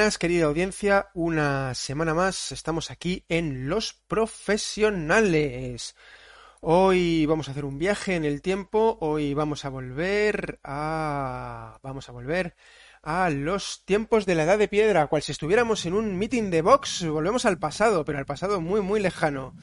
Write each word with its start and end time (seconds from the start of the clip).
Buenas, 0.00 0.16
querida 0.16 0.46
audiencia. 0.46 1.10
Una 1.12 1.74
semana 1.74 2.14
más 2.14 2.52
estamos 2.52 2.90
aquí 2.90 3.26
en 3.28 3.68
Los 3.68 3.92
Profesionales. 3.92 5.94
Hoy 6.62 7.26
vamos 7.26 7.48
a 7.48 7.50
hacer 7.50 7.66
un 7.66 7.78
viaje 7.78 8.16
en 8.16 8.24
el 8.24 8.40
tiempo. 8.40 8.96
Hoy 9.02 9.34
vamos 9.34 9.66
a 9.66 9.68
volver 9.68 10.58
a. 10.64 11.78
Vamos 11.82 12.08
a 12.08 12.12
volver 12.12 12.56
a 13.02 13.28
los 13.28 13.84
tiempos 13.84 14.24
de 14.24 14.36
la 14.36 14.44
Edad 14.44 14.56
de 14.56 14.68
Piedra, 14.68 15.06
cual 15.08 15.20
si 15.20 15.32
estuviéramos 15.32 15.84
en 15.84 15.92
un 15.92 16.16
meeting 16.16 16.48
de 16.48 16.62
Vox. 16.62 17.06
Volvemos 17.06 17.44
al 17.44 17.58
pasado, 17.58 18.06
pero 18.06 18.16
al 18.16 18.24
pasado 18.24 18.62
muy, 18.62 18.80
muy 18.80 19.00
lejano. 19.00 19.54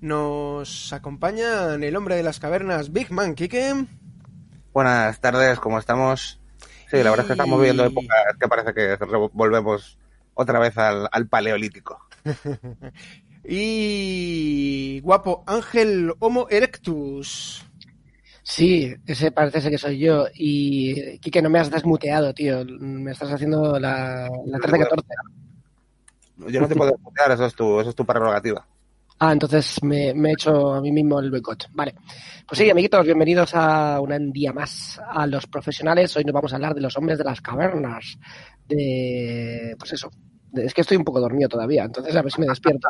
Nos 0.00 0.90
acompañan 0.94 1.84
el 1.84 1.96
hombre 1.96 2.16
de 2.16 2.22
las 2.22 2.40
cavernas, 2.40 2.92
Big 2.92 3.10
Man 3.10 3.34
Kike. 3.34 3.84
Buenas 4.72 5.20
tardes, 5.20 5.60
¿cómo 5.60 5.78
estamos? 5.78 6.41
Sí, 6.92 6.98
la 6.98 7.08
verdad 7.08 7.20
es 7.20 7.26
que 7.28 7.32
estamos 7.32 7.58
viviendo 7.58 7.86
épocas 7.86 8.36
que 8.38 8.48
parece 8.48 8.74
que 8.74 8.98
volvemos 9.32 9.96
otra 10.34 10.58
vez 10.58 10.76
al, 10.76 11.26
paleolítico. 11.26 11.98
y 13.48 15.00
guapo 15.00 15.42
Ángel 15.46 16.12
Homo 16.18 16.48
erectus. 16.50 17.64
Sí, 18.42 18.94
ese 19.06 19.32
parece 19.32 19.70
que 19.70 19.78
soy 19.78 20.00
yo. 20.00 20.26
Y 20.34 21.18
Kike, 21.20 21.40
no 21.40 21.48
me 21.48 21.60
has 21.60 21.70
desmuteado, 21.70 22.34
tío. 22.34 22.62
Me 22.66 23.12
estás 23.12 23.32
haciendo 23.32 23.80
la, 23.80 24.28
la 24.44 24.58
13-14. 24.58 25.02
Yo 26.48 26.60
no 26.60 26.68
te 26.68 26.76
puedo 26.76 26.90
desmutear, 26.90 27.30
eso 27.32 27.46
es 27.46 27.54
tu, 27.54 27.80
eso 27.80 27.88
es 27.88 27.96
tu 27.96 28.04
prerrogativa. 28.04 28.66
Ah, 29.24 29.32
entonces 29.32 29.80
me, 29.84 30.08
he 30.08 30.32
hecho 30.32 30.74
a 30.74 30.80
mí 30.80 30.90
mismo 30.90 31.20
el 31.20 31.30
boicot. 31.30 31.68
Vale. 31.74 31.94
Pues 32.44 32.58
sí, 32.58 32.68
amiguitos, 32.68 33.04
bienvenidos 33.04 33.54
a 33.54 34.00
un 34.00 34.32
día 34.32 34.52
más 34.52 35.00
a 35.00 35.28
los 35.28 35.46
profesionales. 35.46 36.16
Hoy 36.16 36.24
nos 36.24 36.32
vamos 36.32 36.52
a 36.52 36.56
hablar 36.56 36.74
de 36.74 36.80
los 36.80 36.96
hombres 36.96 37.18
de 37.18 37.24
las 37.24 37.40
cavernas. 37.40 38.18
De. 38.66 39.76
Pues 39.78 39.92
eso. 39.92 40.10
es 40.54 40.74
que 40.74 40.80
estoy 40.80 40.96
un 40.96 41.04
poco 41.04 41.20
dormido 41.20 41.48
todavía, 41.48 41.84
entonces 41.84 42.16
a 42.16 42.22
ver 42.22 42.32
si 42.32 42.40
me 42.40 42.48
despierto. 42.48 42.88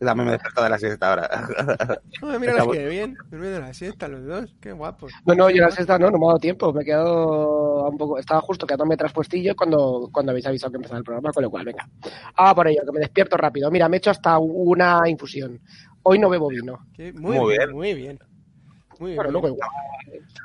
También 0.00 0.26
me 0.26 0.32
despierto 0.32 0.62
de 0.62 0.70
la 0.70 0.78
siesta 0.78 1.10
ahora. 1.10 1.28
mira 2.40 2.54
las 2.54 2.66
que 2.68 2.88
bien, 2.88 3.18
durmiendo 3.30 3.60
la 3.60 3.74
siesta 3.74 4.08
los 4.08 4.24
dos, 4.24 4.56
qué 4.58 4.72
guapos. 4.72 5.12
No, 5.26 5.34
no, 5.34 5.50
yo 5.50 5.62
la 5.62 5.70
siesta 5.70 5.98
no, 5.98 6.10
no 6.10 6.18
me 6.18 6.24
ha 6.24 6.28
dado 6.28 6.38
tiempo, 6.38 6.72
me 6.72 6.80
he 6.82 6.84
quedado 6.86 7.88
un 7.88 7.98
poco, 7.98 8.18
estaba 8.18 8.40
justo 8.40 8.66
quedándome 8.66 8.96
traspuestillo 8.96 9.54
cuando, 9.54 10.08
cuando 10.10 10.32
habéis 10.32 10.46
avisado 10.46 10.70
que 10.70 10.76
empezaba 10.76 10.98
el 10.98 11.04
programa, 11.04 11.30
con 11.32 11.42
lo 11.42 11.50
cual, 11.50 11.66
venga. 11.66 11.86
Ah, 12.36 12.54
por 12.54 12.66
ello, 12.68 12.80
que 12.84 12.92
me 12.92 13.00
despierto 13.00 13.36
rápido. 13.36 13.70
Mira, 13.70 13.90
me 13.90 13.96
he 13.96 13.98
hecho 13.98 14.10
hasta 14.10 14.38
una 14.38 15.02
infusión. 15.06 15.60
Hoy 16.02 16.18
no 16.18 16.30
bebo 16.30 16.48
vino. 16.48 16.78
Muy, 17.14 17.56
bien, 17.56 17.72
muy 17.72 17.92
bien. 17.92 18.18
Muy 18.98 19.12
bien. 19.12 19.30
luego 19.30 19.48
igual. 19.48 19.70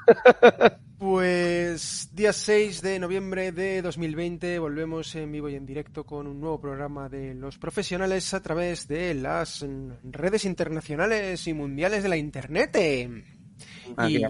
Pues 0.97 2.09
día 2.13 2.31
6 2.31 2.81
de 2.81 2.99
noviembre 2.99 3.51
de 3.51 3.81
2020 3.81 4.59
volvemos 4.59 5.13
en 5.15 5.29
vivo 5.29 5.49
y 5.49 5.55
en 5.55 5.65
directo 5.65 6.05
con 6.05 6.25
un 6.25 6.39
nuevo 6.39 6.61
programa 6.61 7.09
de 7.09 7.33
los 7.33 7.57
profesionales 7.57 8.33
a 8.33 8.41
través 8.41 8.87
de 8.87 9.13
las 9.13 9.65
redes 10.03 10.45
internacionales 10.45 11.47
y 11.47 11.53
mundiales 11.53 12.01
de 12.01 12.09
la 12.09 12.15
Internet. 12.15 12.77
Aquí 13.97 14.17
y... 14.17 14.25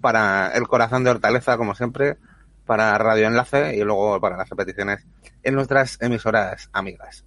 para 0.00 0.52
el 0.54 0.68
corazón 0.68 1.02
de 1.02 1.10
Hortaleza, 1.10 1.56
como 1.56 1.74
siempre, 1.74 2.16
para 2.64 2.96
Radio 2.96 3.26
Enlace 3.26 3.76
y 3.76 3.82
luego 3.82 4.20
para 4.20 4.36
las 4.36 4.48
repeticiones 4.48 5.04
en 5.42 5.54
nuestras 5.54 6.00
emisoras 6.00 6.70
amigas. 6.72 7.24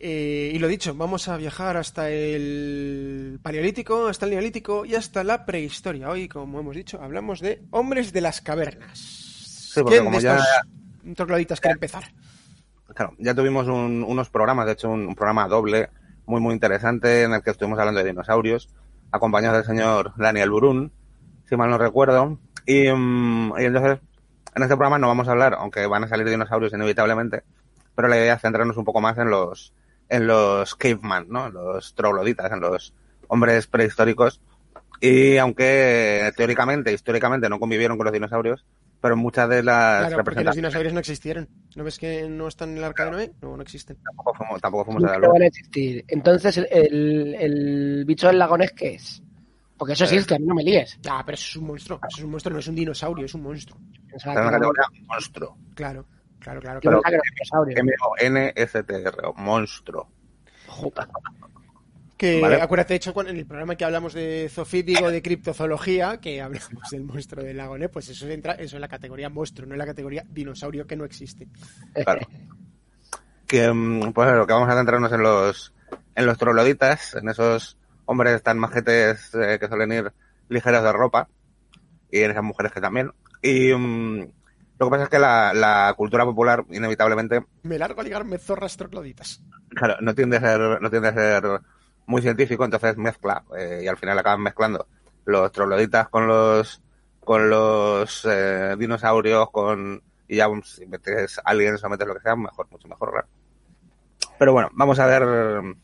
Eh, 0.00 0.52
y 0.54 0.58
lo 0.60 0.68
dicho, 0.68 0.94
vamos 0.94 1.26
a 1.26 1.36
viajar 1.36 1.76
hasta 1.76 2.08
el 2.08 3.40
Paleolítico, 3.42 4.06
hasta 4.06 4.26
el 4.26 4.32
Neolítico 4.32 4.84
y 4.84 4.94
hasta 4.94 5.24
la 5.24 5.44
prehistoria. 5.44 6.08
Hoy, 6.08 6.28
como 6.28 6.60
hemos 6.60 6.76
dicho, 6.76 7.02
hablamos 7.02 7.40
de 7.40 7.62
hombres 7.70 8.12
de 8.12 8.20
las 8.20 8.40
cavernas. 8.40 8.98
Sí, 8.98 9.82
porque 9.82 9.98
como 9.98 10.20
ya... 10.20 10.40
trogloditas 11.16 11.60
quiere 11.60 11.74
empezar? 11.74 12.04
Claro, 12.94 13.14
ya 13.18 13.34
tuvimos 13.34 13.66
unos 13.66 14.30
programas, 14.30 14.66
de 14.66 14.72
hecho 14.72 14.88
un, 14.88 15.14
programa 15.16 15.48
doble 15.48 15.90
muy 16.26 16.40
muy 16.40 16.54
interesante 16.54 17.24
en 17.24 17.32
el 17.32 17.42
que 17.42 17.50
estuvimos 17.50 17.78
hablando 17.78 18.00
de 18.00 18.08
dinosaurios, 18.08 18.68
acompañados 19.10 19.58
del 19.58 19.76
señor 19.76 20.12
Daniel 20.16 20.50
Burún, 20.50 20.92
si 21.48 21.56
mal 21.56 21.70
no 21.70 21.78
recuerdo. 21.78 22.38
Y, 22.66 22.88
mm, 22.90 23.54
y 23.58 23.64
entonces, 23.64 23.98
en 24.54 24.62
este 24.62 24.76
programa 24.76 24.98
no 24.98 25.08
vamos 25.08 25.26
a 25.26 25.32
hablar, 25.32 25.54
aunque 25.54 25.86
van 25.86 26.04
a 26.04 26.08
salir 26.08 26.28
dinosaurios 26.28 26.72
inevitablemente, 26.72 27.42
pero 27.96 28.06
la 28.06 28.16
idea 28.16 28.34
es 28.34 28.42
centrarnos 28.42 28.76
un 28.76 28.84
poco 28.84 29.00
más 29.00 29.18
en 29.18 29.30
los 29.30 29.72
en 30.08 30.26
los 30.26 30.74
caveman, 30.74 31.26
¿no? 31.28 31.46
En 31.46 31.54
los 31.54 31.94
trogloditas, 31.94 32.50
en 32.52 32.60
los 32.60 32.94
hombres 33.28 33.66
prehistóricos. 33.66 34.40
Y 35.00 35.36
aunque 35.36 36.32
teóricamente, 36.36 36.92
históricamente 36.92 37.48
no 37.48 37.60
convivieron 37.60 37.96
con 37.96 38.06
los 38.06 38.12
dinosaurios, 38.12 38.64
pero 39.00 39.16
muchas 39.16 39.48
de 39.48 39.62
las 39.62 40.08
claro, 40.08 40.24
porque 40.24 40.42
los 40.42 40.56
dinosaurios 40.56 40.92
no 40.92 41.00
existieron. 41.00 41.48
¿No 41.76 41.84
ves 41.84 41.98
que 41.98 42.28
no 42.28 42.48
están 42.48 42.70
en 42.70 42.78
el 42.78 42.84
arca 42.84 43.04
de 43.04 43.10
Noé? 43.12 43.32
No, 43.40 43.56
no 43.56 43.62
existen. 43.62 43.96
Tampoco 44.02 44.34
fuimos, 44.34 44.60
tampoco 44.60 44.84
fuimos 44.86 45.04
a 45.04 45.18
No 45.18 45.32
van 45.32 45.42
a 45.42 45.46
existir. 45.46 46.04
Entonces, 46.08 46.56
el, 46.58 47.34
el, 47.38 48.04
bicho 48.04 48.26
del 48.26 48.38
lagonés, 48.38 48.72
¿qué 48.72 48.94
es? 48.94 49.22
Porque 49.76 49.92
eso 49.92 50.04
existe, 50.04 50.34
a 50.34 50.38
mí 50.40 50.46
no 50.46 50.56
me 50.56 50.64
líes. 50.64 50.98
Ah, 51.08 51.22
pero 51.24 51.36
eso 51.36 51.46
es 51.50 51.56
un 51.56 51.68
monstruo. 51.68 52.00
Eso 52.08 52.18
es 52.18 52.24
un 52.24 52.30
monstruo, 52.32 52.54
no 52.54 52.58
es 52.58 52.66
un 52.66 52.74
dinosaurio, 52.74 53.26
es 53.26 53.34
un 53.34 53.42
monstruo. 53.42 53.78
Es 54.12 54.24
una 54.26 54.50
categoría 54.50 54.84
monstruo. 55.06 55.56
Claro. 55.74 56.04
Claro, 56.40 56.60
claro, 56.60 56.80
claro. 56.80 57.02
M-O-N-S-T-R, 57.76 59.16
monstruo. 59.36 60.08
Que 62.16 62.44
acuérdate, 62.60 62.94
de 62.94 62.96
hecho, 62.96 63.14
en 63.20 63.36
el 63.36 63.46
programa 63.46 63.76
que 63.76 63.84
hablamos 63.84 64.12
de 64.12 64.48
zoofítico, 64.50 65.08
de 65.08 65.22
criptozoología, 65.22 66.18
que 66.20 66.42
hablamos 66.42 66.90
del 66.90 67.04
monstruo 67.04 67.44
del 67.44 67.56
lago 67.56 67.78
Ness, 67.78 67.90
pues 67.90 68.08
eso 68.08 68.28
entra 68.28 68.54
eso 68.54 68.76
en 68.76 68.80
la 68.80 68.88
categoría 68.88 69.28
monstruo, 69.28 69.68
no 69.68 69.74
en 69.74 69.78
la 69.78 69.86
categoría 69.86 70.24
dinosaurio 70.28 70.84
que 70.84 70.96
no 70.96 71.04
existe. 71.04 71.46
Claro. 71.94 72.26
que, 73.46 73.72
mm, 73.72 74.12
pues 74.12 74.34
lo 74.34 74.46
que 74.46 74.52
vamos 74.52 74.68
a 74.68 74.76
centrarnos 74.76 75.12
en 75.12 75.22
los, 75.22 75.72
en 76.14 76.26
los 76.26 76.36
trogloditas, 76.36 77.14
en 77.14 77.28
esos 77.28 77.78
hombres 78.04 78.42
tan 78.42 78.58
majetes 78.58 79.32
eh, 79.34 79.58
que 79.60 79.68
suelen 79.68 79.92
ir 79.92 80.12
ligeros 80.48 80.82
de 80.82 80.92
ropa, 80.92 81.28
y 82.10 82.20
en 82.20 82.30
esas 82.30 82.42
mujeres 82.42 82.72
que 82.72 82.80
también. 82.80 83.12
Y, 83.42 83.72
mm, 83.72 84.28
lo 84.78 84.86
que 84.86 84.90
pasa 84.90 85.04
es 85.04 85.08
que 85.10 85.18
la, 85.18 85.92
cultura 85.96 86.24
popular, 86.24 86.64
inevitablemente. 86.70 87.44
Me 87.62 87.78
largo 87.78 88.00
a 88.00 88.04
ligarme 88.04 88.38
zorras 88.38 88.76
trocloditas. 88.76 89.42
Claro, 89.70 89.96
no 90.00 90.14
tiende 90.14 90.36
a 90.36 90.40
ser, 90.40 90.80
no 90.80 90.90
tiende 90.90 91.08
a 91.08 91.14
ser 91.14 91.60
muy 92.06 92.22
científico, 92.22 92.64
entonces 92.64 92.96
mezcla, 92.96 93.44
eh, 93.56 93.80
y 93.84 93.88
al 93.88 93.96
final 93.96 94.18
acaban 94.18 94.42
mezclando 94.42 94.86
los 95.24 95.52
trogloditas 95.52 96.08
con 96.08 96.26
los 96.26 96.80
con 97.20 97.50
los 97.50 98.24
eh, 98.24 98.74
dinosaurios, 98.78 99.50
con 99.50 100.02
y 100.26 100.36
ya 100.36 100.48
si 100.64 100.86
metes 100.86 101.40
aliens 101.44 101.82
o 101.84 101.88
metes 101.88 102.06
lo 102.06 102.14
que 102.14 102.20
sea, 102.20 102.36
mejor, 102.36 102.68
mucho 102.70 102.88
mejor. 102.88 103.26
Pero 104.38 104.52
bueno, 104.52 104.70
vamos 104.72 104.98
a 104.98 105.06
ver. 105.06 105.76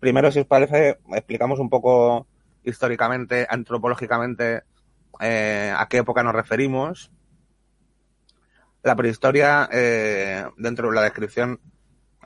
Primero, 0.00 0.32
si 0.32 0.40
os 0.40 0.46
parece, 0.46 0.98
explicamos 1.12 1.58
un 1.58 1.68
poco 1.68 2.26
históricamente, 2.64 3.46
antropológicamente, 3.48 4.62
eh, 5.20 5.72
a 5.76 5.86
qué 5.88 5.98
época 5.98 6.22
nos 6.22 6.34
referimos 6.34 7.12
la 8.88 8.96
prehistoria, 8.96 9.68
eh, 9.70 10.44
dentro 10.56 10.88
de 10.88 10.94
la 10.94 11.02
descripción 11.02 11.60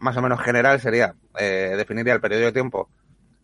más 0.00 0.16
o 0.16 0.22
menos 0.22 0.40
general, 0.40 0.80
sería, 0.80 1.14
eh, 1.38 1.74
definiría 1.76 2.14
el 2.14 2.20
periodo 2.20 2.44
de 2.44 2.52
tiempo 2.52 2.88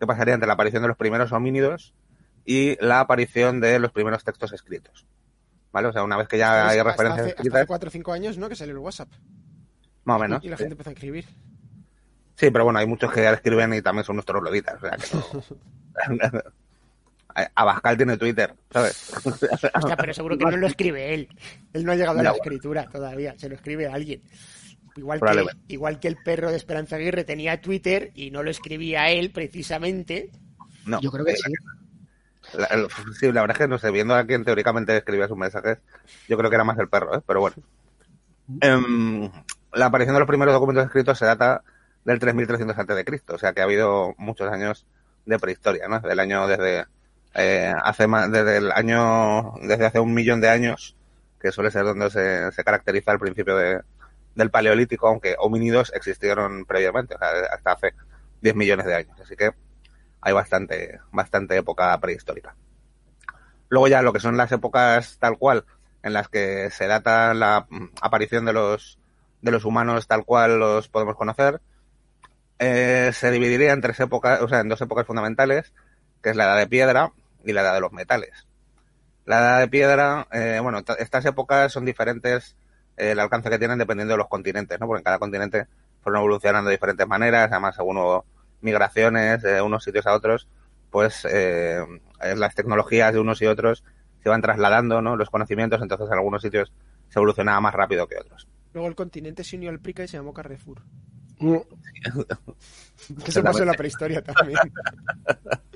que 0.01 0.07
pasaría 0.07 0.35
entre 0.35 0.47
la 0.47 0.55
aparición 0.55 0.83
de 0.83 0.89
los 0.89 0.97
primeros 0.97 1.33
homínidos 1.33 1.95
y 2.45 2.77
la 2.85 3.01
aparición 3.01 3.61
de 3.61 3.79
los 3.79 3.93
primeros 3.93 4.25
textos 4.25 4.53
escritos. 4.53 5.07
¿Vale? 5.71 5.89
O 5.89 5.93
sea, 5.93 6.03
una 6.03 6.17
vez 6.17 6.29
que 6.29 6.39
ya 6.39 6.69
hay 6.69 6.81
referencias 6.81 7.21
hace, 7.21 7.31
escritas. 7.31 7.59
Hace 7.59 7.67
cuatro 7.67 7.89
o 7.89 7.91
cinco 7.91 8.13
años, 8.13 8.39
¿no? 8.39 8.49
Que 8.49 8.57
salió 8.57 8.73
el 8.73 8.79
WhatsApp. 8.79 9.09
Más 10.05 10.17
o 10.17 10.21
menos. 10.21 10.45
Y 10.45 10.49
la 10.49 10.57
gente 10.57 10.73
empezó 10.73 10.91
a 10.91 10.93
escribir. 10.95 11.27
Sí, 12.37 12.51
pero 12.51 12.65
bueno, 12.65 12.79
hay 12.79 12.87
muchos 12.87 13.13
que 13.13 13.23
ya 13.23 13.33
escriben 13.33 13.75
y 13.75 13.83
también 13.83 14.05
son 14.05 14.17
nuestros 14.17 14.43
loditas. 14.43 14.77
O 14.77 14.81
sea, 14.81 14.97
que 14.97 16.39
Abascal 17.55 17.97
tiene 17.97 18.17
Twitter, 18.17 18.55
¿sabes? 18.71 19.13
Hostia, 19.75 19.97
pero 19.97 20.15
seguro 20.15 20.37
que 20.37 20.45
no 20.45 20.57
lo 20.57 20.67
escribe 20.67 21.15
él. 21.15 21.29
Él 21.73 21.85
no 21.85 21.93
ha 21.93 21.97
llegado 21.97 22.19
a 22.19 22.23
la 22.23 22.33
escritura 22.33 22.89
todavía, 22.89 23.35
se 23.39 23.49
lo 23.49 23.55
escribe 23.55 23.87
alguien. 23.87 24.23
Igual 24.97 25.21
que, 25.21 25.75
igual 25.75 26.01
que 26.01 26.09
el 26.09 26.17
perro 26.17 26.51
de 26.51 26.57
Esperanza 26.57 26.97
Aguirre 26.97 27.23
tenía 27.23 27.61
Twitter 27.61 28.11
y 28.15 28.31
no 28.31 28.43
lo 28.43 28.51
escribía 28.51 29.11
él 29.11 29.31
precisamente. 29.31 30.33
No, 30.87 31.01
yo 31.01 31.13
creo 31.13 31.25
que 31.25 31.37
sí. 31.37 31.53
La, 32.55 32.69
sí, 33.19 33.31
la 33.31 33.43
verdad 33.43 33.57
es 33.57 33.59
que 33.59 33.69
no 33.69 33.79
sé, 33.79 33.91
viendo 33.91 34.15
a 34.15 34.25
quien 34.27 34.45
teóricamente 34.45 34.97
escribía 34.97 35.29
sus 35.29 35.37
mensajes, 35.37 35.79
yo 36.29 36.37
creo 36.37 36.51
que 36.51 36.57
era 36.57 36.65
más 36.65 36.79
el 36.79 36.89
perro, 36.89 37.15
¿eh? 37.15 37.21
pero 37.27 37.41
bueno. 37.41 37.57
Em, 38.61 39.31
la 39.75 39.87
aparición 39.87 40.15
de 40.15 40.21
los 40.21 40.29
primeros 40.29 40.55
documentos 40.55 40.87
escritos 40.87 41.19
se 41.19 41.27
data 41.27 41.63
del 42.05 42.19
3300 42.19 42.79
a.C., 42.79 43.23
o 43.29 43.39
sea 43.39 43.53
que 43.53 43.61
ha 43.61 43.65
habido 43.65 44.15
muchos 44.17 44.51
años 44.51 44.87
de 45.27 45.39
prehistoria, 45.39 45.89
¿no? 45.89 46.01
Del 46.01 46.19
año 46.19 46.47
desde 46.49 46.87
eh, 47.41 47.73
hace 47.85 48.09
más, 48.09 48.33
desde 48.33 48.57
el 48.57 48.73
año, 48.73 49.55
desde 49.63 49.87
hace 49.87 50.01
un 50.01 50.13
millón 50.13 50.41
de 50.41 50.49
años, 50.49 50.97
que 51.41 51.53
suele 51.53 51.71
ser 51.71 51.85
donde 51.85 52.11
se, 52.11 52.51
se 52.51 52.65
caracteriza 52.65 53.13
el 53.13 53.21
principio 53.21 53.57
de, 53.57 53.81
del 54.35 54.51
paleolítico, 54.51 55.07
aunque 55.07 55.37
homínidos 55.39 55.93
existieron 55.95 56.65
previamente, 56.65 57.15
o 57.15 57.19
sea, 57.19 57.29
hasta 57.53 57.73
hace 57.73 57.95
10 58.41 58.57
millones 58.57 58.87
de 58.87 58.95
años. 58.97 59.21
Así 59.21 59.37
que 59.37 59.53
hay 60.21 60.33
bastante, 60.33 60.99
bastante 61.13 61.57
época 61.57 61.97
prehistórica. 62.01 62.57
Luego 63.69 63.87
ya 63.87 64.03
lo 64.03 64.13
que 64.13 64.19
son 64.19 64.37
las 64.37 64.51
épocas 64.51 65.19
tal 65.21 65.39
cual, 65.39 65.65
en 66.03 66.15
las 66.15 66.29
que 66.29 66.71
se 66.71 66.89
data 66.89 67.35
la 67.35 67.69
aparición 68.03 68.47
de 68.47 68.53
los, 68.53 68.99
de 69.43 69.53
los 69.53 69.65
humanos 69.65 70.09
tal 70.09 70.25
cual 70.25 70.59
los 70.59 70.89
podemos 70.89 71.15
conocer, 71.15 71.61
eh, 72.59 73.13
se 73.15 73.31
dividiría 73.31 73.73
en 73.73 73.81
tres 73.81 74.01
épocas, 74.01 74.43
o 74.43 74.49
sea, 74.49 74.59
en 74.59 74.69
dos 74.69 74.81
épocas 74.81 75.07
fundamentales, 75.07 75.73
que 76.21 76.31
es 76.31 76.37
la 76.37 76.47
edad 76.47 76.57
de 76.57 76.67
piedra 76.67 77.13
y 77.45 77.53
la 77.53 77.63
edad 77.63 77.75
de 77.75 77.81
los 77.81 77.93
metales. 77.93 78.47
La 79.25 79.39
edad 79.39 79.61
de 79.61 79.69
piedra, 79.69 80.27
eh, 80.33 80.59
bueno, 80.63 80.83
estas 80.99 81.25
épocas 81.27 81.73
son 81.73 81.85
diferentes 81.85 82.57
eh, 82.97 83.13
el 83.13 83.21
alcance 83.21 83.51
que 83.51 83.59
tienen 83.59 83.79
dependiendo 83.79 84.15
de 84.15 84.19
los 84.19 84.29
continentes, 84.29 84.79
¿no? 84.81 84.87
Porque 84.87 85.01
en 85.01 85.05
cada 85.05 85.19
continente 85.19 85.67
fueron 86.01 86.21
evolucionando 86.21 86.69
de 86.69 86.77
diferentes 86.77 87.07
maneras, 87.07 87.51
además 87.51 87.77
según 87.77 87.99
hubo 87.99 88.25
migraciones 88.61 89.43
de 89.43 89.63
unos 89.63 89.85
sitios 89.85 90.07
a 90.07 90.15
otros, 90.15 90.49
pues 90.91 91.27
eh, 91.31 91.85
las 92.37 92.55
tecnologías 92.55 93.13
de 93.13 93.21
unos 93.21 93.41
y 93.43 93.47
otros 93.47 93.85
se 94.23 94.29
van 94.29 94.43
trasladando, 94.43 95.01
¿no? 95.01 95.17
Los 95.17 95.31
conocimientos, 95.31 95.81
entonces 95.81 96.09
en 96.09 96.15
algunos 96.15 96.43
sitios 96.43 96.73
se 97.09 97.19
evolucionaba 97.19 97.61
más 97.61 97.75
rápido 97.75 98.07
que 98.07 98.17
otros. 98.17 98.49
Luego 98.73 98.89
el 98.89 98.95
continente 98.95 99.45
se 99.45 99.57
unió 99.57 99.71
al 99.71 99.81
Prica 99.81 100.05
y 100.05 100.09
se 100.09 100.17
llamó 100.17 100.33
Carrefour. 100.33 100.83
que 103.25 103.33
se 103.33 103.43
pasó 103.43 103.61
en 103.61 103.69
la 103.69 103.75
prehistoria 103.75 104.23
también. 104.23 104.59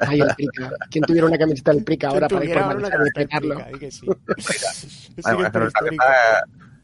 Ay, 0.00 0.20
el 0.20 0.34
Prica. 0.34 0.70
¿Quién 0.90 1.04
tuviera 1.04 1.26
una 1.26 1.38
camiseta 1.38 1.72
del 1.72 1.84
Prica 1.84 2.08
ahora 2.08 2.28
para 2.28 2.44
y 2.44 3.78
que 3.78 3.90
sí. 3.90 4.06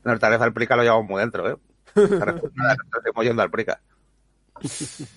Nuestra 0.05 0.35
al 0.35 0.53
Prica 0.53 0.77
lo 0.77 0.83
llevamos 0.83 1.09
muy 1.09 1.21
dentro, 1.21 1.51
¿eh? 1.51 1.57
Estamos 1.95 3.25
yendo 3.25 3.43
al 3.43 3.51
Prica. 3.51 3.81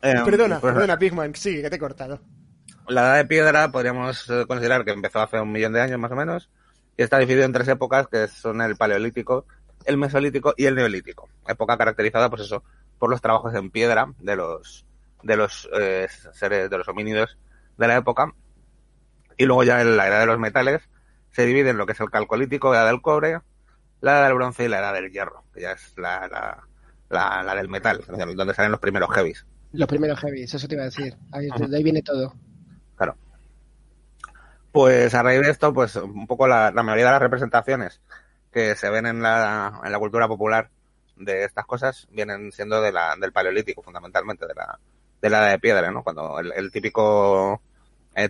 Eh, 0.00 0.14
perdona, 0.24 0.60
pues, 0.60 0.72
perdona, 0.72 0.98
Pigman, 0.98 1.34
sigue, 1.34 1.60
que 1.60 1.68
te 1.68 1.76
he 1.76 1.78
cortado. 1.78 2.20
La 2.88 3.02
edad 3.02 3.16
de 3.16 3.26
piedra 3.26 3.70
podríamos 3.70 4.26
eh, 4.30 4.46
considerar 4.48 4.82
que 4.82 4.92
empezó 4.92 5.20
hace 5.20 5.38
un 5.38 5.52
millón 5.52 5.74
de 5.74 5.82
años 5.82 5.98
más 5.98 6.10
o 6.10 6.16
menos 6.16 6.48
y 6.96 7.02
está 7.02 7.18
dividido 7.18 7.44
en 7.44 7.52
tres 7.52 7.68
épocas 7.68 8.08
que 8.08 8.28
son 8.28 8.62
el 8.62 8.76
paleolítico, 8.76 9.44
el 9.84 9.98
mesolítico 9.98 10.54
y 10.56 10.64
el 10.64 10.74
neolítico. 10.74 11.28
Época 11.46 11.76
caracterizada, 11.76 12.30
pues 12.30 12.44
eso, 12.44 12.64
por 12.98 13.10
los 13.10 13.20
trabajos 13.20 13.54
en 13.54 13.70
piedra 13.70 14.10
de 14.20 14.36
los 14.36 14.86
de 15.22 15.36
los 15.36 15.68
eh, 15.78 16.08
seres, 16.32 16.70
de 16.70 16.78
los 16.78 16.88
homínidos 16.88 17.38
de 17.76 17.88
la 17.88 17.96
época. 17.96 18.32
Y 19.36 19.44
luego 19.44 19.64
ya 19.64 19.80
en 19.80 19.96
la 19.96 20.08
edad 20.08 20.20
de 20.20 20.26
los 20.26 20.38
metales 20.38 20.82
se 21.30 21.46
divide 21.46 21.70
en 21.70 21.78
lo 21.78 21.86
que 21.86 21.92
es 21.92 22.00
el 22.00 22.10
calcolítico, 22.10 22.72
la 22.72 22.80
edad 22.80 22.88
del 22.88 23.02
cobre, 23.02 23.40
la 24.00 24.12
edad 24.12 24.26
del 24.26 24.34
bronce 24.34 24.64
y 24.64 24.68
la 24.68 24.80
edad 24.80 24.94
del 24.94 25.10
hierro, 25.10 25.44
que 25.54 25.62
ya 25.62 25.72
es 25.72 25.94
la, 25.96 26.28
la, 27.08 27.42
la, 27.42 27.54
del 27.54 27.68
metal, 27.68 28.04
donde 28.06 28.54
salen 28.54 28.72
los 28.72 28.80
primeros 28.80 29.10
heavies. 29.14 29.46
Los 29.72 29.88
primeros 29.88 30.18
heavies, 30.20 30.54
eso 30.54 30.66
te 30.66 30.74
iba 30.74 30.82
a 30.82 30.86
decir. 30.86 31.16
Ahí, 31.32 31.48
de 31.48 31.76
ahí 31.76 31.82
viene 31.82 32.02
todo. 32.02 32.34
Claro. 32.96 33.16
Pues 34.72 35.14
a 35.14 35.22
raíz 35.22 35.42
de 35.42 35.50
esto, 35.50 35.72
pues 35.72 35.96
un 35.96 36.26
poco 36.26 36.48
la, 36.48 36.70
mayoría 36.72 37.06
de 37.06 37.12
las 37.12 37.22
representaciones 37.22 38.00
que 38.50 38.74
se 38.74 38.90
ven 38.90 39.06
en 39.06 39.22
la, 39.22 39.80
en 39.84 39.92
la 39.92 39.98
cultura 39.98 40.26
popular 40.26 40.70
de 41.16 41.44
estas 41.44 41.66
cosas 41.66 42.08
vienen 42.10 42.52
siendo 42.52 42.80
de 42.80 42.92
la, 42.92 43.14
del 43.20 43.32
paleolítico, 43.32 43.82
fundamentalmente, 43.82 44.46
de 44.46 44.54
la, 44.54 44.78
de 45.20 45.30
la 45.30 45.38
edad 45.38 45.50
de 45.50 45.58
piedra, 45.58 45.90
¿no? 45.90 46.02
Cuando 46.02 46.38
el, 46.40 46.70
típico 46.70 47.60
eh, 48.14 48.28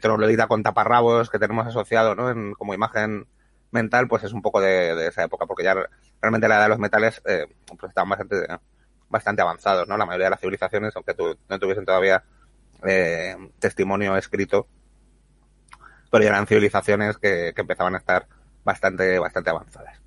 con 0.49 0.63
taparrabos 0.63 1.31
que 1.31 1.39
tenemos 1.39 1.67
asociado, 1.67 2.15
¿no? 2.15 2.31
En, 2.31 2.55
como 2.55 2.75
imagen 2.75 3.27
mental, 3.71 4.09
pues 4.09 4.25
es 4.25 4.33
un 4.33 4.43
poco 4.43 4.61
de, 4.61 5.07
esa 5.07 5.25
época, 5.25 5.47
porque 5.47 5.65
ya 5.65 5.75
realmente 6.21 6.49
la 6.49 6.57
edad 6.57 6.65
de 6.65 6.69
los 6.71 6.79
metales 6.79 7.21
eh, 7.27 7.47
pues 7.67 7.91
estaban 7.91 8.09
bastante, 8.09 8.47
bastante 9.09 9.43
avanzados, 9.43 9.89
¿no? 9.89 9.97
La 9.97 10.07
mayoría 10.07 10.27
de 10.27 10.31
las 10.31 10.41
civilizaciones, 10.41 10.95
aunque 10.97 11.15
no 11.49 11.59
tuviesen 11.59 11.85
todavía 11.85 12.23
eh, 12.87 13.37
testimonio 13.59 14.17
escrito, 14.17 14.67
pero 16.11 16.25
ya 16.25 16.31
eran 16.31 16.47
civilizaciones 16.47 17.19
que, 17.19 17.53
empezaban 17.57 17.95
a 17.95 17.99
estar 17.99 18.27
bastante, 18.65 19.19
bastante 19.19 19.51
avanzadas. 19.51 20.01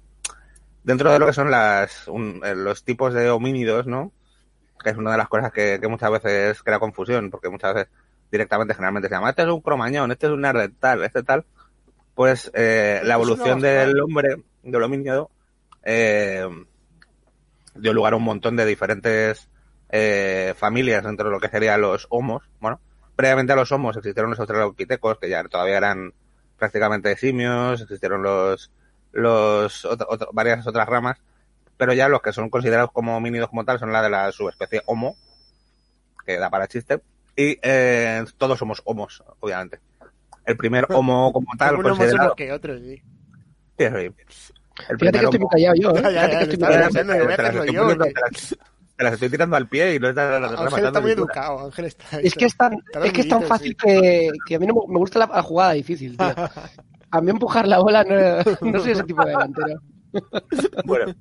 Dentro 0.84 1.12
de 1.12 1.20
lo 1.20 1.28
que 1.28 1.34
son 1.34 1.52
las, 1.52 2.08
eh, 2.08 2.56
los 2.56 2.84
tipos 2.84 3.14
de 3.14 3.30
homínidos, 3.30 3.86
¿no? 3.86 4.12
Que 4.84 4.90
es 4.90 4.98
una 4.98 5.12
de 5.12 5.18
las 5.18 5.28
cosas 5.28 5.52
que, 5.52 5.80
muchas 5.90 6.12
veces 6.12 6.64
crea 6.64 6.80
confusión, 6.80 7.30
porque 7.30 7.50
muchas 7.50 7.74
veces 7.74 7.92
directamente 8.32 8.74
generalmente 8.74 9.10
se 9.10 9.16
llama, 9.16 9.30
este 9.30 9.42
es 9.42 9.48
un 9.50 9.62
cromañón, 9.62 10.12
este 10.12 10.28
es 10.28 10.32
un 10.32 10.42
neandertal, 10.42 11.04
este 11.04 11.24
tal, 11.24 11.46
pues 12.16 12.50
eh, 12.54 13.02
la 13.04 13.16
evolución 13.16 13.60
del 13.60 14.00
hombre, 14.00 14.38
del 14.64 14.84
homínido, 14.84 15.30
eh, 15.84 16.48
dio 17.76 17.94
lugar 17.94 18.14
a 18.14 18.18
un 18.18 18.24
montón 18.24 18.56
de 18.56 18.66
diferentes 18.66 19.50
eh, 19.90 20.54
familias 20.58 21.04
dentro 21.04 21.28
de 21.28 21.32
lo 21.32 21.40
que 21.40 21.50
serían 21.50 21.82
los 21.82 22.08
homos. 22.10 22.44
Bueno, 22.60 22.80
previamente 23.16 23.54
a 23.54 23.58
los 23.58 23.72
homos 23.72 23.98
existieron 23.98 24.32
los 24.32 24.40
australopitecos, 24.40 25.20
que 25.20 25.30
ya 25.30 25.44
todavía 25.44 25.78
eran 25.78 26.14
prácticamente 26.58 27.18
simios, 27.18 27.82
existieron 27.82 28.24
los, 28.24 28.72
los 29.12 29.88
varias 30.32 30.66
otras 30.68 30.88
ramas, 30.88 31.18
pero 31.82 31.94
ya 31.94 32.08
los 32.08 32.22
que 32.22 32.32
son 32.32 32.52
considerados 32.52 32.92
como 32.92 33.18
homínidos 33.18 33.50
como 33.50 33.66
tal 33.66 33.80
son 33.80 33.92
la 33.92 34.04
de 34.04 34.10
la 34.12 34.32
subespecie 34.32 34.84
Homo, 34.86 35.16
que 36.24 36.38
da 36.38 36.48
para 36.48 36.68
chiste, 36.68 37.02
y 37.36 37.58
eh, 37.60 38.24
todos 38.38 38.60
somos 38.60 38.84
homos, 38.86 39.24
obviamente. 39.40 39.80
El 40.46 40.58
primer 40.58 40.86
Homo 40.90 41.34
como 41.34 41.48
tal 41.58 41.82
considerado... 41.82 42.36
que 42.36 42.52
otros, 42.52 42.82
sí. 42.84 43.02
Sí, 43.80 43.86
sí. 43.88 44.12
El 44.90 45.00
Fíjate 45.00 45.18
que 45.18 45.26
estoy 45.26 45.40
muy 45.40 45.50
callado 45.50 45.76
yo. 45.76 45.90
¿eh? 45.96 46.02
Ya, 46.14 46.30
ya, 46.30 46.48
te 48.96 49.04
las 49.04 49.14
estoy 49.14 49.30
tirando 49.30 49.56
al 49.56 49.68
pie 49.68 49.96
y 49.96 50.00
no 50.00 50.10
está 50.10 50.36
Ángel 50.36 50.86
está 50.86 51.02
muy 51.02 51.12
educado, 51.14 51.66
Ángel 51.66 51.86
está... 51.86 52.20
Es 52.20 52.36
que 52.36 52.46
es 52.46 52.56
tan, 52.56 52.74
es 53.04 53.12
que 53.12 53.22
es 53.22 53.28
tan 53.28 53.42
fácil 53.42 53.76
que, 53.76 54.30
que 54.46 54.54
a 54.54 54.60
mí 54.60 54.68
no 54.68 54.76
me 54.88 55.00
gusta 55.00 55.18
la, 55.18 55.42
jugada 55.42 55.72
difícil, 55.72 56.16
tío. 56.16 56.28
A 57.14 57.22
mí 57.22 57.32
empujar 57.32 57.68
la 57.68 57.80
bola 57.80 58.04
no, 58.04 58.70
no 58.72 58.80
soy 58.80 58.92
ese 58.92 59.04
tipo 59.04 59.26
de 59.26 59.32
delantero. 59.32 59.82
Bueno, 60.86 61.14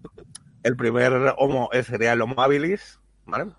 el 0.62 0.76
primer 0.76 1.34
homo 1.38 1.70
sería 1.84 2.12
el 2.12 2.22
homo 2.22 2.40
habilis, 2.42 2.98
¿vale? 3.26 3.52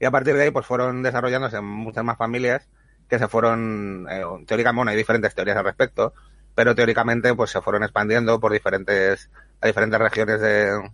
Y 0.00 0.04
a 0.04 0.10
partir 0.10 0.34
de 0.34 0.44
ahí 0.44 0.50
pues 0.50 0.66
fueron 0.66 1.02
desarrollándose 1.02 1.60
muchas 1.60 2.04
más 2.04 2.18
familias 2.18 2.68
que 3.08 3.18
se 3.18 3.28
fueron, 3.28 4.06
eh, 4.10 4.22
teóricamente, 4.46 4.76
bueno, 4.76 4.90
hay 4.90 4.96
diferentes 4.96 5.34
teorías 5.34 5.56
al 5.56 5.64
respecto, 5.64 6.14
pero 6.54 6.74
teóricamente 6.74 7.34
pues 7.34 7.50
se 7.50 7.60
fueron 7.60 7.82
expandiendo 7.82 8.40
por 8.40 8.52
diferentes, 8.52 9.30
a 9.60 9.66
diferentes 9.66 10.00
regiones 10.00 10.40
de, 10.40 10.90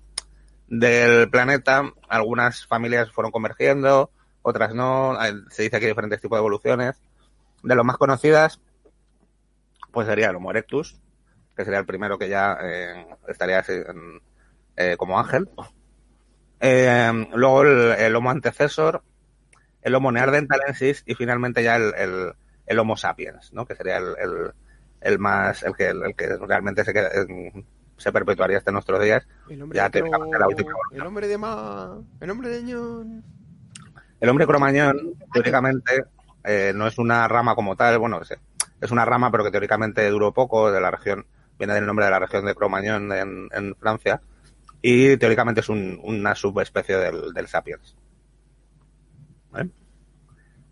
del 0.69 1.31
planeta. 1.31 1.93
Algunas 2.09 2.67
familias 2.67 3.11
fueron 3.13 3.31
convergiendo, 3.31 4.11
otras 4.43 4.75
no. 4.75 5.19
Se 5.51 5.65
dice 5.65 5.81
que 5.81 5.87
diferentes 5.87 6.21
tipos 6.21 6.37
de 6.37 6.41
evoluciones. 6.41 7.01
De 7.63 7.75
las 7.77 7.85
más 7.85 7.99
conocidas, 7.99 8.61
pues 9.93 10.07
sería 10.07 10.31
el 10.31 10.37
Homo 10.37 10.51
erectus, 10.51 10.99
que 11.55 11.65
sería 11.65 11.81
el 11.81 11.87
primero 11.87 12.19
que 12.19 12.29
ya 12.29 12.57
eh, 12.63 13.07
estaría 13.29 13.63
eh, 14.81 14.97
como 14.97 15.19
ángel. 15.19 15.49
Eh, 16.61 17.27
luego 17.35 17.63
el, 17.63 18.17
Homo 18.17 18.31
antecesor, 18.31 19.03
el 19.83 19.95
Homo 19.95 20.11
neanderthalensis 20.13 21.03
y 21.07 21.15
finalmente 21.15 21.63
ya 21.63 21.77
el, 21.77 22.35
el, 22.67 22.79
Homo 22.79 22.97
sapiens, 22.97 23.53
¿no? 23.53 23.67
que 23.67 23.77
sería 23.77 23.99
el, 23.99 24.53
el, 25.01 25.19
más, 25.19 25.63
el 25.63 25.75
que, 25.75 25.89
el, 25.89 26.15
que 26.17 26.37
realmente 26.37 26.85
se 26.85 26.93
queda, 26.93 27.11
se 27.97 28.13
perpetuaría 28.13 28.59
hasta 28.59 28.73
nuestros 28.73 29.03
días. 29.03 29.27
El 29.49 29.63
hombre, 29.63 29.77
ya 29.77 29.91
la 30.39 30.49
última 30.49 30.73
el 30.93 31.03
hombre 31.03 31.29
de 31.29 31.39
ma... 31.39 31.99
el 32.21 32.31
hombre 32.31 32.49
de 32.49 32.63
ñón. 32.63 33.25
El 34.19 34.29
hombre 34.29 34.47
cromañón, 34.47 35.15
teóricamente, 35.33 36.05
eh, 36.45 36.73
no 36.75 36.87
es 36.87 36.99
una 36.99 37.29
rama 37.29 37.55
como 37.55 37.77
tal, 37.77 37.99
bueno, 37.99 38.21
es 38.81 38.91
una 38.91 39.05
rama, 39.05 39.31
pero 39.31 39.45
que 39.45 39.51
teóricamente 39.51 40.09
duró 40.09 40.33
poco, 40.33 40.73
de 40.73 40.81
la 40.81 40.91
región, 40.91 41.27
viene 41.59 41.75
del 41.75 41.87
nombre 41.87 42.07
de 42.07 42.11
la 42.11 42.19
región 42.19 42.47
de 42.47 42.55
Cromañón 42.55 43.13
en, 43.13 43.77
Francia, 43.77 44.23
y 44.83 45.17
teóricamente 45.17 45.61
es 45.61 45.69
una 45.69 46.35
subespecie 46.35 46.97
del, 46.97 47.33
del 47.33 47.47
sapiens. 47.47 47.97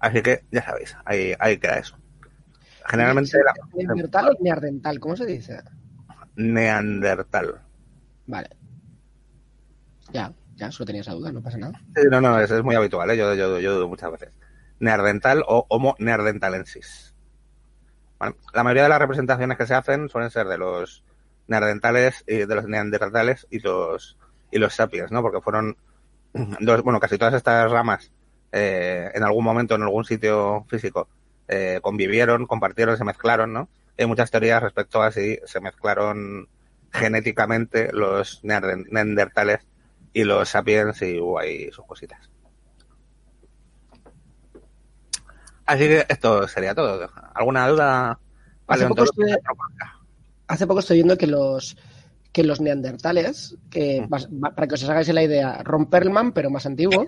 Así 0.00 0.23
que 0.23 0.45
ya 0.50 0.62
sabéis, 0.62 0.97
ahí, 1.05 1.35
ahí 1.38 1.59
queda 1.59 1.79
eso. 1.79 1.97
Generalmente. 2.87 3.37
¿Neandertal 3.75 4.29
o 4.29 4.43
neandertal? 4.43 5.00
¿Cómo 5.00 5.17
se 5.17 5.27
dice? 5.27 5.61
Neandertal. 6.37 7.61
Vale. 8.27 8.49
Ya, 10.12 10.33
ya, 10.55 10.71
solo 10.71 10.87
tenía 10.87 11.03
esa 11.03 11.12
duda, 11.12 11.33
no 11.33 11.43
pasa 11.43 11.59
nada. 11.59 11.81
Sí, 11.95 12.03
no, 12.11 12.21
no, 12.21 12.38
es, 12.41 12.50
es 12.50 12.62
muy 12.62 12.77
habitual, 12.77 13.11
¿eh? 13.11 13.17
yo, 13.17 13.35
yo, 13.35 13.59
yo 13.59 13.75
dudo 13.75 13.88
muchas 13.88 14.11
veces. 14.12 14.31
Neandertal 14.79 15.43
o 15.47 15.67
Homo 15.69 15.97
neandertalensis. 15.99 17.15
Bueno, 18.19 18.37
la 18.55 18.65
mayoría 18.65 18.85
de 18.85 18.88
las 18.88 18.99
representaciones 19.00 19.59
que 19.59 19.67
se 19.67 19.75
hacen 19.75 20.09
suelen 20.09 20.31
ser 20.31 20.47
de 20.47 20.59
los 20.59 21.05
neandertales 21.49 22.25
y 22.26 22.37
de 22.37 22.55
los 22.55 22.67
neandertales 22.67 23.47
y 23.50 23.59
los 23.61 24.17
y 24.50 24.59
los 24.59 24.75
sapiens, 24.75 25.11
¿no? 25.11 25.23
Porque 25.23 25.40
fueron 25.40 25.76
dos, 26.61 26.83
bueno, 26.83 27.00
casi 27.00 27.19
todas 27.19 27.35
estas 27.35 27.71
ramas 27.71 28.12
eh, 28.52 29.11
en 29.14 29.23
algún 29.25 29.45
momento 29.45 29.75
en 29.75 29.83
algún 29.83 30.05
sitio 30.05 30.64
físico 30.69 31.09
eh, 31.49 31.81
convivieron, 31.83 32.47
compartieron, 32.47 32.97
se 32.97 33.05
mezclaron, 33.05 33.52
¿no? 33.52 33.69
Hay 33.99 34.07
muchas 34.07 34.31
teorías 34.31 34.62
respecto 34.62 35.02
a 35.02 35.11
si 35.11 35.38
se 35.45 35.61
mezclaron 35.61 36.49
genéticamente 36.93 37.90
los 37.93 38.40
neandertales 38.45 39.67
y 40.12 40.25
los 40.25 40.49
sapiens 40.49 41.02
y 41.02 41.19
hubo 41.19 41.38
ahí 41.38 41.71
sus 41.73 41.85
cositas. 41.85 42.31
Así 45.67 45.81
que 45.81 46.07
esto 46.09 46.49
sería 46.49 46.75
todo. 46.75 47.11
¿Alguna 47.35 47.69
duda? 47.69 48.19
hace 48.69 48.87
poco 48.87 49.05
estoy 50.49 50.97
viendo 50.97 51.17
que 51.17 51.26
los 51.26 51.76
que 52.33 52.45
los 52.45 52.61
neandertales, 52.61 53.57
que 53.71 54.02
Mm. 54.02 54.40
para 54.55 54.67
que 54.69 54.75
os 54.75 54.88
hagáis 54.88 55.09
la 55.09 55.23
idea, 55.23 55.62
Romperman, 55.64 56.33
pero 56.33 56.50
más 56.50 56.67
antiguo, 56.67 57.07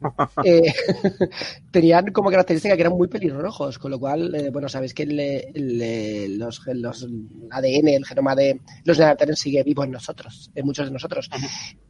eh, 0.44 0.72
tenían 1.70 2.06
como 2.12 2.30
característica 2.30 2.74
que 2.74 2.80
eran 2.80 2.94
muy 2.94 3.06
pelirrojos, 3.08 3.78
con 3.78 3.90
lo 3.90 4.00
cual, 4.00 4.34
eh, 4.34 4.50
bueno, 4.50 4.68
sabéis 4.68 4.94
que 4.94 5.06
los, 5.06 6.60
los 6.66 7.08
ADN, 7.50 7.88
el 7.88 8.06
genoma 8.06 8.34
de 8.34 8.60
los 8.84 8.98
neandertales 8.98 9.38
sigue 9.38 9.62
vivo 9.62 9.84
en 9.84 9.92
nosotros, 9.92 10.50
en 10.54 10.66
muchos 10.66 10.86
de 10.86 10.92
nosotros. 10.92 11.28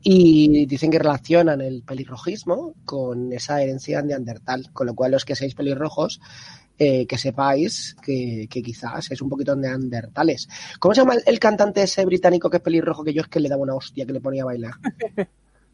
Y 0.03 0.67
dicen 0.67 0.91
que 0.91 0.99
relacionan 0.99 1.61
el 1.61 1.83
pelirrojismo 1.83 2.75
con 2.85 3.33
esa 3.33 3.63
herencia 3.63 4.03
neandertal, 4.03 4.71
con 4.73 4.89
lo 4.89 4.95
cual 4.95 5.13
los 5.13 5.25
que 5.25 5.37
seáis 5.37 5.55
pelirrojos, 5.55 6.21
eh, 6.79 7.07
que 7.07 7.19
sepáis 7.19 7.95
que, 8.03 8.47
que 8.51 8.63
quizás 8.63 9.11
es 9.11 9.21
un 9.23 9.29
poquito 9.29 9.55
neandertales. 9.57 10.49
¿Cómo 10.81 10.95
se 10.95 11.01
llama 11.03 11.15
el, 11.15 11.23
el 11.27 11.39
cantante 11.39 11.83
ese 11.83 12.05
británico 12.05 12.51
que 12.51 12.57
es 12.59 12.63
pelirrojo 12.63 13.05
que 13.05 13.13
yo 13.15 13.23
es 13.23 13.29
que 13.29 13.41
le 13.41 13.49
daba 13.49 13.63
una 13.63 13.75
hostia 13.75 14.05
que 14.07 14.13
le 14.13 14.21
ponía 14.21 14.43
a 14.43 14.47
bailar? 14.47 14.73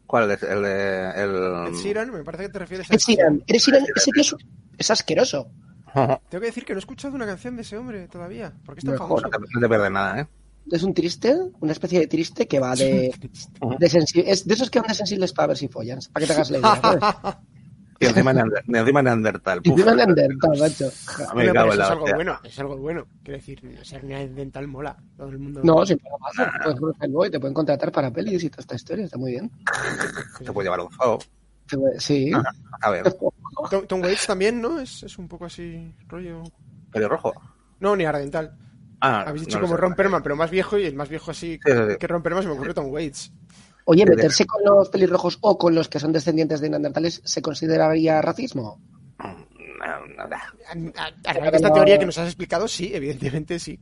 ¿Cuál 0.05 0.31
es? 0.31 0.41
El 0.43 0.63
de... 0.63 1.09
El... 1.15 1.67
Ed 1.73 1.75
Sheeran, 1.75 2.11
me 2.11 2.23
parece 2.23 2.43
que 2.45 2.49
te 2.49 2.59
refieres 2.59 2.89
a... 2.89 2.93
Ed 2.93 2.99
Sheeran, 2.99 3.43
ese 3.47 3.71
tío 4.11 4.21
es, 4.21 4.35
es 4.77 4.91
asqueroso. 4.91 5.49
Tengo 5.93 6.17
que 6.41 6.47
decir 6.47 6.65
que 6.65 6.73
no 6.73 6.77
he 6.77 6.81
escuchado 6.81 7.15
una 7.15 7.25
canción 7.25 7.55
de 7.55 7.61
ese 7.63 7.77
hombre 7.77 8.07
todavía, 8.07 8.53
porque 8.65 8.79
es 8.79 8.85
tan 8.85 8.93
Mejor. 8.93 9.21
famoso. 9.21 9.27
No 9.27 9.45
te, 9.47 9.53
no 9.53 9.59
te 9.61 9.69
pierdes 9.69 9.91
nada, 9.91 10.21
¿eh? 10.21 10.27
Es 10.71 10.83
un 10.83 10.93
triste, 10.93 11.35
una 11.61 11.71
especie 11.71 11.99
de 11.99 12.05
triste 12.07 12.47
que 12.47 12.59
va 12.59 12.75
de, 12.75 13.11
de 13.79 13.87
sensi- 13.89 14.23
es 14.25 14.45
de 14.45 14.53
esos 14.53 14.69
que 14.69 14.79
van 14.79 14.89
de 14.89 14.93
sensibles 14.95 15.33
para 15.33 15.47
ver 15.47 15.57
si 15.57 15.67
follan, 15.67 15.99
para 16.13 16.23
que 16.23 16.27
te 16.27 16.33
hagas 16.33 16.51
la 16.51 16.57
idea. 16.59 17.41
Y 18.01 18.05
encima, 18.05 18.31
neander- 18.33 18.63
encima 18.67 19.01
Neandertal. 19.01 19.61
Puf. 19.61 19.73
encima 19.73 19.95
Neandertal, 19.95 20.57
macho. 20.59 20.89
Pero 21.35 21.71
eso 21.73 21.81
es 21.83 21.89
algo 21.89 22.05
bueno, 22.15 22.39
es 22.43 22.59
algo 22.59 22.77
bueno. 22.77 23.07
Quiero 23.23 23.37
decir, 23.39 23.79
ser 23.83 24.03
neandertal 24.05 24.67
mola. 24.67 24.97
Todo 25.17 25.27
el 25.29 25.39
mundo... 25.39 25.61
No, 25.63 25.85
sin 25.85 25.97
problema. 25.99 26.77
Puedes 26.79 26.97
luego 27.09 27.25
y 27.25 27.31
te 27.31 27.39
pueden 27.39 27.53
contratar 27.53 27.91
para 27.91 28.09
pelis 28.11 28.43
y 28.43 28.49
toda 28.49 28.61
esta 28.61 28.75
historia, 28.75 29.05
está 29.05 29.17
muy 29.17 29.31
bien. 29.31 29.51
Se 30.43 30.51
puede 30.53 30.67
llevar 30.67 30.79
un. 30.79 30.89
Te 31.67 31.77
puede- 31.77 31.99
Sí. 31.99 32.31
A 32.81 32.89
ver, 32.89 33.13
Tom, 33.69 33.85
Tom 33.85 34.01
Waits 34.01 34.27
también, 34.27 34.61
¿no? 34.61 34.79
Es, 34.79 35.03
es 35.03 35.17
un 35.17 35.27
poco 35.27 35.45
así, 35.45 35.93
rollo... 36.07 36.43
pelirrojo. 36.91 37.33
No, 37.81 37.95
ni 37.95 38.05
ardental. 38.05 38.57
Ah, 39.01 39.21
Habéis 39.27 39.45
dicho 39.45 39.57
no 39.59 39.63
como 39.65 39.75
sé. 39.75 39.81
Romperman, 39.81 40.21
pero 40.23 40.35
más 40.35 40.49
viejo 40.49 40.77
y 40.77 40.85
el 40.85 40.95
más 40.95 41.07
viejo 41.09 41.31
así 41.31 41.57
Sí, 41.65 41.71
sí, 41.71 41.77
sí. 41.91 41.97
que 41.97 42.07
Romperman 42.07 42.43
se 42.43 42.49
me 42.49 42.55
ocurrió 42.55 42.73
Tom 42.73 42.87
Waits. 42.91 43.31
Oye, 43.91 44.05
meterse 44.05 44.45
con 44.45 44.63
los 44.63 44.87
pelirrojos 44.89 45.39
o 45.41 45.57
con 45.57 45.73
los 45.73 45.89
que 45.89 45.99
son 45.99 46.11
descendientes 46.11 46.61
de 46.61 46.69
neandertales 46.69 47.23
se 47.25 47.41
consideraría 47.41 48.21
racismo. 48.21 48.79
No, 49.17 50.05
nada. 50.15 50.53
A, 51.25 51.33
raíz 51.33 51.51
de 51.51 51.57
esta 51.57 51.73
teoría 51.73 51.97
que 51.97 52.05
nos 52.05 52.19
has 52.19 52.27
explicado, 52.27 52.67
sí, 52.67 52.91
evidentemente 52.93 53.57
sí. 53.57 53.79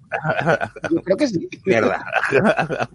Yo 0.90 1.02
creo 1.02 1.18
que 1.18 1.28
sí. 1.28 1.50
Mierda. 1.66 2.06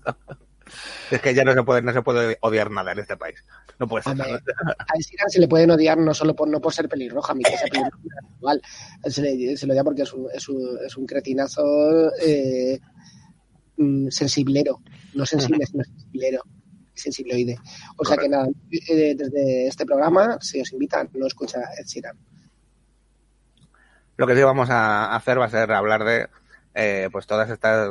es 1.11 1.21
que 1.21 1.35
ya 1.35 1.45
no 1.45 1.53
se 1.53 1.63
puede, 1.63 1.83
no 1.83 1.93
se 1.93 2.01
puede 2.01 2.39
odiar 2.41 2.71
nada 2.71 2.93
en 2.93 3.01
este 3.01 3.19
país. 3.19 3.45
No 3.79 3.87
puede 3.87 4.05
ser. 4.05 4.13
Hombre, 4.13 4.33
a 4.33 4.99
Sheeran 4.99 5.29
se 5.29 5.41
le 5.41 5.49
pueden 5.49 5.71
odiar 5.71 5.99
no 5.99 6.15
solo 6.15 6.35
por, 6.35 6.49
no 6.49 6.63
por 6.63 6.73
ser 6.73 6.89
pelirroja, 6.89 7.33
a 7.33 7.35
mí 7.35 7.45
que 7.45 7.59
sea 7.59 7.69
pelirroja 7.69 7.99
igual. 8.39 8.63
Se 9.05 9.21
le, 9.21 9.55
se 9.59 9.67
le 9.67 9.75
odia 9.75 9.85
porque 9.85 10.03
es 10.05 10.13
un, 10.15 10.29
es 10.33 10.49
un, 10.49 10.79
es 10.83 10.97
un 10.97 11.05
cretinazo 11.05 11.63
eh, 12.23 12.81
mm, 13.77 14.09
sensiblero. 14.09 14.81
No 15.13 15.27
sensible, 15.27 15.67
sino 15.71 15.85
sensiblero. 15.85 16.43
Sensibloide. 17.03 17.59
O 17.97 18.05
sea 18.05 18.17
que 18.17 18.29
nada, 18.29 18.49
eh, 18.71 19.15
desde 19.15 19.67
este 19.67 19.85
programa, 19.85 20.39
si 20.41 20.61
os 20.61 20.73
invitan, 20.73 21.11
no 21.15 21.27
escucha 21.27 21.61
Ed 21.79 21.87
Sheeran. 21.87 22.17
Lo 24.17 24.27
que 24.27 24.37
sí 24.37 24.43
vamos 24.43 24.71
a 24.71 25.15
hacer 25.15 25.41
va 25.41 25.47
a 25.47 25.51
ser 25.51 25.73
hablar 25.73 26.05
de 26.05 26.29
eh, 26.75 27.09
pues 27.11 27.27
todas 27.27 27.51
estas 27.51 27.89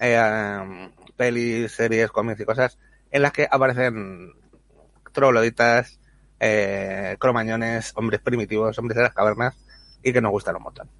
eh, 0.00 0.90
pelis, 1.16 1.72
series, 1.72 2.10
cómics 2.10 2.40
y 2.40 2.44
cosas 2.44 2.78
en 3.10 3.22
las 3.22 3.32
que 3.32 3.46
aparecen 3.50 4.32
trogloditas, 5.12 6.00
eh, 6.40 7.16
cromañones, 7.18 7.92
hombres 7.94 8.20
primitivos, 8.20 8.78
hombres 8.78 8.96
de 8.96 9.02
las 9.04 9.14
cavernas 9.14 9.56
y 10.02 10.12
que 10.12 10.20
nos 10.20 10.32
gustan 10.32 10.56
un 10.56 10.64
montón. 10.64 10.90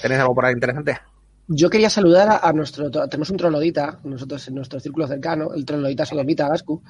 ¿Tenéis 0.00 0.20
algo 0.20 0.34
por 0.34 0.46
ahí 0.46 0.54
interesante? 0.54 0.98
Yo 1.52 1.68
quería 1.68 1.90
saludar 1.90 2.28
a, 2.28 2.48
a 2.48 2.52
nuestro. 2.52 2.90
Tenemos 2.90 3.28
un 3.30 3.36
troglodita, 3.36 3.98
nosotros 4.04 4.46
en 4.46 4.54
nuestro 4.54 4.78
círculo 4.78 5.08
cercano, 5.08 5.52
el 5.52 5.64
troglodita 5.64 6.06
Sodomita 6.06 6.48
Gascu. 6.48 6.80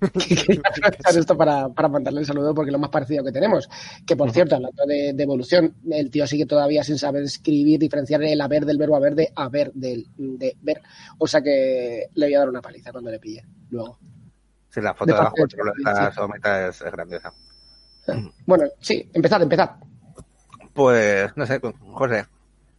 que 0.00 0.36
quería 0.36 0.60
aprovechar 0.64 1.18
esto 1.18 1.36
para, 1.36 1.68
para 1.70 1.88
mandarle 1.88 2.20
el 2.20 2.26
saludo 2.26 2.54
porque 2.54 2.68
es 2.68 2.72
lo 2.72 2.78
más 2.78 2.90
parecido 2.90 3.24
que 3.24 3.32
tenemos. 3.32 3.68
Que 4.06 4.14
por 4.14 4.30
cierto, 4.30 4.54
hablando 4.54 4.86
de, 4.86 5.12
de 5.14 5.22
evolución, 5.24 5.74
el 5.90 6.12
tío 6.12 6.28
sigue 6.28 6.46
todavía 6.46 6.84
sin 6.84 6.96
saber 6.96 7.24
escribir, 7.24 7.80
diferenciar 7.80 8.22
el 8.22 8.40
haber 8.40 8.64
del 8.64 8.78
verbo 8.78 8.94
haber 8.94 9.16
de 9.16 9.32
haber 9.34 9.72
del 9.72 10.06
de 10.16 10.56
ver. 10.62 10.80
O 11.18 11.26
sea 11.26 11.42
que 11.42 12.06
le 12.14 12.26
voy 12.26 12.34
a 12.34 12.38
dar 12.38 12.48
una 12.48 12.62
paliza 12.62 12.92
cuando 12.92 13.10
le 13.10 13.18
pille. 13.18 13.44
Luego. 13.70 13.98
Si 14.70 14.80
la 14.80 14.94
foto 14.94 15.06
De 15.06 15.14
de 15.14 15.18
abajo 15.18 15.34
de 15.36 15.48
sí. 15.48 16.14
sodomita 16.14 16.68
es, 16.68 16.80
es 16.80 16.92
grandiosa. 16.92 17.32
Bueno, 18.46 18.64
sí, 18.80 19.10
empezad, 19.12 19.42
empezad. 19.42 19.70
Pues, 20.72 21.36
no 21.36 21.44
sé, 21.44 21.60
José, 21.60 22.26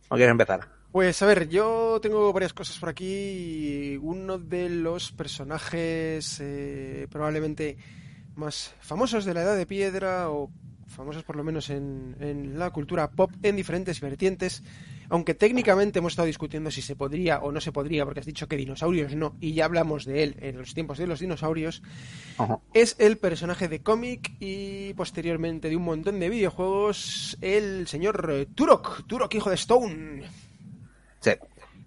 ¿no 0.09 0.15
quieres 0.15 0.31
empezar? 0.31 0.78
Pues 0.91 1.21
a 1.21 1.27
ver, 1.27 1.47
yo 1.49 1.99
tengo 2.01 2.33
varias 2.33 2.53
cosas 2.53 2.79
por 2.79 2.89
aquí. 2.89 3.95
Uno 4.01 4.39
de 4.39 4.69
los 4.69 5.11
personajes 5.11 6.39
eh, 6.41 7.07
probablemente 7.11 7.77
más 8.35 8.73
famosos 8.79 9.23
de 9.23 9.35
la 9.35 9.43
Edad 9.43 9.55
de 9.55 9.67
Piedra, 9.67 10.31
o 10.31 10.49
famosos 10.87 11.23
por 11.23 11.35
lo 11.35 11.43
menos 11.43 11.69
en, 11.69 12.15
en 12.19 12.57
la 12.57 12.71
cultura 12.71 13.11
pop, 13.11 13.29
en 13.43 13.55
diferentes 13.55 14.01
vertientes. 14.01 14.63
Aunque 15.09 15.35
técnicamente 15.35 15.99
hemos 15.99 16.13
estado 16.13 16.25
discutiendo 16.25 16.71
si 16.71 16.81
se 16.81 16.95
podría 16.95 17.37
o 17.39 17.51
no 17.51 17.61
se 17.61 17.71
podría, 17.71 18.03
porque 18.03 18.21
has 18.21 18.25
dicho 18.25 18.47
que 18.47 18.57
dinosaurios 18.57 19.15
no, 19.15 19.35
y 19.39 19.53
ya 19.53 19.65
hablamos 19.65 20.05
de 20.05 20.23
él 20.23 20.37
en 20.39 20.57
los 20.57 20.73
tiempos 20.73 20.97
de 20.97 21.05
los 21.05 21.19
dinosaurios, 21.19 21.83
es 22.73 22.95
el 22.97 23.17
personaje 23.17 23.67
de 23.67 23.81
cómic 23.81 24.33
y 24.39 24.93
posteriormente 24.95 25.69
de 25.69 25.75
un 25.75 25.83
montón 25.83 26.19
de 26.19 26.29
videojuegos, 26.29 27.37
el 27.41 27.87
señor 27.87 28.47
Turok, 28.55 29.05
Turok 29.05 29.33
hijo 29.35 29.49
de 29.49 29.55
Stone. 29.55 30.48
Sí. 31.19 31.31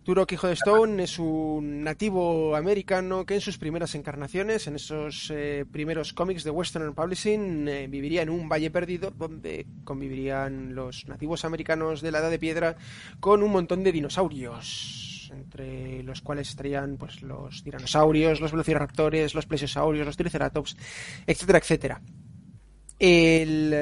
Turok 0.04 0.32
Hijo 0.32 0.48
de 0.48 0.54
Stone 0.54 1.04
es 1.04 1.20
un 1.20 1.84
nativo 1.84 2.56
americano 2.56 3.24
que 3.24 3.34
en 3.34 3.40
sus 3.40 3.56
primeras 3.56 3.94
encarnaciones, 3.94 4.66
en 4.66 4.74
esos 4.74 5.30
eh, 5.32 5.64
primeros 5.70 6.12
cómics 6.12 6.42
de 6.42 6.50
Western 6.50 6.92
Publishing, 6.92 7.68
eh, 7.68 7.86
viviría 7.86 8.22
en 8.22 8.30
un 8.30 8.48
valle 8.48 8.72
perdido 8.72 9.12
donde 9.12 9.64
convivirían 9.84 10.74
los 10.74 11.06
nativos 11.06 11.44
americanos 11.44 12.00
de 12.00 12.10
la 12.10 12.18
Edad 12.18 12.30
de 12.30 12.40
Piedra 12.40 12.76
con 13.20 13.44
un 13.44 13.52
montón 13.52 13.84
de 13.84 13.92
dinosaurios, 13.92 15.30
entre 15.32 16.02
los 16.02 16.20
cuales 16.20 16.48
estarían 16.48 16.96
pues 16.96 17.22
los 17.22 17.62
tiranosaurios, 17.62 18.40
los 18.40 18.50
velociraptores, 18.50 19.36
los 19.36 19.46
plesiosaurios, 19.46 20.04
los 20.04 20.16
triceratops, 20.16 20.76
etcétera, 21.28 21.58
etcétera. 21.58 22.00
El... 22.98 23.72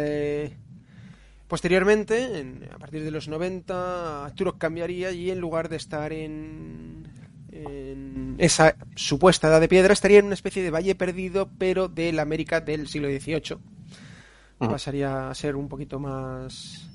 Posteriormente, 1.51 2.39
en- 2.39 2.69
a 2.73 2.79
partir 2.79 3.03
de 3.03 3.11
los 3.11 3.27
90, 3.27 4.33
Turok 4.37 4.57
cambiaría 4.59 5.11
y 5.11 5.33
en 5.33 5.41
lugar 5.41 5.69
de 5.69 5.77
estar 5.77 6.13
en, 6.13 7.09
en 7.51 8.37
esa 8.39 8.77
supuesta 8.95 9.49
edad 9.49 9.61
de 9.61 9.67
piedra, 9.69 9.93
estaría 9.93 10.21
en 10.21 10.27
una 10.27 10.35
especie 10.35 10.63
de 10.63 10.71
valle 10.71 10.95
perdido, 10.95 11.51
pero 11.59 11.89
de 11.89 12.13
la 12.13 12.23
América 12.23 12.61
del 12.61 12.87
siglo 12.87 13.09
XVIII. 13.09 13.59
Pasaría 14.61 15.29
a 15.29 15.35
ser 15.35 15.57
un 15.57 15.69
poquito 15.69 15.99
más, 15.99 16.89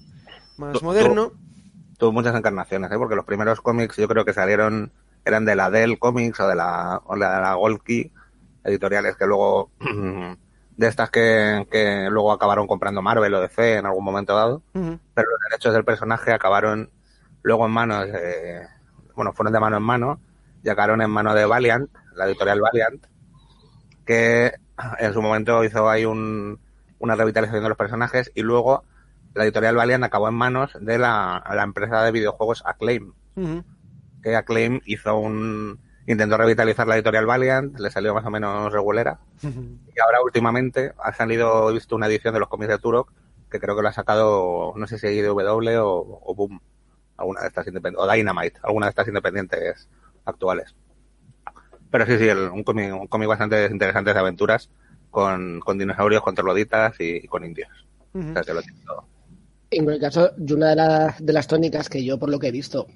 más 0.57 0.79
Tu- 0.79 0.85
moderno. 0.85 1.33
Tuvo 1.97 2.13
muchas 2.13 2.33
encarnaciones, 2.35 2.89
¿eh? 2.91 2.95
porque 2.97 3.15
los 3.15 3.25
primeros 3.25 3.59
cómics 3.59 3.97
yo 3.97 4.07
creo 4.07 4.23
que 4.23 4.31
salieron, 4.33 4.91
eran 5.25 5.43
de 5.43 5.55
la 5.57 5.69
Dell 5.69 5.99
Comics 5.99 6.39
o 6.39 6.47
de 6.47 6.55
la, 6.55 7.01
o 7.05 7.13
de 7.15 7.19
la 7.19 7.55
Gold 7.55 7.81
Key, 7.81 8.09
editoriales 8.63 9.17
que 9.17 9.25
luego, 9.25 9.69
de 10.77 10.88
estas 10.88 11.09
que, 11.09 11.67
que 11.71 12.07
luego 12.09 12.31
acabaron 12.31 12.67
comprando 12.67 13.01
Marvel 13.01 13.33
o 13.33 13.41
DC 13.41 13.77
en 13.77 13.85
algún 13.85 14.03
momento 14.03 14.35
dado, 14.35 14.61
pero 14.73 15.29
los 15.29 15.39
derechos 15.49 15.73
del 15.73 15.85
personaje 15.85 16.33
acabaron 16.33 16.89
luego 17.43 17.65
en 17.65 17.71
manos, 17.71 18.07
eh, 18.07 18.61
bueno, 19.15 19.33
fueron 19.33 19.53
de 19.53 19.59
mano 19.59 19.77
en 19.77 19.83
mano, 19.83 20.19
y 20.63 20.69
acabaron 20.69 21.01
en 21.01 21.11
mano 21.11 21.33
de 21.33 21.45
Valiant, 21.45 21.89
la 22.15 22.25
editorial 22.25 22.59
Valiant, 22.59 23.05
que 24.05 24.53
en 24.99 25.13
su 25.13 25.21
momento 25.21 25.63
hizo 25.63 25.89
ahí 25.89 26.05
un, 26.05 26.59
una 26.99 27.15
revitalización 27.15 27.63
de 27.63 27.69
los 27.69 27.77
personajes 27.77 28.31
y 28.35 28.41
luego 28.41 28.83
la 29.33 29.43
editorial 29.43 29.75
Valiant 29.75 30.03
acabó 30.03 30.27
en 30.27 30.35
manos 30.35 30.71
de 30.79 30.97
la, 30.97 31.43
la 31.53 31.63
empresa 31.63 32.01
de 32.03 32.11
videojuegos 32.11 32.63
Acclaim, 32.65 33.13
que 34.23 34.35
Acclaim 34.35 34.81
hizo 34.85 35.17
un 35.17 35.79
intentó 36.07 36.37
revitalizar 36.37 36.87
la 36.87 36.95
editorial 36.95 37.25
Valiant, 37.25 37.79
le 37.79 37.89
salió 37.89 38.13
más 38.13 38.25
o 38.25 38.29
menos 38.29 38.71
regulera 38.71 39.19
y 39.43 39.99
ahora 39.99 40.21
últimamente 40.23 40.93
ha 41.03 41.13
salido, 41.13 41.69
he 41.69 41.73
visto 41.73 41.95
una 41.95 42.07
edición 42.07 42.33
de 42.33 42.39
los 42.39 42.49
cómics 42.49 42.69
de 42.69 42.77
Turok 42.79 43.11
que 43.49 43.59
creo 43.59 43.75
que 43.75 43.81
lo 43.81 43.87
ha 43.87 43.93
sacado, 43.93 44.73
no 44.75 44.87
sé 44.87 44.97
si 44.99 45.07
IDW 45.07 45.79
o, 45.81 46.21
o 46.25 46.35
Boom, 46.35 46.59
alguna 47.17 47.41
de 47.41 47.47
estas 47.47 47.67
independientes, 47.67 48.03
o 48.07 48.11
Dynamite, 48.11 48.59
alguna 48.63 48.87
de 48.87 48.89
estas 48.89 49.07
independientes 49.07 49.87
actuales. 50.25 50.75
Pero 51.91 52.05
sí, 52.05 52.17
sí, 52.17 52.27
el- 52.27 52.49
un 52.49 52.63
cómic, 52.63 52.93
un 52.93 53.07
cómic 53.07 53.27
bastante 53.29 53.65
interesante 53.71 54.13
de 54.13 54.19
aventuras 54.19 54.69
con, 55.11 55.59
con 55.61 55.77
dinosaurios, 55.77 56.21
con 56.23 56.35
trogloditas 56.35 56.95
y, 56.99 57.25
con 57.27 57.45
indios. 57.45 57.69
Ujú. 58.13 58.29
O 58.31 58.33
sea, 58.33 58.43
que 58.43 58.53
lo 58.53 58.61
tiene 58.61 58.79
todo. 58.85 59.05
En 59.71 59.83
cualquier 59.85 60.09
caso, 60.11 60.31
yo 60.37 60.55
una 60.55 60.75
de 61.19 61.33
las 61.33 61.47
tónicas 61.47 61.87
que 61.89 62.03
yo, 62.03 62.19
por 62.19 62.29
lo 62.29 62.39
que 62.39 62.47
he 62.47 62.51
visto, 62.51 62.87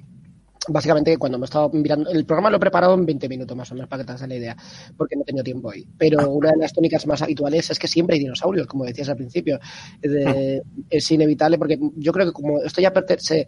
básicamente 0.67 1.17
cuando 1.17 1.37
me 1.37 1.45
estaba 1.45 1.69
mirando, 1.69 2.09
el 2.09 2.25
programa 2.25 2.49
lo 2.49 2.57
he 2.57 2.59
preparado 2.59 2.93
en 2.93 3.05
20 3.05 3.29
minutos 3.29 3.55
más 3.55 3.71
o 3.71 3.75
menos 3.75 3.89
para 3.89 4.03
que 4.03 4.07
te 4.07 4.11
hagas 4.11 4.27
la 4.27 4.35
idea, 4.35 4.57
porque 4.97 5.15
no 5.15 5.21
he 5.21 5.25
tenido 5.25 5.43
tiempo 5.43 5.69
hoy. 5.69 5.87
Pero 5.97 6.29
una 6.31 6.51
de 6.51 6.57
las 6.57 6.73
tónicas 6.73 7.05
más 7.07 7.21
habituales 7.21 7.69
es 7.69 7.79
que 7.79 7.87
siempre 7.87 8.15
hay 8.15 8.19
dinosaurios, 8.19 8.67
como 8.67 8.85
decías 8.85 9.09
al 9.09 9.17
principio. 9.17 9.59
De, 10.01 10.61
es 10.89 11.11
inevitable 11.11 11.57
porque 11.57 11.79
yo 11.95 12.11
creo 12.11 12.27
que 12.27 12.33
como 12.33 12.59
esto 12.61 12.81
ya 12.81 12.91
pertenece 12.91 13.47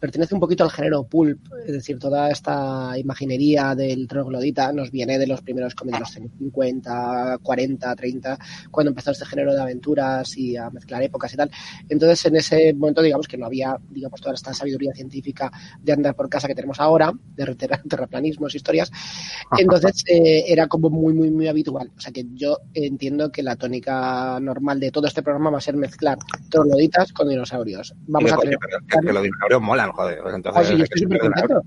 pertenece 0.00 0.34
un 0.34 0.40
poquito 0.40 0.64
al 0.64 0.70
género 0.70 1.04
pulp, 1.04 1.40
es 1.66 1.72
decir, 1.72 1.98
toda 1.98 2.30
esta 2.30 2.98
imaginería 2.98 3.74
del 3.74 4.06
troglodita 4.06 4.72
nos 4.72 4.90
viene 4.90 5.18
de 5.18 5.26
los 5.26 5.42
primeros 5.42 5.74
cómics 5.74 5.96
de 5.96 6.00
los 6.00 6.16
años 6.16 6.32
50, 6.38 7.38
40, 7.42 7.96
30, 7.96 8.38
cuando 8.70 8.90
empezó 8.90 9.10
este 9.10 9.26
género 9.26 9.54
de 9.54 9.60
aventuras 9.60 10.36
y 10.36 10.56
a 10.56 10.70
mezclar 10.70 11.02
épocas 11.02 11.32
y 11.32 11.36
tal. 11.36 11.50
Entonces, 11.88 12.26
en 12.26 12.36
ese 12.36 12.74
momento, 12.74 13.02
digamos 13.02 13.26
que 13.26 13.38
no 13.38 13.46
había, 13.46 13.76
digamos, 13.90 14.20
toda 14.20 14.34
esta 14.34 14.52
sabiduría 14.52 14.92
científica 14.92 15.50
de 15.80 15.92
andar 15.92 16.14
por 16.14 16.28
casa 16.28 16.48
que 16.48 16.54
tenemos 16.54 16.80
ahora, 16.80 17.12
de 17.34 17.54
terraplanismos, 17.88 18.54
historias. 18.54 18.90
Entonces, 19.58 20.04
eh, 20.08 20.44
era 20.48 20.66
como 20.66 20.90
muy, 20.90 21.14
muy, 21.14 21.30
muy 21.30 21.48
habitual. 21.48 21.90
O 21.96 22.00
sea 22.00 22.12
que 22.12 22.26
yo 22.34 22.58
entiendo 22.74 23.30
que 23.30 23.42
la 23.42 23.56
tónica 23.56 24.38
normal 24.40 24.80
de 24.80 24.90
todo 24.90 25.06
este 25.06 25.22
programa 25.22 25.50
va 25.50 25.58
a 25.58 25.62
ser 25.62 25.76
mezclar 25.76 26.18
trogloditas 26.50 27.12
con 27.12 27.28
dinosaurios. 27.28 27.94
Vamos 28.06 28.32
a 28.32 28.36
tener... 28.36 28.58
que 28.88 29.12
los 29.12 29.22
dinosaurios 29.22 29.62
joder. 29.92 30.20
Pues 30.22 30.34
entonces, 30.34 30.68
yo 30.78 30.84
estoy 30.84 31.02
súper 31.02 31.18
contento. 31.20 31.62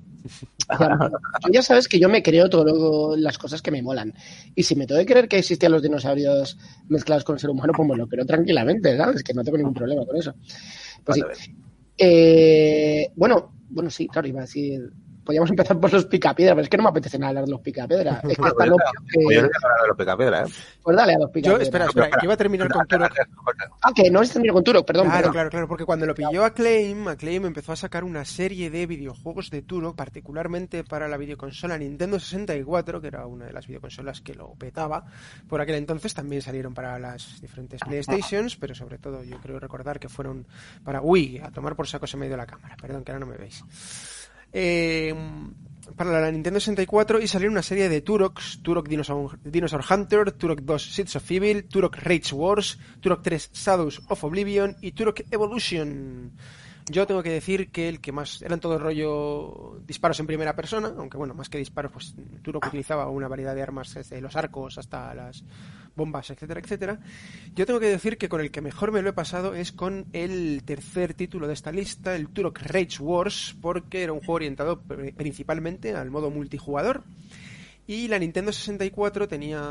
ya 1.52 1.62
sabes 1.62 1.88
que 1.88 2.00
yo 2.00 2.10
me 2.10 2.24
creo 2.24 2.50
todas 2.50 3.20
las 3.20 3.38
cosas 3.38 3.62
que 3.62 3.72
me 3.72 3.82
molan. 3.82 4.14
Y 4.56 4.64
si 4.64 4.76
me 4.76 4.86
tengo 4.86 5.00
que 5.00 5.06
creer 5.06 5.28
que 5.28 5.40
existían 5.40 5.72
los 5.72 5.82
dinosaurios 5.82 6.58
mezclados 6.88 7.24
con 7.24 7.36
el 7.36 7.40
ser 7.40 7.50
humano, 7.50 7.74
pues 7.76 7.88
me 7.88 7.96
lo 7.96 8.08
creo 8.08 8.26
tranquilamente, 8.26 8.98
¿sabes? 8.98 9.24
Que 9.24 9.34
no 9.34 9.44
tengo 9.44 9.58
ningún 9.58 9.74
problema 9.74 10.06
con 10.06 10.18
eso. 10.18 10.34
Pues 11.04 11.22
sí. 11.36 11.56
Eh, 11.98 13.12
bueno, 13.16 13.54
bueno, 13.70 13.90
sí, 13.90 14.08
claro, 14.08 14.28
iba 14.28 14.40
a 14.40 14.44
decir 14.44 14.92
podríamos 15.30 15.50
empezar 15.52 15.80
por 15.80 15.94
los 15.94 16.06
picapiedras, 16.06 16.56
pero 16.56 16.64
es 16.64 16.70
que 16.70 16.78
no 16.78 16.84
me 16.84 16.90
apetece 16.90 17.20
nada 17.20 17.30
hablar 17.30 17.46
de 17.46 17.52
los 17.52 17.62
picapiedras. 17.62 18.24
Es 18.24 18.36
que 18.36 18.48
está 18.48 18.66
loco. 18.66 18.84
Que... 19.12 19.24
Pues 19.24 19.36
yo 19.36 19.42
no 19.44 19.48
de 19.48 19.88
los 19.88 19.98
picapiedras, 19.98 20.50
¿eh? 20.50 20.54
Pues 20.82 20.98
dale 20.98 21.14
a 21.14 21.20
los 21.20 21.30
picapiedras. 21.30 21.60
Yo, 21.60 21.64
espera, 21.64 21.86
espera, 21.86 22.10
que 22.10 22.26
iba 22.26 22.34
a 22.34 22.38
terminar 22.38 22.68
con 22.72 22.88
Turok. 22.88 23.14
Ah, 23.84 23.92
que 23.96 24.10
no 24.10 24.22
has 24.22 24.32
terminado 24.32 24.56
con 24.56 24.64
Turok, 24.64 24.88
perdón. 24.88 25.06
Claro, 25.06 25.18
perdón. 25.18 25.34
claro, 25.34 25.50
claro, 25.52 25.68
porque 25.68 25.86
cuando 25.86 26.08
lo 26.08 26.16
pilló 26.16 26.44
Acclaim, 26.44 27.08
Acclaim 27.10 27.46
empezó 27.46 27.74
a 27.74 27.76
sacar 27.76 28.04
una 28.04 28.26
serie 28.26 28.72
de 28.72 28.88
videojuegos 28.88 29.52
de 29.52 29.62
Turok, 29.62 29.96
particularmente 29.96 30.84
para 30.84 31.08
la 31.08 31.18
videoconsola 31.18 31.78
Nintendo 31.78 32.20
64, 32.20 33.00
que 33.00 33.08
era 33.08 33.28
una 33.28 33.46
de 33.46 33.54
las 33.54 33.68
videoconsolas 33.68 34.22
que 34.22 34.34
lo 34.34 34.56
petaba. 34.56 35.06
Por 35.48 35.62
aquel 35.62 35.76
entonces 35.76 36.16
también 36.16 36.42
salieron 36.42 36.74
para 36.74 36.98
las 36.98 37.40
diferentes 37.40 37.82
PlayStations, 37.82 38.56
pero 38.56 38.74
sobre 38.74 38.98
todo 38.98 39.24
yo 39.24 39.38
creo 39.38 39.60
recordar 39.60 40.00
que 40.00 40.10
fueron 40.10 40.48
para 40.84 41.02
Wii, 41.02 41.42
a 41.44 41.52
tomar 41.52 41.76
por 41.76 41.88
saco 41.88 42.08
se 42.08 42.18
me 42.18 42.26
dio 42.26 42.36
la 42.36 42.48
cámara, 42.48 42.76
perdón 42.82 43.04
que 43.04 43.12
ahora 43.12 43.24
no 43.24 43.32
me 43.32 43.38
veis. 43.38 43.64
Eh, 44.52 45.14
para 46.00 46.22
la 46.22 46.32
Nintendo 46.32 46.62
64 46.62 47.20
y 47.20 47.28
salió 47.28 47.50
una 47.50 47.62
serie 47.62 47.90
de 47.90 48.00
Turoks, 48.00 48.62
Turok 48.64 48.88
Dinosaur, 48.88 49.38
Dinosaur 49.44 49.84
Hunter, 49.90 50.32
Turok 50.32 50.62
2 50.62 50.94
Seeds 50.94 51.18
of 51.18 51.30
Evil, 51.30 51.66
Turok 51.66 51.98
Rage 51.98 52.34
Wars, 52.34 52.80
Turok 53.02 53.22
3 53.22 53.52
Shadows 53.52 54.02
of 54.08 54.24
Oblivion 54.24 54.78
y 54.80 54.94
Turok 54.94 55.22
Evolution. 55.30 56.32
Yo 56.90 57.06
tengo 57.06 57.22
que 57.22 57.32
decir 57.32 57.70
que 57.70 57.90
el 57.90 58.00
que 58.00 58.14
más 58.14 58.42
eran 58.42 58.62
todo 58.62 58.76
el 58.76 58.80
rollo 58.80 59.82
disparos 59.86 60.20
en 60.22 60.28
primera 60.28 60.56
persona, 60.56 60.94
aunque 60.98 61.18
bueno, 61.18 61.34
más 61.34 61.50
que 61.50 61.58
disparos, 61.58 61.92
pues 61.92 62.16
Turok 62.44 62.68
utilizaba 62.68 63.10
una 63.10 63.28
variedad 63.28 63.54
de 63.54 63.62
armas 63.62 63.94
desde 63.94 64.22
los 64.22 64.38
arcos 64.38 64.78
hasta 64.78 65.14
las 65.14 65.44
bombas, 66.00 66.30
etcétera, 66.32 66.62
etcétera. 66.62 67.00
Yo 67.56 67.66
tengo 67.66 67.80
que 67.80 67.88
decir 67.88 68.18
que 68.18 68.30
con 68.30 68.42
el 68.42 68.50
que 68.50 68.62
mejor 68.62 68.92
me 68.92 69.02
lo 69.02 69.10
he 69.10 69.14
pasado 69.14 69.54
es 69.54 69.72
con 69.72 70.06
el 70.14 70.64
tercer 70.66 71.14
título 71.14 71.46
de 71.46 71.54
esta 71.54 71.72
lista, 71.72 72.16
el 72.16 72.30
Turok 72.30 72.60
Rage 72.62 72.98
Wars, 73.02 73.56
porque 73.62 74.02
era 74.02 74.14
un 74.14 74.20
juego 74.20 74.34
orientado 74.34 74.82
principalmente 74.82 75.94
al 75.94 76.10
modo 76.10 76.32
multijugador. 76.32 77.04
Y 77.86 78.08
la 78.08 78.20
Nintendo 78.20 78.52
64 78.52 79.28
tenía 79.28 79.62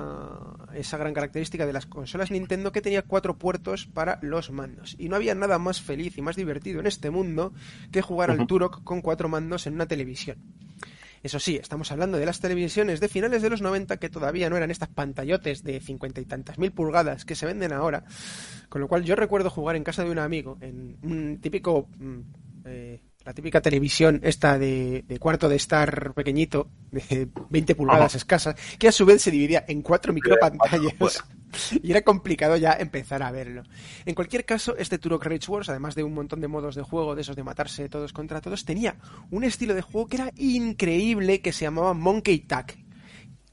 esa 0.75 0.97
gran 0.97 1.15
característica 1.15 1.67
de 1.67 1.73
las 1.73 1.87
consolas 1.87 2.33
Nintendo 2.33 2.73
que 2.73 2.83
tenía 2.83 3.03
cuatro 3.03 3.39
puertos 3.39 3.87
para 3.87 4.19
los 4.23 4.51
mandos. 4.51 4.97
Y 4.99 5.09
no 5.09 5.15
había 5.15 5.37
nada 5.37 5.59
más 5.61 5.81
feliz 5.81 6.19
y 6.19 6.23
más 6.23 6.35
divertido 6.35 6.81
en 6.81 6.89
este 6.89 7.11
mundo 7.11 7.53
que 7.93 8.03
jugar 8.03 8.33
al 8.33 8.45
Turok 8.49 8.83
con 8.83 9.03
cuatro 9.03 9.29
mandos 9.29 9.69
en 9.69 9.75
una 9.75 9.87
televisión. 9.87 10.37
Eso 11.29 11.41
sí, 11.41 11.57
estamos 11.57 11.93
hablando 11.93 12.17
de 12.17 12.25
las 12.25 12.41
televisiones 12.41 13.01
de 13.01 13.09
finales 13.09 13.43
de 13.43 13.51
los 13.51 13.61
90 13.61 13.99
que 13.99 14.09
todavía 14.09 14.49
no 14.49 14.57
eran 14.57 14.71
estas 14.71 14.89
pantallotes 14.89 15.63
de 15.63 15.79
cincuenta 15.79 16.23
y 16.23 16.25
tantas 16.25 16.57
mil 16.57 16.73
pulgadas 16.73 17.27
que 17.27 17.35
se 17.35 17.45
venden 17.45 17.75
ahora. 17.75 18.05
Con 18.71 18.81
lo 18.81 18.89
cual 18.89 19.05
yo 19.05 19.15
recuerdo 19.15 19.51
jugar 19.51 19.77
en 19.77 19.85
casa 19.85 20.05
de 20.05 20.11
un 20.11 20.21
amigo 20.21 20.57
en 20.63 20.97
un 21.03 21.39
típico... 21.39 21.87
Eh, 22.65 23.03
la 23.29 23.35
típica 23.35 23.61
televisión 23.61 24.21
esta 24.25 24.59
de, 24.59 25.05
de, 25.07 25.19
cuarto 25.19 25.51
de 25.51 25.57
estar 25.57 26.15
pequeñito, 26.15 26.71
de 26.91 27.29
20 27.51 27.75
pulgadas 27.75 28.15
escasas, 28.15 28.57
que 28.79 28.89
a 28.89 28.93
su 28.93 29.05
vez 29.05 29.21
se 29.21 29.31
dividía 29.31 29.67
en 29.69 29.83
cuatro 29.83 30.15
micropantallas. 30.15 30.95
Y 31.83 31.91
era 31.91 32.03
complicado 32.03 32.57
ya 32.57 32.73
empezar 32.73 33.23
a 33.23 33.31
verlo. 33.31 33.63
En 34.05 34.15
cualquier 34.15 34.45
caso, 34.45 34.77
este 34.77 34.99
Turok 34.99 35.25
Rage 35.25 35.51
Wars, 35.51 35.69
además 35.71 35.95
de 35.95 36.05
un 36.05 36.13
montón 36.13 36.43
de 36.43 36.49
modos 36.49 36.75
de 36.75 36.83
juego, 36.83 37.15
de 37.15 37.23
esos 37.23 37.37
de 37.37 37.43
matarse 37.43 37.89
todos 37.89 38.13
contra 38.13 38.43
todos, 38.43 38.67
tenía 38.67 38.97
un 39.31 39.45
estilo 39.45 39.75
de 39.75 39.81
juego 39.81 40.09
que 40.09 40.17
era 40.17 40.33
increíble, 40.37 41.41
que 41.41 41.53
se 41.53 41.65
llamaba 41.65 41.95
Monkey 41.95 42.41
Tag. 42.41 42.77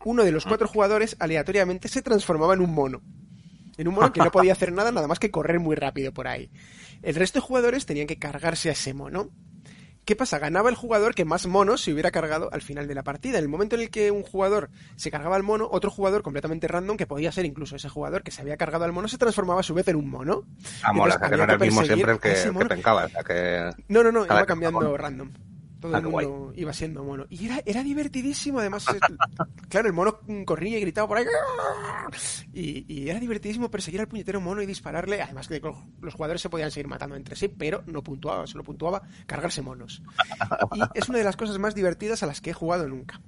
Uno 0.04 0.24
de 0.26 0.34
los 0.34 0.46
cuatro 0.46 0.68
jugadores 0.68 1.16
aleatoriamente 1.20 1.88
se 1.88 2.02
transformaba 2.02 2.54
en 2.54 2.62
un 2.62 2.74
mono. 2.74 3.02
En 3.78 3.88
un 3.88 3.96
mono 3.96 4.12
que 4.12 4.20
no 4.20 4.32
podía 4.32 4.52
hacer 4.54 4.72
nada, 4.74 4.92
nada 4.92 5.08
más 5.08 5.20
que 5.20 5.32
correr 5.32 5.60
muy 5.60 5.76
rápido 5.76 6.14
por 6.14 6.28
ahí. 6.28 6.50
El 7.02 7.16
resto 7.16 7.40
de 7.40 7.46
jugadores 7.46 7.86
tenían 7.86 8.08
que 8.08 8.20
cargarse 8.20 8.70
a 8.70 8.74
ese 8.74 8.94
mono. 8.94 9.32
¿Qué 10.06 10.16
pasa? 10.16 10.38
Ganaba 10.38 10.70
el 10.70 10.76
jugador 10.76 11.16
que 11.16 11.26
más 11.26 11.48
monos 11.48 11.82
se 11.82 11.92
hubiera 11.92 12.12
cargado 12.12 12.50
al 12.54 12.62
final 12.62 12.88
de 12.88 12.94
la 12.94 13.02
partida. 13.02 13.40
En 13.40 13.44
el 13.44 13.50
momento 13.50 13.76
en 13.76 13.82
el 13.82 13.90
que 13.90 14.12
un 14.12 14.22
jugador 14.22 14.70
se 14.96 15.10
cargaba 15.10 15.36
al 15.36 15.42
mono, 15.42 15.68
otro 15.72 15.90
jugador 15.90 16.22
completamente 16.22 16.68
random, 16.68 16.96
que 16.96 17.08
podía 17.08 17.32
ser 17.32 17.46
incluso 17.46 17.76
ese 17.76 17.90
jugador 17.90 18.22
que 18.22 18.30
se 18.30 18.42
había 18.42 18.56
cargado 18.56 18.86
al 18.86 18.92
mono, 18.92 19.08
se 19.08 19.18
transformaba 19.18 19.62
a 19.62 19.64
su 19.64 19.74
vez 19.74 19.88
en 19.88 19.96
un 19.96 20.10
mono. 20.10 20.44
Ah, 20.84 20.94
mola, 20.94 21.16
o 21.16 21.18
sea, 21.18 21.30
que 21.30 21.38
no 21.38 21.44
era 21.44 21.54
el 21.54 21.60
mismo 21.60 21.84
siempre 21.84 22.12
el 22.12 22.20
que, 22.20 22.34
que 22.34 22.66
pencaba. 22.66 23.06
O 23.06 23.10
sea, 23.10 23.24
que... 23.24 23.72
No, 23.88 24.04
no, 24.04 24.12
no, 24.12 24.26
iba 24.26 24.46
cambiando 24.46 24.96
random. 24.96 25.32
Todo 25.88 25.98
el 25.98 26.04
mundo 26.04 26.54
iba 26.56 26.74
siendo 26.74 27.04
mono. 27.04 27.26
Y 27.30 27.46
era, 27.46 27.62
era 27.66 27.84
divertidísimo, 27.84 28.60
además. 28.60 28.86
claro, 29.70 29.88
el 29.88 29.94
mono 29.94 30.20
corría 30.46 30.78
y 30.78 30.82
gritaba 30.82 31.08
por 31.08 31.18
ahí. 31.18 31.26
Y, 32.54 32.86
y, 32.88 33.10
era 33.10 33.20
divertidísimo 33.20 33.70
perseguir 33.70 34.02
al 34.02 34.08
puñetero 34.08 34.42
mono 34.42 34.62
y 34.62 34.66
dispararle. 34.66 35.22
Además 35.22 35.48
que 35.48 35.62
los 36.02 36.14
jugadores 36.14 36.42
se 36.42 36.50
podían 36.50 36.72
seguir 36.72 36.88
matando 36.88 37.16
entre 37.16 37.36
sí, 37.36 37.48
pero 37.48 37.84
no 37.88 38.04
puntuaba, 38.04 38.48
solo 38.48 38.64
puntuaba 38.64 39.02
cargarse 39.26 39.62
monos. 39.62 40.02
Y 40.74 40.82
es 40.94 41.10
una 41.10 41.18
de 41.18 41.24
las 41.24 41.38
cosas 41.38 41.58
más 41.60 41.76
divertidas 41.76 42.24
a 42.24 42.26
las 42.28 42.42
que 42.42 42.52
he 42.52 42.54
jugado 42.54 42.88
nunca. 42.88 43.22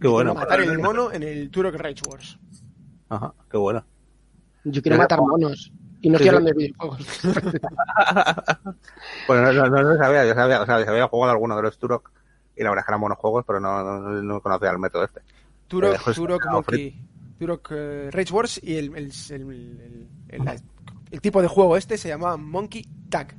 Qué 0.00 0.08
bueno. 0.08 0.34
Matar 0.34 0.60
el 0.60 0.78
mono 0.78 1.12
en 1.12 1.22
el 1.22 1.50
Turok 1.50 1.76
Rage 1.76 2.02
Wars. 2.08 2.38
Ajá, 3.08 3.34
qué 3.50 3.56
bueno. 3.56 3.84
Yo 4.64 4.82
quiero 4.82 4.98
matar 4.98 5.20
monos. 5.20 5.72
Y 6.02 6.10
no 6.10 6.16
estoy 6.16 6.28
hablando 6.28 6.50
de 6.50 6.56
videojuegos. 6.56 7.20
bueno, 9.28 9.52
no, 9.52 9.68
no, 9.68 9.82
no, 9.82 9.96
sabía, 9.96 10.26
yo 10.26 10.34
sabía, 10.34 10.60
o 10.60 10.66
sea, 10.66 10.74
había 10.74 11.06
jugado 11.06 11.30
alguno 11.32 11.56
de 11.56 11.62
los 11.62 11.78
Turok 11.78 12.10
y 12.56 12.62
la 12.62 12.70
verdad 12.70 12.82
es 12.82 12.86
que 12.86 12.90
eran 12.90 13.00
buenos 13.00 13.18
juegos, 13.18 13.44
pero 13.46 13.60
no, 13.60 13.82
no, 13.82 14.22
no 14.22 14.40
conocía 14.40 14.70
el 14.70 14.78
método 14.80 15.04
este. 15.04 15.20
Turok, 15.68 15.94
eh, 15.94 16.12
Turok 16.12 16.46
Monkey, 16.50 17.06
Turok 17.38 17.70
uh, 17.70 18.10
Rage 18.10 18.32
Wars 18.32 18.60
y 18.62 18.76
el, 18.76 18.96
el, 18.96 19.12
el, 19.30 20.60
el, 21.10 21.20
tipo 21.20 21.40
de 21.40 21.48
juego 21.48 21.76
este 21.76 21.96
se 21.96 22.08
llamaba 22.08 22.36
Monkey 22.36 22.84
Tag. 23.08 23.34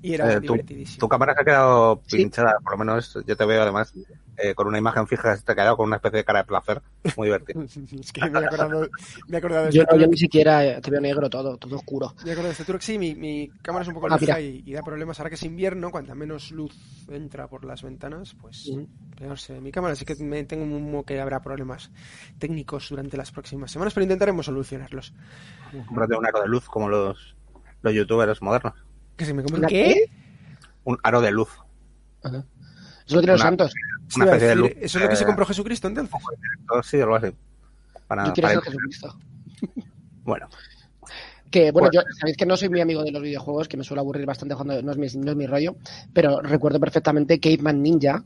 Y 0.00 0.14
era 0.14 0.34
eh, 0.34 0.40
divertidísimo. 0.40 0.98
Tu, 0.98 1.00
tu, 1.00 1.08
cámara 1.08 1.34
se 1.34 1.40
ha 1.40 1.44
quedado 1.44 2.00
pinchada, 2.02 2.56
¿Sí? 2.58 2.62
por 2.62 2.72
lo 2.72 2.78
menos 2.78 3.18
yo 3.26 3.36
te 3.36 3.44
veo 3.44 3.62
además 3.62 3.92
eh, 4.36 4.54
con 4.54 4.66
una 4.66 4.78
imagen 4.78 5.06
fija, 5.06 5.36
te 5.36 5.52
ha 5.52 5.54
quedado 5.54 5.76
con 5.76 5.86
una 5.86 5.96
especie 5.96 6.18
de 6.18 6.24
cara 6.24 6.40
de 6.40 6.44
placer. 6.46 6.82
Muy 7.16 7.28
divertido. 7.28 7.62
es 8.00 8.12
que 8.12 8.30
me 8.30 8.40
he 8.40 8.46
acordado, 8.46 8.88
me 9.28 9.36
he 9.36 9.38
acordado 9.38 9.66
de 9.66 9.72
yo, 9.72 9.82
este 9.82 9.98
yo 9.98 10.06
ni 10.06 10.16
siquiera 10.16 10.80
te 10.80 10.90
veo 10.90 11.00
negro 11.00 11.30
todo, 11.30 11.56
todo 11.56 11.76
oscuro. 11.76 12.14
Me 12.24 12.30
he 12.30 12.32
acordado 12.32 12.48
de 12.48 12.52
este 12.52 12.64
Turok, 12.64 12.80
sí, 12.82 12.98
mi, 12.98 13.14
mi 13.14 13.48
cámara 13.62 13.82
es 13.82 13.88
un 13.88 13.94
poco 13.94 14.08
ah, 14.10 14.40
y, 14.40 14.62
y, 14.66 14.72
da 14.72 14.82
problemas. 14.82 15.18
Ahora 15.20 15.30
que 15.30 15.36
es 15.36 15.42
invierno, 15.42 15.90
cuanta 15.90 16.14
menos 16.14 16.50
luz 16.50 16.74
entra 17.08 17.48
por 17.48 17.64
las 17.64 17.82
ventanas, 17.82 18.34
pues 18.40 18.66
uh 18.68 18.78
-huh. 18.78 19.28
no 19.28 19.36
sé, 19.36 19.60
mi 19.60 19.70
cámara 19.70 19.94
sí 19.94 20.04
que 20.04 20.14
me 20.16 20.44
tengo 20.44 20.64
un 20.64 20.72
humo 20.72 21.04
que 21.04 21.20
habrá 21.20 21.40
problemas 21.40 21.90
técnicos 22.38 22.88
durante 22.88 23.16
las 23.16 23.30
próximas 23.30 23.70
semanas, 23.70 23.94
pero 23.94 24.04
intentaremos 24.04 24.46
solucionarlos. 24.46 25.14
Comprate 25.86 26.16
un 26.16 26.26
aro 26.26 26.42
de 26.42 26.48
luz 26.48 26.66
como 26.66 26.88
los, 26.88 27.36
los 27.82 27.94
youtubers 27.94 28.42
modernos. 28.42 28.74
¿Que 29.16 29.24
se 29.24 29.34
me 29.34 29.44
qué? 29.68 30.10
Un 30.84 30.98
aro 31.02 31.20
de 31.20 31.30
luz. 31.30 31.50
Ajá. 32.22 32.44
Eso 33.06 33.16
lo 33.16 33.20
tienen 33.20 33.34
los 33.34 33.40
santos. 33.40 33.74
Una 34.16 34.24
especie 34.26 34.48
de 34.48 34.56
luz. 34.56 34.70
¿Eso 34.80 34.98
es 34.98 35.04
lo 35.04 35.10
que 35.10 35.16
se 35.16 35.24
compró 35.24 35.46
Jesucristo 35.46 35.88
entonces? 35.88 36.10
Sí, 36.84 37.00
algo 37.00 37.16
así. 37.16 37.28
Para, 38.06 38.26
Yo 38.26 38.32
quiero 38.32 38.48
ser 38.48 38.60
Jesucristo. 38.62 39.18
Bueno. 40.24 40.48
Que 41.50 41.70
bueno, 41.70 41.90
bueno, 41.90 41.92
yo 41.92 42.16
sabéis 42.18 42.38
que 42.38 42.46
no 42.46 42.56
soy 42.56 42.70
muy 42.70 42.80
amigo 42.80 43.04
de 43.04 43.12
los 43.12 43.20
videojuegos, 43.20 43.68
que 43.68 43.76
me 43.76 43.84
suele 43.84 44.00
aburrir 44.00 44.24
bastante 44.24 44.54
cuando 44.54 44.80
no 44.80 44.90
es 44.90 44.96
mi, 44.96 45.06
no 45.22 45.32
es 45.32 45.36
mi 45.36 45.46
rollo, 45.46 45.76
pero 46.14 46.40
recuerdo 46.40 46.80
perfectamente 46.80 47.38
Caveman 47.38 47.82
Ninja, 47.82 48.24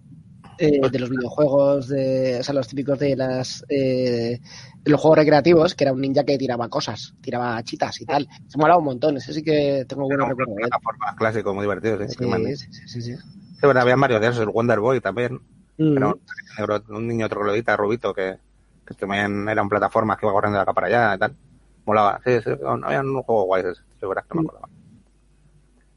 eh, 0.60 0.80
de 0.90 0.98
los 0.98 1.08
videojuegos, 1.08 1.88
de, 1.88 2.38
o 2.40 2.42
sea, 2.42 2.52
los 2.52 2.66
típicos 2.66 2.98
de 2.98 3.14
las 3.14 3.64
eh, 3.68 4.40
de 4.82 4.90
los 4.90 5.00
juegos 5.00 5.18
recreativos, 5.18 5.74
que 5.74 5.84
era 5.84 5.92
un 5.92 6.00
ninja 6.00 6.24
que 6.24 6.36
tiraba 6.36 6.68
cosas, 6.68 7.14
tiraba 7.20 7.62
chitas 7.62 8.00
y 8.00 8.06
tal. 8.06 8.26
Se 8.48 8.58
me 8.58 8.62
ha 8.62 8.66
molado 8.66 8.80
un 8.80 8.86
montón, 8.86 9.16
ese 9.16 9.32
sí 9.32 9.42
que 9.42 9.84
tengo 9.86 10.04
buenos 10.04 10.28
recuerdos. 10.28 10.56
Plataformas 10.56 11.14
clásicos 11.16 11.54
muy 11.54 11.62
divertidos, 11.62 12.00
¿eh? 12.00 12.08
Sí, 12.08 12.56
sí, 12.56 12.72
sí, 12.86 13.02
sí, 13.02 13.16
Sí, 13.16 13.66
bueno, 13.66 13.80
había 13.80 13.96
varios 13.96 14.20
de 14.20 14.28
esos, 14.28 14.42
el 14.42 14.48
Wonder 14.48 14.80
Boy 14.80 15.00
también. 15.00 15.40
Mm. 15.78 15.96
Era 15.96 16.76
un, 16.88 16.94
un 16.96 17.08
niño 17.08 17.28
troglodita, 17.28 17.76
rubito, 17.76 18.12
que, 18.12 18.38
que 18.86 18.94
también 18.94 19.48
eran 19.48 19.68
plataformas 19.68 20.18
que 20.18 20.26
iba 20.26 20.32
corriendo 20.32 20.58
de 20.58 20.62
acá 20.62 20.72
para 20.72 20.86
allá 20.86 21.14
y 21.14 21.18
tal. 21.18 21.36
Molaba. 21.84 22.20
Sí, 22.24 22.40
sí, 22.42 22.50
había 22.82 23.00
un 23.00 23.22
juego 23.22 23.44
guay 23.44 23.64
ese, 23.64 23.82
verdad 24.06 24.24
que 24.28 24.36
no 24.36 24.42
me 24.42 24.48
acordaba. 24.48 24.68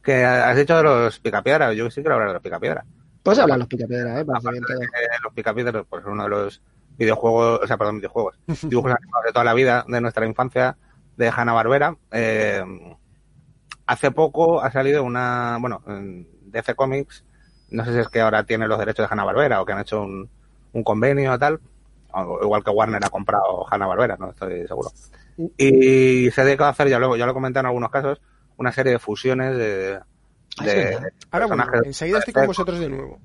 Que 0.03 0.25
has 0.25 0.57
dicho 0.57 0.77
de 0.77 0.83
los 0.83 1.19
picapiedras, 1.19 1.75
yo 1.75 1.89
sí 1.89 2.01
quiero 2.01 2.15
hablar 2.15 2.29
de 2.29 2.33
los 2.35 2.43
picapiedras. 2.43 2.85
Puedes 3.23 3.39
hablar 3.39 3.59
los 3.59 3.67
picapiedra, 3.67 4.19
¿eh? 4.19 4.23
Eh, 4.23 5.07
los 5.23 5.33
picapiedras, 5.33 5.85
pues 5.87 6.03
es 6.03 6.09
uno 6.09 6.23
de 6.23 6.29
los 6.29 6.61
videojuegos, 6.97 7.59
o 7.63 7.67
sea, 7.67 7.77
perdón, 7.77 7.97
videojuegos, 7.97 8.39
dibujos 8.63 8.91
animados 8.91 9.25
de 9.25 9.31
toda 9.31 9.45
la 9.45 9.53
vida, 9.53 9.85
de 9.87 10.01
nuestra 10.01 10.25
infancia, 10.25 10.77
de 11.17 11.29
Hanna 11.29 11.53
Barbera. 11.53 11.95
hace 13.85 14.11
poco 14.11 14.61
ha 14.61 14.71
salido 14.71 15.03
una, 15.03 15.57
bueno, 15.61 15.83
en 15.87 16.27
DC 16.51 16.73
Comics, 16.75 17.23
no 17.71 17.85
sé 17.85 17.93
si 17.93 17.99
es 17.99 18.07
que 18.09 18.21
ahora 18.21 18.43
tiene 18.43 18.67
los 18.67 18.77
derechos 18.79 19.07
de 19.07 19.13
Hanna 19.13 19.23
Barbera 19.23 19.61
o 19.61 19.65
que 19.65 19.73
han 19.73 19.79
hecho 19.79 20.01
un, 20.01 20.29
un 20.73 20.83
convenio 20.83 21.33
o 21.33 21.39
tal, 21.39 21.59
o 22.13 22.39
igual 22.43 22.63
que 22.63 22.69
Warner 22.69 23.03
ha 23.03 23.09
comprado 23.09 23.65
Hanna 23.69 23.87
Barbera, 23.87 24.17
no 24.17 24.29
estoy 24.29 24.67
seguro. 24.67 24.89
Y 25.57 26.29
se 26.31 26.41
ha 26.41 26.45
dedicado 26.45 26.67
a 26.67 26.71
hacer, 26.71 26.87
ya 26.87 26.99
lo, 26.99 27.15
ya 27.15 27.25
lo 27.25 27.33
comenté 27.33 27.59
en 27.59 27.65
algunos 27.65 27.89
casos, 27.89 28.21
una 28.57 28.71
serie 28.71 28.91
de 28.93 28.99
fusiones 28.99 29.57
de, 29.57 29.99
Ah, 30.57 30.63
de. 30.65 30.95
Ahora 31.31 31.45
bueno, 31.47 31.63
personajes 31.63 31.87
enseguida 31.87 32.19
estoy 32.19 32.33
con 32.33 32.47
vosotros 32.47 32.79
de 32.79 32.89
nuevo. 32.89 33.19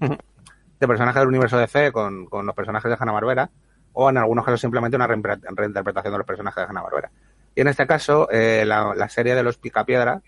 de 0.00 0.86
personajes 0.88 1.20
del 1.20 1.28
universo 1.28 1.58
DC 1.58 1.92
con, 1.92 2.26
con 2.26 2.46
los 2.46 2.54
personajes 2.54 2.88
de 2.88 2.96
Hanna-Barbera 2.98 3.50
o 3.92 4.10
en 4.10 4.18
algunos 4.18 4.44
casos 4.44 4.60
simplemente 4.60 4.96
una 4.96 5.08
reinterpretación 5.08 6.12
de 6.12 6.18
los 6.18 6.26
personajes 6.26 6.62
de 6.62 6.70
Hanna-Barbera. 6.70 7.10
Y 7.54 7.62
en 7.62 7.68
este 7.68 7.86
caso, 7.86 8.28
eh, 8.30 8.64
la, 8.64 8.94
la 8.94 9.08
serie 9.08 9.34
de 9.34 9.42
los 9.42 9.58
Picapiedra, 9.58 10.22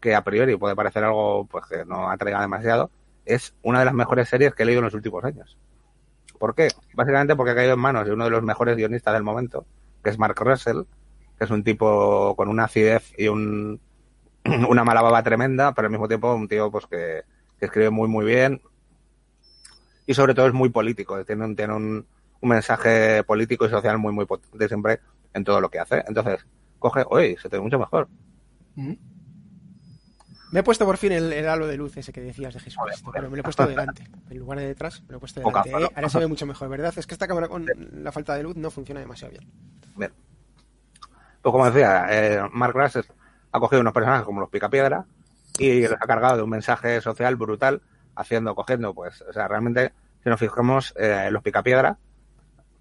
que 0.00 0.14
a 0.14 0.22
priori 0.22 0.56
puede 0.56 0.76
parecer 0.76 1.02
algo 1.02 1.46
pues 1.46 1.66
que 1.66 1.84
no 1.84 2.08
atraiga 2.08 2.40
demasiado, 2.40 2.90
es 3.28 3.54
una 3.62 3.80
de 3.80 3.84
las 3.84 3.94
mejores 3.94 4.28
series 4.28 4.54
que 4.54 4.62
he 4.62 4.66
leído 4.66 4.80
en 4.80 4.86
los 4.86 4.94
últimos 4.94 5.22
años. 5.22 5.56
¿Por 6.38 6.54
qué? 6.54 6.68
Básicamente 6.94 7.36
porque 7.36 7.52
ha 7.52 7.54
caído 7.54 7.74
en 7.74 7.80
manos 7.80 8.06
de 8.06 8.12
uno 8.12 8.24
de 8.24 8.30
los 8.30 8.42
mejores 8.42 8.76
guionistas 8.76 9.12
del 9.12 9.22
momento, 9.22 9.66
que 10.02 10.10
es 10.10 10.18
Mark 10.18 10.36
Russell, 10.40 10.82
que 11.36 11.44
es 11.44 11.50
un 11.50 11.62
tipo 11.62 12.34
con 12.36 12.48
una 12.48 12.64
acidez 12.64 13.12
y 13.18 13.28
un, 13.28 13.80
una 14.68 14.84
mala 14.84 15.02
baba 15.02 15.22
tremenda, 15.22 15.74
pero 15.74 15.86
al 15.86 15.92
mismo 15.92 16.08
tiempo 16.08 16.34
un 16.34 16.48
tío 16.48 16.70
pues 16.70 16.86
que, 16.86 17.22
escribe 17.60 17.90
muy 17.90 18.06
muy 18.06 18.24
bien 18.24 18.62
y 20.06 20.14
sobre 20.14 20.32
todo 20.32 20.46
es 20.46 20.52
muy 20.52 20.68
político, 20.68 21.24
tiene 21.24 21.44
un, 21.44 21.56
tiene 21.56 21.74
un, 21.74 22.06
un 22.40 22.48
mensaje 22.48 23.24
político 23.24 23.66
y 23.66 23.68
social 23.68 23.98
muy 23.98 24.12
muy 24.12 24.26
potente 24.26 24.68
siempre 24.68 25.00
en 25.34 25.44
todo 25.44 25.60
lo 25.60 25.68
que 25.68 25.80
hace. 25.80 26.04
Entonces, 26.06 26.46
coge, 26.78 27.04
oye, 27.08 27.36
se 27.42 27.48
te 27.48 27.56
ve 27.56 27.62
mucho 27.62 27.78
mejor. 27.78 28.08
Mm. 28.76 29.17
Me 30.50 30.60
he 30.60 30.62
puesto 30.62 30.84
por 30.86 30.96
fin 30.96 31.12
el, 31.12 31.32
el 31.32 31.48
halo 31.48 31.66
de 31.66 31.76
luz 31.76 31.96
ese 31.96 32.12
que 32.12 32.20
decías 32.20 32.54
de 32.54 32.60
Jesucristo, 32.60 33.10
pero 33.12 33.30
me 33.30 33.36
lo 33.36 33.40
he 33.40 33.44
puesto 33.44 33.66
delante. 33.66 34.04
En 34.30 34.38
lugar 34.38 34.58
de 34.58 34.66
detrás, 34.66 35.02
me 35.02 35.12
lo 35.12 35.16
he 35.18 35.20
puesto 35.20 35.40
delante. 35.40 35.70
Eh, 35.70 35.88
Ahora 35.94 36.08
se 36.08 36.18
ve 36.18 36.26
mucho 36.26 36.46
mejor, 36.46 36.68
¿verdad? 36.68 36.92
Es 36.96 37.06
que 37.06 37.14
esta 37.14 37.28
cámara 37.28 37.48
con 37.48 37.66
la 37.92 38.12
falta 38.12 38.34
de 38.34 38.42
luz 38.42 38.56
no 38.56 38.70
funciona 38.70 39.00
demasiado 39.00 39.32
bien. 39.32 39.50
Bien. 39.96 40.12
Pues 41.42 41.52
como 41.52 41.70
decía, 41.70 42.06
eh, 42.10 42.42
Mark 42.52 42.74
Russell 42.74 43.04
ha 43.52 43.60
cogido 43.60 43.80
unos 43.80 43.92
personajes 43.92 44.24
como 44.24 44.40
los 44.40 44.50
Picapiedra 44.50 45.04
y 45.58 45.82
los 45.82 45.92
ha 45.92 46.06
cargado 46.06 46.36
de 46.36 46.42
un 46.42 46.50
mensaje 46.50 47.00
social 47.00 47.36
brutal, 47.36 47.82
haciendo, 48.16 48.54
cogiendo, 48.54 48.94
pues, 48.94 49.22
o 49.22 49.32
sea, 49.32 49.48
realmente, 49.48 49.92
si 50.22 50.28
nos 50.28 50.40
fijamos, 50.40 50.94
eh, 50.96 51.28
los 51.30 51.42
Picapiedra, 51.42 51.98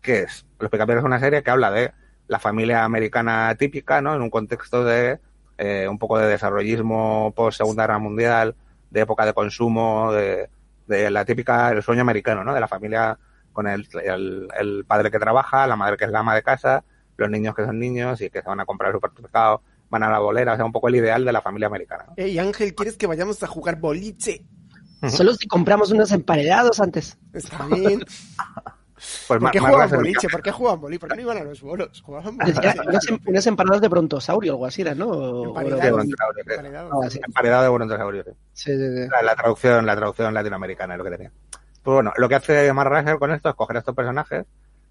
¿qué 0.02 0.22
es? 0.22 0.46
Los 0.60 0.72
Picapiedra 0.72 1.02
es 1.02 1.06
una 1.06 1.20
serie 1.20 1.44
que 1.44 1.52
habla 1.52 1.72
de 1.72 1.92
la 2.28 2.40
familia 2.40 2.84
americana 2.84 3.54
típica, 3.56 4.02
¿no? 4.02 4.16
En 4.16 4.22
un 4.22 4.30
contexto 4.30 4.84
de 4.84 5.20
eh, 5.58 5.88
un 5.90 5.98
poco 5.98 6.18
de 6.18 6.28
desarrollismo 6.28 7.34
post 7.36 7.58
Segunda 7.58 7.84
Guerra 7.84 8.00
Mundial, 8.00 8.56
de 8.90 9.02
época 9.02 9.26
de 9.26 9.34
consumo, 9.34 10.12
de, 10.12 10.50
de 10.88 11.10
la 11.10 11.26
típica, 11.26 11.72
el 11.72 11.84
sueño 11.84 12.02
americano, 12.02 12.44
¿no? 12.44 12.54
De 12.54 12.60
la 12.60 12.68
familia 12.68 13.18
con 13.54 13.68
el, 13.68 13.88
el, 14.04 14.48
el 14.60 14.86
padre 14.86 15.10
que 15.10 15.20
trabaja, 15.20 15.66
la 15.68 15.76
madre 15.76 15.98
que 15.98 16.06
es 16.06 16.12
la 16.12 16.20
ama 16.20 16.36
de 16.36 16.44
casa, 16.44 16.84
los 17.18 17.30
niños 17.30 17.56
que 17.56 17.66
son 17.66 17.80
niños 17.80 18.22
y 18.22 18.30
que 18.30 18.42
se 18.42 18.48
van 18.48 18.60
a 18.60 18.66
comprar 18.66 18.92
el 18.92 18.98
supermercado, 18.98 19.62
van 19.90 20.04
a 20.04 20.10
la 20.10 20.20
bolera, 20.20 20.54
o 20.54 20.56
sea, 20.56 20.66
un 20.66 20.72
poco 20.72 20.88
el 20.88 20.96
ideal 20.96 21.26
de 21.26 21.32
la 21.32 21.42
familia 21.42 21.68
americana. 21.68 22.06
¿no? 22.08 22.14
Ey, 22.18 22.38
Ángel, 22.38 22.76
¿quieres 22.76 22.98
que 22.98 23.08
vayamos 23.08 23.42
a 23.44 23.48
jugar 23.48 23.80
boliche? 23.80 24.46
Solo 25.10 25.34
si 25.34 25.48
compramos 25.48 25.92
unos 25.92 26.12
emparedados 26.12 26.80
antes. 26.80 27.18
Está 27.34 27.66
bien. 27.68 28.04
Pues 29.28 29.40
¿Por 29.40 29.52
qué 29.52 29.60
jugaban 29.60 29.90
boliche? 29.90 30.28
¿Por 30.28 30.42
qué 30.42 30.52
jugaban 30.52 30.82
boliche? 30.82 31.00
¿Por 31.00 31.10
qué 31.10 31.16
no 31.16 31.22
iban 31.22 31.38
a 31.38 31.44
los 31.44 31.62
bolos? 31.62 32.02
Jugaban 32.02 32.38
boliche. 32.38 32.60
unas, 32.88 33.08
em- 33.08 33.20
unas 33.26 33.48
empanadas 33.48 33.82
de 33.82 33.88
brontosaurio 33.88 34.54
o 34.54 34.56
algo 34.56 34.66
así, 34.66 34.82
era, 34.82 34.96
¿no? 34.96 35.46
Emparedados. 35.46 36.06
Emparedados. 36.06 37.16
Emparedado 37.16 37.64
de 37.64 37.70
brontosaurio, 37.70 38.24
sí. 38.24 38.32
Sí, 38.54 38.72
sí, 38.76 39.04
sí. 39.04 39.10
La, 39.10 39.22
la 39.22 39.36
traducción, 39.36 39.86
la 39.86 39.96
traducción 39.96 40.34
latinoamericana 40.34 40.96
es 40.96 40.98
lo 40.98 41.04
que 41.04 41.12
tenía. 41.12 41.32
Pues 41.84 41.94
bueno, 41.94 42.12
lo 42.18 42.28
que 42.28 42.36
hace 42.36 42.74
Mark 42.74 42.92
Russell 42.92 43.20
con 43.20 43.32
esto 43.32 43.50
es 43.50 43.56
coger 43.56 43.78
a 43.78 43.80
estos 43.80 43.96
personajes 43.96 44.46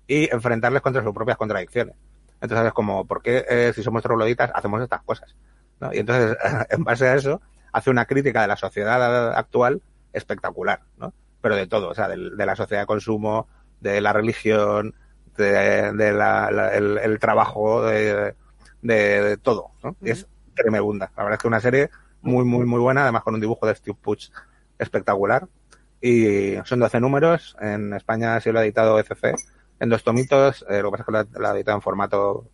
y 0.07 0.33
enfrentarles 0.33 0.83
contra 0.83 1.03
sus 1.03 1.13
propias 1.13 1.37
contradicciones. 1.37 1.95
Entonces 2.41 2.69
es 2.69 2.73
como, 2.73 3.07
¿por 3.07 3.23
qué 3.23 3.45
eh, 3.49 3.73
si 3.75 3.83
somos 3.83 4.03
trogloditas 4.03 4.51
hacemos 4.55 4.83
estas 4.83 5.03
cosas? 5.03 5.35
¿No? 5.81 5.93
Y 5.93 5.99
entonces, 5.99 6.37
en 6.71 6.85
base 6.85 7.09
a 7.09 7.15
eso, 7.15 7.41
hace 7.73 7.91
una 7.91 8.07
crítica 8.07 8.43
de 8.43 8.49
la 8.49 8.57
sociedad 8.57 9.37
actual 9.37 9.83
espectacular, 10.13 10.81
¿no? 10.97 11.13
Pero 11.41 11.57
de 11.57 11.67
todo, 11.67 11.91
o 11.91 11.95
sea, 11.95 12.09
de, 12.09 12.17
la 12.17 12.57
sociedad 12.57 12.83
de 12.83 12.87
consumo, 12.87 13.47
de 13.81 14.01
la 14.01 14.13
religión, 14.13 14.95
de, 15.37 15.93
de 15.93 16.13
la- 16.13 16.51
la- 16.51 16.75
el, 16.75 16.99
el 16.99 17.19
trabajo, 17.19 17.83
de, 17.85 18.35
de- 18.83 19.23
de 19.23 19.37
todo, 19.37 19.71
¿no? 19.83 19.97
Y 20.03 20.11
es 20.11 20.27
tremenda. 20.55 21.11
La 21.17 21.23
verdad 21.25 21.35
es 21.39 21.43
que 21.43 21.49
una 21.49 21.61
serie 21.61 21.91
muy, 22.23 22.45
muy, 22.45 22.65
muy 22.67 22.81
buena, 22.81 23.03
además 23.03 23.23
con 23.23 23.35
un 23.35 23.41
dibujo 23.41 23.67
de 23.67 23.75
Steve 23.75 23.97
Puch 24.01 24.31
espectacular. 24.79 25.47
Y 26.01 26.57
son 26.65 26.79
12 26.81 27.01
números. 27.01 27.57
En 27.61 27.93
España 27.95 28.41
se 28.41 28.53
lo 28.53 28.59
ha 28.61 28.63
editado 28.65 28.99
FC 28.99 29.35
en 29.81 29.89
dos 29.89 30.05
tomitos. 30.05 30.65
eh, 30.69 30.81
lo 30.83 30.91
que 30.91 30.99
pasa 30.99 31.03
es 31.03 31.07
que 31.33 31.39
lo 31.41 31.47
ha, 31.49 31.51
ha 31.51 31.55
editado 31.55 31.77
en 31.77 31.83
formato 31.83 32.45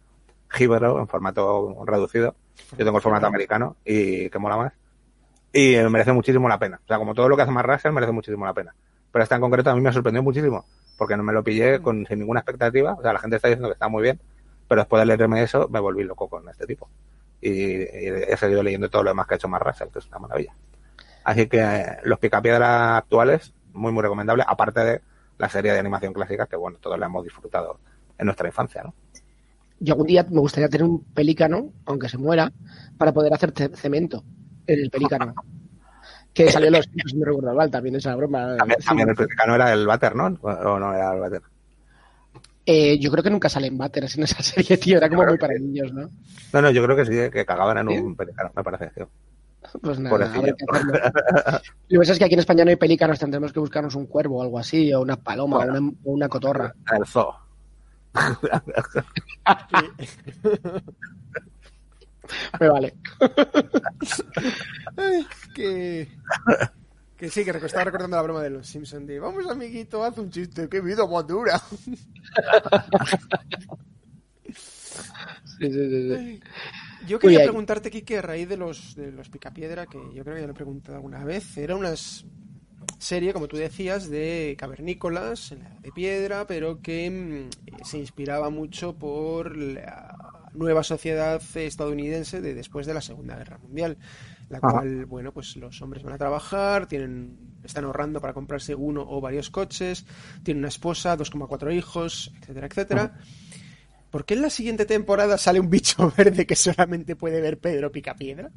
jíbaro, 0.50 0.98
en 1.00 1.08
formato 1.08 1.84
reducido. 1.86 2.34
Yo 2.72 2.84
tengo 2.84 2.96
el 2.98 3.02
formato 3.02 3.26
americano 3.26 3.76
y 3.84 4.28
que 4.30 4.38
mola 4.38 4.56
más. 4.56 4.72
Y 5.52 5.76
merece 5.90 6.12
muchísimo 6.12 6.48
la 6.48 6.58
pena. 6.58 6.80
O 6.82 6.86
sea, 6.86 6.98
como 6.98 7.14
todo 7.14 7.28
lo 7.28 7.36
que 7.36 7.42
hace 7.42 7.52
más 7.52 7.64
Russell, 7.64 7.92
merece 7.92 8.12
muchísimo 8.12 8.46
la 8.46 8.54
pena. 8.54 8.74
Pero 9.10 9.22
esta 9.22 9.34
en 9.34 9.40
concreto 9.42 9.70
a 9.70 9.74
mí 9.74 9.80
me 9.82 9.92
sorprendió 9.92 10.22
muchísimo, 10.22 10.64
porque 10.96 11.16
no 11.16 11.22
me 11.22 11.32
lo 11.32 11.42
pillé 11.44 11.80
con, 11.80 12.06
sin 12.06 12.18
ninguna 12.20 12.40
expectativa. 12.40 12.94
O 12.94 13.02
sea, 13.02 13.12
la 13.12 13.18
gente 13.18 13.36
está 13.36 13.48
diciendo 13.48 13.68
que 13.68 13.74
está 13.74 13.88
muy 13.88 14.02
bien, 14.02 14.20
pero 14.68 14.82
después 14.82 15.00
de 15.00 15.06
leerme 15.06 15.42
eso, 15.42 15.68
me 15.68 15.80
volví 15.80 16.04
loco 16.04 16.28
con 16.28 16.48
este 16.48 16.66
tipo. 16.66 16.88
Y, 17.40 17.50
y 17.50 18.08
he 18.28 18.36
seguido 18.36 18.62
leyendo 18.62 18.88
todo 18.90 19.02
lo 19.02 19.10
demás 19.10 19.26
que 19.26 19.34
ha 19.34 19.36
hecho 19.36 19.48
más 19.48 19.62
Russell, 19.62 19.88
que 19.92 19.98
es 19.98 20.06
una 20.08 20.18
maravilla. 20.20 20.54
Así 21.24 21.48
que 21.48 21.60
eh, 21.60 21.96
los 22.04 22.18
picapiedra 22.18 22.96
actuales, 22.98 23.52
muy, 23.72 23.92
muy 23.92 24.02
recomendable, 24.02 24.44
aparte 24.46 24.80
de 24.80 25.00
la 25.38 25.48
serie 25.48 25.72
de 25.72 25.78
animación 25.78 26.12
clásica, 26.12 26.46
que 26.46 26.56
bueno, 26.56 26.78
todos 26.80 26.98
la 26.98 27.06
hemos 27.06 27.24
disfrutado 27.24 27.80
en 28.18 28.26
nuestra 28.26 28.48
infancia, 28.48 28.82
¿no? 28.82 28.94
Yo 29.80 29.94
algún 29.94 30.06
día 30.06 30.24
me 30.30 30.40
gustaría 30.40 30.68
tener 30.68 30.84
un 30.86 31.02
pelícano, 31.12 31.72
aunque 31.86 32.08
se 32.08 32.18
muera, 32.18 32.52
para 32.96 33.12
poder 33.12 33.34
hacer 33.34 33.52
ce- 33.56 33.76
cemento 33.76 34.24
en 34.66 34.80
el 34.80 34.90
pelícano. 34.90 35.34
Que 36.34 36.50
salió 36.50 36.68
en 36.68 36.74
los 36.74 36.88
si 37.06 37.16
no 37.16 37.24
recuerdo 37.26 37.54
mal, 37.54 37.70
también 37.70 37.96
esa 37.96 38.14
broma. 38.16 38.56
También, 38.56 38.80
Sí. 38.80 38.86
también 38.88 39.08
el 39.10 39.14
pelicano 39.16 39.54
era 39.54 39.72
el 39.72 39.86
Butter, 39.86 40.16
¿no? 40.16 40.26
O 40.42 40.78
no 40.78 40.94
era 40.94 41.14
el 41.14 41.20
Butter. 41.20 41.42
Eh, 42.64 42.96
yo 42.98 43.10
creo 43.10 43.24
que 43.24 43.30
nunca 43.30 43.48
salen 43.48 43.76
batters 43.76 44.16
en 44.16 44.22
esa 44.24 44.40
serie, 44.42 44.76
tío. 44.78 44.96
Era 44.98 45.08
como 45.08 45.24
muy 45.24 45.36
para 45.36 45.54
niños, 45.54 45.92
¿no? 45.92 46.08
No, 46.52 46.62
no, 46.62 46.70
yo 46.70 46.82
creo 46.84 46.96
que 46.96 47.04
sí, 47.04 47.30
que 47.30 47.44
cagaban 47.44 47.78
en 47.78 47.88
¿Sí? 47.88 47.98
un 47.98 48.14
pelicano, 48.16 48.50
me 48.54 48.62
parece. 48.62 48.88
tío. 48.94 49.08
Pues 49.80 49.98
nada, 49.98 50.10
Pobrecillo. 50.16 50.40
habrá 50.40 50.52
que 50.54 50.64
hacerlo. 50.70 50.92
Lo 51.88 51.88
que 51.88 51.98
pasa 51.98 52.12
es 52.12 52.18
que 52.18 52.24
aquí 52.24 52.34
en 52.34 52.40
España 52.40 52.64
no 52.64 52.70
hay 52.70 52.76
pelícanos, 52.76 53.18
tendremos 53.18 53.52
que 53.52 53.60
buscarnos 53.60 53.94
un 53.94 54.06
cuervo 54.06 54.38
o 54.38 54.42
algo 54.42 54.58
así, 54.58 54.92
o 54.92 55.00
una 55.00 55.16
paloma, 55.16 55.58
Bueno. 55.58 55.74
o 55.74 55.78
una, 55.78 55.92
o 56.04 56.12
una 56.12 56.28
cotorra. 56.28 56.74
El 56.96 57.06
zoo. 57.06 57.34
Me 62.60 62.68
vale. 62.68 62.94
Ay, 64.96 65.26
que... 65.54 66.08
Que 67.16 67.30
sí, 67.30 67.44
que 67.44 67.50
estaba 67.52 67.84
recordando 67.84 68.16
la 68.16 68.22
broma 68.22 68.42
de 68.42 68.50
los 68.50 68.66
Simpsons 68.66 69.06
de 69.06 69.20
vamos 69.20 69.46
amiguito, 69.48 70.02
haz 70.02 70.18
un 70.18 70.28
chiste, 70.28 70.68
qué 70.68 70.80
vida 70.80 71.06
más 71.06 71.24
dura. 71.24 71.62
Sí, 75.58 75.70
sí, 75.70 75.70
sí, 75.70 76.16
sí. 76.16 76.40
Yo 77.06 77.18
quería 77.20 77.38
bien. 77.38 77.50
preguntarte, 77.50 77.90
Kike, 77.90 78.18
a 78.18 78.22
raíz 78.22 78.48
de 78.48 78.56
los, 78.56 78.96
de 78.96 79.12
los 79.12 79.28
Picapiedra, 79.28 79.86
que 79.86 79.98
yo 80.12 80.24
creo 80.24 80.34
que 80.34 80.40
ya 80.40 80.46
lo 80.46 80.52
he 80.52 80.56
preguntado 80.56 80.96
alguna 80.96 81.24
vez, 81.24 81.56
era 81.56 81.76
una 81.76 81.94
serie, 82.98 83.32
como 83.32 83.48
tú 83.48 83.56
decías, 83.56 84.08
de 84.10 84.56
cavernícolas, 84.58 85.54
de 85.80 85.92
piedra, 85.92 86.46
pero 86.46 86.80
que 86.80 87.08
mm, 87.10 87.84
se 87.84 87.98
inspiraba 87.98 88.50
mucho 88.50 88.94
por 88.94 89.56
la 89.56 90.41
nueva 90.54 90.82
sociedad 90.82 91.40
estadounidense 91.54 92.40
de 92.40 92.54
después 92.54 92.86
de 92.86 92.94
la 92.94 93.00
Segunda 93.00 93.36
Guerra 93.36 93.58
Mundial, 93.58 93.98
la 94.48 94.60
Ajá. 94.60 94.72
cual, 94.72 95.06
bueno, 95.06 95.32
pues 95.32 95.56
los 95.56 95.80
hombres 95.82 96.02
van 96.02 96.14
a 96.14 96.18
trabajar, 96.18 96.86
tienen 96.86 97.36
están 97.64 97.84
ahorrando 97.84 98.20
para 98.20 98.32
comprarse 98.34 98.74
uno 98.74 99.04
o 99.08 99.20
varios 99.20 99.50
coches, 99.50 100.04
tienen 100.42 100.60
una 100.62 100.68
esposa, 100.68 101.16
2,4 101.16 101.72
hijos, 101.72 102.32
etcétera, 102.40 102.66
etcétera. 102.66 103.12
¿Por 104.10 104.24
qué 104.24 104.34
en 104.34 104.42
la 104.42 104.50
siguiente 104.50 104.84
temporada 104.84 105.38
sale 105.38 105.60
un 105.60 105.70
bicho 105.70 106.12
verde 106.16 106.46
que 106.46 106.56
solamente 106.56 107.16
puede 107.16 107.40
ver 107.40 107.58
Pedro 107.58 107.90
Picapiedra? 107.90 108.50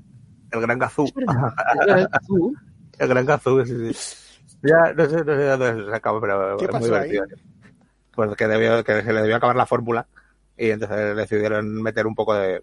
El 0.51 0.61
gran 0.61 0.79
Gazú. 0.79 1.05
Es 1.05 1.13
verdad. 1.13 2.09
Tú, 2.27 2.55
El 2.97 3.07
gran 3.07 3.25
Gazú, 3.25 3.65
sí, 3.65 3.93
sí. 3.93 4.15
Ya, 4.63 4.93
no 4.93 5.07
sé, 5.09 5.17
no 5.17 5.23
sé 5.25 5.37
de 5.37 5.57
dónde 5.57 5.85
se 5.91 5.95
acabó, 5.95 6.19
pero 6.21 6.57
¿Qué 6.57 6.65
es 6.65 6.71
muy 6.71 6.89
pasó 6.89 6.95
ahí? 6.95 7.11
divertido. 7.11 7.37
Pues 8.15 8.35
que, 8.35 8.47
debió, 8.47 8.83
que 8.83 9.01
se 9.03 9.13
le 9.13 9.21
debió 9.21 9.35
acabar 9.35 9.55
la 9.55 9.65
fórmula 9.65 10.07
y 10.57 10.69
entonces 10.69 11.15
decidieron 11.15 11.81
meter 11.81 12.07
un 12.07 12.15
poco 12.15 12.33
de, 12.35 12.61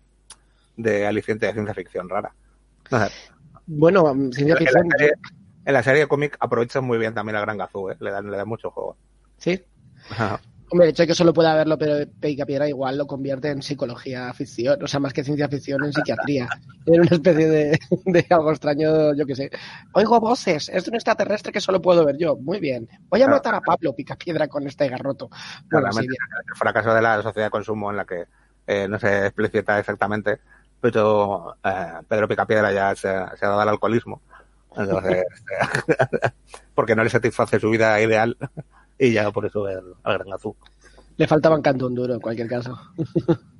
de 0.76 1.06
aliciente 1.06 1.46
de 1.46 1.52
ciencia 1.52 1.74
ficción 1.74 2.08
rara. 2.08 2.34
Bueno, 3.66 4.14
mm, 4.14 4.32
ciencia 4.32 4.56
En 4.58 4.64
la 4.64 4.96
serie, 4.98 5.12
en 5.64 5.72
la 5.74 5.82
serie 5.82 6.06
cómic 6.08 6.36
aprovechan 6.40 6.84
muy 6.84 6.98
bien 6.98 7.14
también 7.14 7.36
al 7.36 7.42
Gran 7.42 7.58
Gazú, 7.58 7.90
¿eh? 7.90 7.96
le, 8.00 8.10
dan, 8.10 8.30
le 8.30 8.36
dan 8.36 8.48
mucho 8.48 8.70
juego. 8.70 8.96
Sí. 9.38 9.62
Hombre, 10.72 10.86
el 10.86 10.90
hecho 10.92 11.02
de 11.02 11.06
que 11.08 11.14
solo 11.14 11.34
pueda 11.34 11.54
verlo, 11.54 11.76
pero 11.76 12.10
Picapiedra 12.18 12.66
igual 12.66 12.96
lo 12.96 13.06
convierte 13.06 13.50
en 13.50 13.60
psicología 13.60 14.32
ficción, 14.32 14.82
o 14.82 14.86
sea, 14.86 15.00
más 15.00 15.12
que 15.12 15.22
ciencia 15.22 15.46
ficción 15.46 15.84
en 15.84 15.92
psiquiatría. 15.92 16.48
Era 16.86 17.02
una 17.02 17.10
especie 17.10 17.46
de, 17.46 17.78
de 18.06 18.26
algo 18.30 18.50
extraño, 18.50 19.14
yo 19.14 19.26
qué 19.26 19.36
sé. 19.36 19.50
Oigo 19.92 20.18
voces, 20.18 20.70
es 20.70 20.84
de 20.84 20.90
un 20.90 20.94
extraterrestre 20.94 21.52
que 21.52 21.60
solo 21.60 21.82
puedo 21.82 22.06
ver 22.06 22.16
yo. 22.16 22.36
Muy 22.36 22.58
bien. 22.58 22.88
Voy 23.10 23.20
a 23.20 23.26
Claro. 23.26 23.36
matar 23.36 23.54
a 23.56 23.60
Pablo 23.60 23.94
Picapiedra 23.94 24.48
con 24.48 24.66
este 24.66 24.88
garroto. 24.88 25.28
Bueno, 25.70 25.92
sí, 25.92 25.98
Claramente 26.08 26.16
el 26.48 26.56
fracaso 26.56 26.94
de 26.94 27.02
la 27.02 27.22
sociedad 27.22 27.46
de 27.48 27.50
consumo 27.50 27.90
en 27.90 27.96
la 27.98 28.06
que 28.06 28.24
eh, 28.66 28.88
no 28.88 28.98
se 28.98 29.26
explicita 29.26 29.78
exactamente, 29.78 30.40
pero 30.80 31.54
eh, 31.62 31.86
Pedro 32.08 32.26
Picapiedra 32.28 32.72
ya 32.72 32.94
se, 32.94 33.02
se 33.02 33.44
ha 33.44 33.48
dado 33.48 33.60
al 33.60 33.68
alcoholismo. 33.68 34.22
Entonces, 34.74 35.22
porque 36.74 36.96
no 36.96 37.04
le 37.04 37.10
satisface 37.10 37.60
su 37.60 37.68
vida 37.68 38.00
ideal 38.00 38.38
y 39.02 39.12
ya 39.12 39.30
por 39.32 39.44
eso 39.46 39.68
el, 39.68 39.94
al 40.04 40.18
Gran 40.18 40.30
Gazú. 40.30 40.54
le 41.16 41.26
faltaba 41.26 41.56
un 41.56 41.62
cantón 41.62 41.94
duro 41.94 42.14
en 42.14 42.20
cualquier 42.20 42.48
caso. 42.48 42.78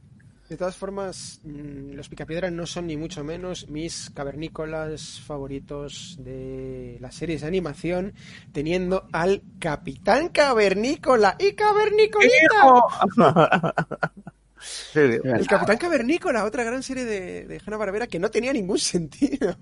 De 0.49 0.59
todas 0.59 0.77
formas, 0.77 1.41
mm, 1.45 1.95
los 1.95 2.11
picapiedras 2.11 2.53
no 2.53 2.67
son 2.67 2.87
ni 2.87 2.99
mucho 2.99 3.25
menos 3.25 3.71
mis 3.71 4.11
cavernícolas 4.11 5.19
favoritos 5.25 6.19
de 6.21 6.99
las 7.01 7.15
series 7.15 7.41
de 7.41 7.47
animación, 7.47 8.13
teniendo 8.53 9.09
al 9.13 9.43
Capitán 9.59 10.29
Cavernícola 10.29 11.37
y 11.39 11.55
Cavernicolita. 11.55 12.35
Sí. 14.63 15.01
El 15.01 15.47
Capitán 15.47 15.77
Cavernícola, 15.77 16.45
otra 16.45 16.63
gran 16.65 16.83
serie 16.83 17.05
de, 17.05 17.47
de 17.47 17.61
Hanna-Barbera 17.67 18.07
que 18.07 18.19
no 18.19 18.31
tenía 18.31 18.53
ningún 18.53 18.79
sentido. 18.79 19.57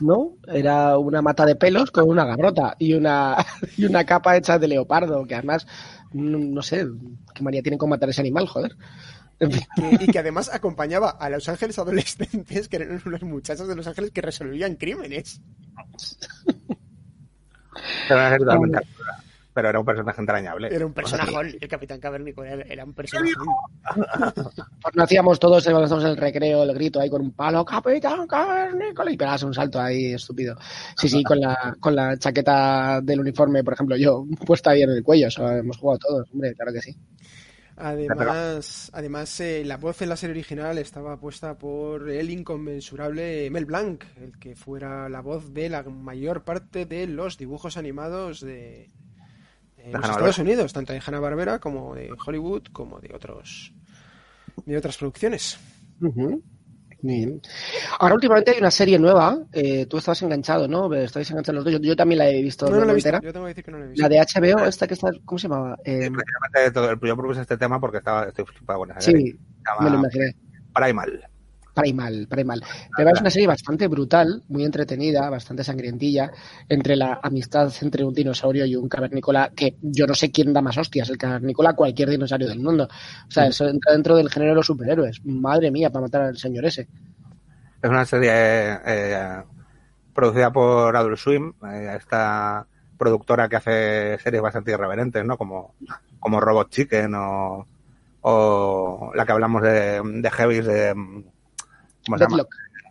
¿No? 0.00 0.34
Era 0.46 0.98
una 0.98 1.22
mata 1.22 1.46
de 1.46 1.56
pelos 1.56 1.90
con 1.90 2.08
una 2.08 2.24
garrota 2.24 2.74
y 2.78 2.94
una, 2.94 3.36
y 3.76 3.84
una 3.84 4.04
capa 4.04 4.36
hecha 4.36 4.58
de 4.58 4.68
leopardo, 4.68 5.24
que 5.26 5.34
además, 5.36 5.66
no, 6.12 6.38
no 6.38 6.62
sé, 6.62 6.86
qué 7.34 7.42
María 7.42 7.62
tiene 7.62 7.78
con 7.78 7.88
matar 7.90 8.08
ese 8.10 8.20
animal, 8.20 8.46
joder. 8.46 8.76
Que- 9.38 9.66
y 10.00 10.06
que 10.06 10.18
además 10.18 10.50
acompañaba 10.52 11.10
a 11.10 11.28
los 11.28 11.48
ángeles 11.48 11.78
adolescentes, 11.78 12.68
que 12.68 12.76
eran 12.76 13.00
unos 13.04 13.22
muchachos 13.22 13.68
de 13.68 13.76
los 13.76 13.86
ángeles 13.86 14.10
que 14.10 14.22
resolvían 14.22 14.76
crímenes. 14.76 15.40
Pero 19.56 19.70
era 19.70 19.80
un 19.80 19.86
personaje 19.86 20.20
entrañable. 20.20 20.68
Era 20.70 20.84
un 20.84 20.92
personajón, 20.92 21.46
el 21.58 21.66
Capitán 21.66 21.98
Cavernícola 21.98 22.50
era, 22.50 22.62
era 22.64 22.84
un 22.84 22.92
personajón. 22.92 23.46
Pues 24.82 24.94
no 24.94 25.02
hacíamos 25.02 25.40
todos 25.40 25.66
en 25.66 25.74
el 25.74 26.16
recreo 26.18 26.62
el 26.62 26.74
grito 26.74 27.00
ahí 27.00 27.08
con 27.08 27.22
un 27.22 27.30
palo, 27.30 27.64
Capitán 27.64 28.26
Cavernícola, 28.26 29.10
y 29.10 29.16
pegabas 29.16 29.44
un 29.44 29.54
salto 29.54 29.80
ahí 29.80 30.12
estúpido. 30.12 30.58
Sí, 30.94 31.08
sí, 31.08 31.24
con 31.24 31.40
la, 31.40 31.74
con 31.80 31.96
la 31.96 32.18
chaqueta 32.18 33.00
del 33.00 33.20
uniforme, 33.20 33.64
por 33.64 33.72
ejemplo, 33.72 33.96
yo 33.96 34.26
puesta 34.44 34.72
ahí 34.72 34.82
en 34.82 34.90
el 34.90 35.02
cuello, 35.02 35.28
o 35.28 35.30
sea, 35.30 35.56
hemos 35.56 35.78
jugado 35.78 36.00
todos, 36.00 36.28
hombre, 36.34 36.54
claro 36.54 36.74
que 36.74 36.82
sí. 36.82 36.94
Además, 37.78 38.90
además 38.92 39.40
eh, 39.40 39.62
la 39.64 39.78
voz 39.78 40.02
en 40.02 40.10
la 40.10 40.16
serie 40.16 40.32
original 40.32 40.76
estaba 40.76 41.18
puesta 41.18 41.56
por 41.56 42.10
el 42.10 42.28
inconmensurable 42.28 43.48
Mel 43.50 43.64
Blanc, 43.64 44.04
el 44.20 44.38
que 44.38 44.54
fuera 44.54 45.08
la 45.08 45.22
voz 45.22 45.54
de 45.54 45.70
la 45.70 45.82
mayor 45.82 46.44
parte 46.44 46.84
de 46.84 47.06
los 47.06 47.38
dibujos 47.38 47.78
animados 47.78 48.42
de, 48.42 48.90
de 49.86 49.98
los. 49.98 50.10
Estados 50.10 50.38
Unidos, 50.38 50.72
tanto 50.72 50.92
de 50.92 51.00
Hanna-Barbera 51.04 51.58
como 51.58 51.94
de 51.94 52.10
Hollywood, 52.26 52.64
como 52.72 52.98
de 53.00 53.14
otros 53.14 53.72
de 54.64 54.76
otras 54.76 54.96
producciones. 54.96 55.58
Ujú. 56.00 56.42
Bien. 57.02 57.40
Ahora 58.00 58.14
últimamente 58.14 58.52
hay 58.52 58.58
una 58.58 58.70
serie 58.70 58.98
nueva, 58.98 59.38
eh, 59.52 59.84
tú 59.86 59.98
estabas 59.98 60.20
enganchado, 60.22 60.66
¿no? 60.66 60.92
Estabais 60.94 61.30
enganchados 61.30 61.56
los 61.56 61.64
dos, 61.64 61.72
yo, 61.74 61.78
yo 61.80 61.94
también 61.94 62.18
la 62.18 62.28
he 62.30 62.42
visto, 62.42 62.66
No, 62.68 62.76
no 62.78 62.84
la 62.86 62.92
he 62.92 62.94
visto, 62.94 63.10
yo 63.20 63.32
tengo 63.32 63.44
que 63.44 63.50
decir 63.50 63.64
que 63.64 63.70
no 63.70 63.78
la 63.78 63.84
he 63.84 63.88
visto. 63.88 64.02
La 64.02 64.08
de 64.08 64.18
HBO, 64.18 64.64
esta 64.64 64.86
que 64.88 64.94
está, 64.94 65.10
¿cómo 65.24 65.38
se 65.38 65.46
llamaba? 65.48 65.76
Eh, 65.84 66.06
el- 66.06 66.98
yo 67.02 67.16
propuse 67.16 67.42
este 67.42 67.58
tema 67.58 67.78
porque 67.78 67.98
estaba, 67.98 68.24
estoy 68.24 68.44
flipado 68.46 68.80
con 68.80 68.90
esa 68.92 69.00
serie. 69.02 69.32
sí, 69.32 69.38
me 69.80 69.90
lo 69.90 69.96
imaginé. 69.98 70.34
Primal. 70.74 71.28
Primal, 71.76 72.26
Primal. 72.26 72.64
Pero 72.96 73.10
es 73.10 73.20
una 73.20 73.28
serie 73.28 73.46
bastante 73.46 73.86
brutal, 73.86 74.42
muy 74.48 74.64
entretenida, 74.64 75.28
bastante 75.28 75.62
sangrientilla, 75.62 76.32
entre 76.70 76.96
la 76.96 77.20
amistad 77.22 77.70
entre 77.82 78.02
un 78.02 78.14
dinosaurio 78.14 78.64
y 78.64 78.76
un 78.76 78.88
cavernícola, 78.88 79.52
que 79.54 79.76
yo 79.82 80.06
no 80.06 80.14
sé 80.14 80.30
quién 80.30 80.54
da 80.54 80.62
más 80.62 80.78
hostias, 80.78 81.10
el 81.10 81.18
cavernícola 81.18 81.74
cualquier 81.74 82.08
dinosaurio 82.08 82.48
del 82.48 82.60
mundo. 82.60 82.88
O 83.28 83.30
sea, 83.30 83.46
eso 83.46 83.68
entra 83.68 83.92
dentro 83.92 84.16
del 84.16 84.30
género 84.30 84.52
de 84.52 84.56
los 84.56 84.66
superhéroes. 84.66 85.20
Madre 85.26 85.70
mía, 85.70 85.90
para 85.90 86.06
matar 86.06 86.22
al 86.22 86.38
señor 86.38 86.64
ese. 86.64 86.88
Es 87.82 87.90
una 87.90 88.06
serie 88.06 88.30
eh, 88.32 89.42
producida 90.14 90.50
por 90.50 90.96
Adult 90.96 91.18
Swim, 91.18 91.52
eh, 91.70 91.94
esta 91.98 92.66
productora 92.96 93.50
que 93.50 93.56
hace 93.56 94.18
series 94.18 94.42
bastante 94.42 94.70
irreverentes, 94.70 95.22
¿no? 95.26 95.36
Como, 95.36 95.74
como 96.18 96.40
Robot 96.40 96.70
Chicken 96.70 97.14
o, 97.14 97.66
o 98.22 99.12
la 99.14 99.26
que 99.26 99.32
hablamos 99.32 99.60
de, 99.60 100.00
de 100.02 100.30
Heavis 100.30 100.64
de... 100.64 100.94
¿Cómo 102.06 102.18
se 102.18 102.24
llama? 102.24 102.44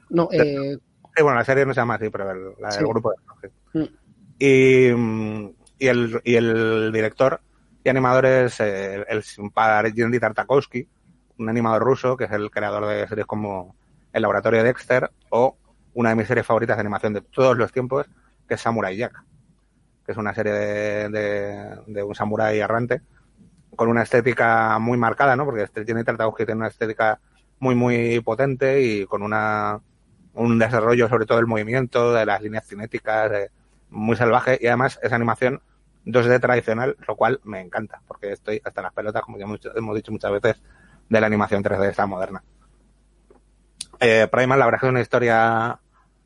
No, 0.09 0.29
eh, 0.31 0.77
Sí, 1.15 1.23
bueno, 1.23 1.37
la 1.37 1.45
serie 1.45 1.65
no 1.65 1.73
se 1.73 1.79
llama 1.79 1.95
así, 1.95 2.09
pero 2.09 2.29
el, 2.31 2.53
la- 2.59 2.69
el 2.69 2.73
Sí. 2.79 2.83
grupo 2.83 3.13
de... 3.41 3.51
Mm. 3.79 3.85
Y, 4.37 4.91
mm, 4.93 5.49
y, 5.79 5.87
el, 5.87 6.21
y 6.25 6.35
el 6.35 6.91
director 6.91 7.39
y 7.83 7.89
animador 7.89 8.25
es 8.25 8.59
eh, 8.59 9.05
el 9.07 9.23
padre 9.53 9.93
Yendi 9.93 10.19
Tartakovsky, 10.19 10.87
un 11.37 11.49
animador 11.49 11.83
ruso 11.83 12.17
que 12.17 12.25
es 12.25 12.31
el 12.31 12.51
creador 12.51 12.85
de 12.87 13.07
series 13.07 13.25
como 13.25 13.75
El 14.11 14.23
Laboratorio 14.23 14.59
de 14.59 14.65
Dexter 14.67 15.09
o 15.29 15.57
una 15.93 16.09
de 16.09 16.15
mis 16.15 16.27
series 16.27 16.45
favoritas 16.45 16.75
de 16.75 16.81
animación 16.81 17.13
de 17.13 17.21
todos 17.21 17.55
los 17.57 17.71
tiempos, 17.71 18.07
que 18.47 18.55
es 18.55 18.61
Samurai 18.61 18.97
Jack, 18.97 19.23
que 20.05 20.11
es 20.11 20.17
una 20.17 20.33
serie 20.33 20.51
de, 20.51 21.09
de, 21.09 21.77
de 21.87 22.03
un 22.03 22.13
samurái 22.15 22.59
errante 22.59 23.01
con 23.75 23.87
una 23.89 24.03
estética 24.03 24.77
muy 24.79 24.97
marcada, 24.97 25.35
¿no? 25.37 25.45
Porque 25.45 25.63
este 25.63 25.85
Yendi 25.85 26.03
Tartakovsky 26.03 26.45
tiene 26.45 26.59
una 26.59 26.67
estética 26.67 27.19
muy, 27.59 27.75
muy 27.75 28.19
potente 28.21 28.81
y 28.81 29.05
con 29.05 29.21
una 29.23 29.79
un 30.33 30.59
desarrollo 30.59 31.07
sobre 31.07 31.25
todo 31.25 31.37
del 31.37 31.47
movimiento, 31.47 32.13
de 32.13 32.25
las 32.25 32.41
líneas 32.41 32.67
cinéticas, 32.67 33.31
de- 33.31 33.51
muy 33.89 34.17
salvaje 34.17 34.57
y 34.61 34.67
además 34.67 34.99
es 35.01 35.13
animación 35.13 35.61
2D 36.05 36.39
tradicional, 36.39 36.97
lo 37.07 37.15
cual 37.15 37.39
me 37.45 37.61
encanta, 37.61 38.01
porque 38.07 38.33
estoy 38.33 38.61
hasta 38.63 38.81
las 38.81 38.93
pelotas, 38.93 39.21
como 39.23 39.37
ya 39.37 39.45
hemos, 39.45 39.59
hemos 39.75 39.95
dicho 39.95 40.11
muchas 40.11 40.31
veces, 40.31 40.61
de 41.09 41.21
la 41.21 41.27
animación 41.27 41.63
3D 41.63 41.89
esta 41.89 42.05
moderna. 42.05 42.43
Eh, 43.99 44.27
Primal, 44.31 44.59
la 44.59 44.65
verdad 44.65 44.79
que 44.81 44.85
es 44.87 44.91
una 44.91 45.01
historia 45.01 45.79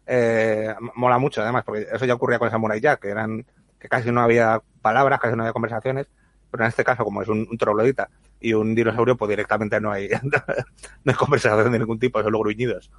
eh, 0.08 0.74
mola 0.96 1.18
mucho, 1.20 1.42
además, 1.42 1.64
porque 1.64 1.88
eso 1.92 2.06
ya 2.06 2.16
ocurría 2.16 2.40
con 2.40 2.50
Samurai 2.50 2.82
Jack, 2.82 3.02
que 3.02 3.10
eran 3.10 3.46
que 3.80 3.88
casi 3.88 4.12
no 4.12 4.22
había 4.22 4.62
palabras, 4.82 5.20
casi 5.20 5.36
no 5.36 5.44
había 5.44 5.54
conversaciones, 5.54 6.08
pero 6.52 6.64
en 6.64 6.70
este 6.70 6.84
caso, 6.84 7.04
como 7.04 7.22
es 7.22 7.28
un, 7.28 7.48
un 7.50 7.58
troglodita 7.58 8.10
y 8.40 8.54
un 8.54 8.74
dinosaurio, 8.76 9.18
pues 9.18 9.30
directamente 9.30 9.80
no 9.82 9.92
hay, 9.92 10.10
no 11.04 11.12
hay 11.12 11.16
conversación 11.16 11.72
de 11.72 11.80
ningún 11.80 12.00
tipo, 12.00 12.22
solo 12.24 12.40
gruñidos. 12.40 12.90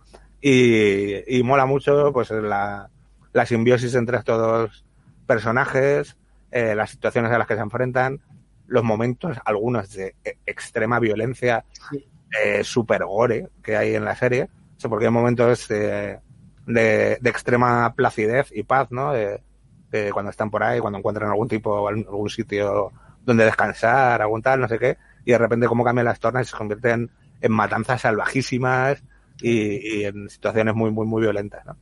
Y, 0.41 1.37
y 1.39 1.43
mola 1.43 1.67
mucho 1.67 2.13
pues 2.13 2.31
la, 2.31 2.89
la 3.33 3.47
simbiosis 3.47 3.95
entre 3.95 4.19
estos 4.19 4.39
dos 4.39 4.85
personajes, 5.27 6.17
eh, 6.51 6.75
las 6.75 6.91
situaciones 6.91 7.31
a 7.33 7.39
las 7.39 7.47
que 7.47 7.55
se 7.55 7.61
enfrentan, 7.61 8.21
los 8.67 8.85
momentos, 8.85 9.37
algunos 9.45 9.93
de 9.93 10.15
e- 10.25 10.39
extrema 10.47 10.99
violencia, 10.99 11.65
Sí. 11.91 12.07
eh, 12.45 12.65
super 12.65 13.05
gore 13.05 13.49
que 13.63 13.77
hay 13.77 13.95
en 13.95 14.05
la 14.05 14.17
serie, 14.17 14.45
o 14.77 14.81
sea, 14.81 14.91
porque 14.91 15.07
hay 15.07 15.11
momentos 15.13 15.69
de, 15.69 16.19
de 16.67 17.19
extrema 17.31 17.93
placidez 17.95 18.51
y 18.55 18.63
paz, 18.63 18.89
¿no? 18.91 19.13
De, 19.13 19.43
de 19.91 20.13
cuando 20.13 20.31
están 20.31 20.51
por 20.51 20.63
ahí, 20.63 20.79
cuando 20.81 20.99
encuentran 20.99 21.31
algún 21.31 21.49
tipo, 21.49 21.89
algún 21.89 22.31
sitio 22.31 22.93
donde 23.25 23.45
descansar, 23.45 24.23
algún 24.23 24.43
tal, 24.43 24.61
no 24.61 24.69
sé 24.69 24.79
qué, 24.79 24.99
y 25.25 25.33
de 25.33 25.39
repente 25.39 25.67
como 25.67 25.85
cambian 25.85 26.07
las 26.07 26.21
tornas 26.21 26.47
y 26.47 26.51
se 26.51 26.57
convierten 26.57 27.11
en 27.41 27.53
matanzas 27.53 28.03
salvajísimas 28.03 29.03
y, 29.41 29.99
y 29.99 30.05
en 30.05 30.29
situaciones 30.29 30.75
muy, 30.75 30.91
muy, 30.91 31.07
muy 31.07 31.23
violentas, 31.23 31.65
¿no? 31.65 31.77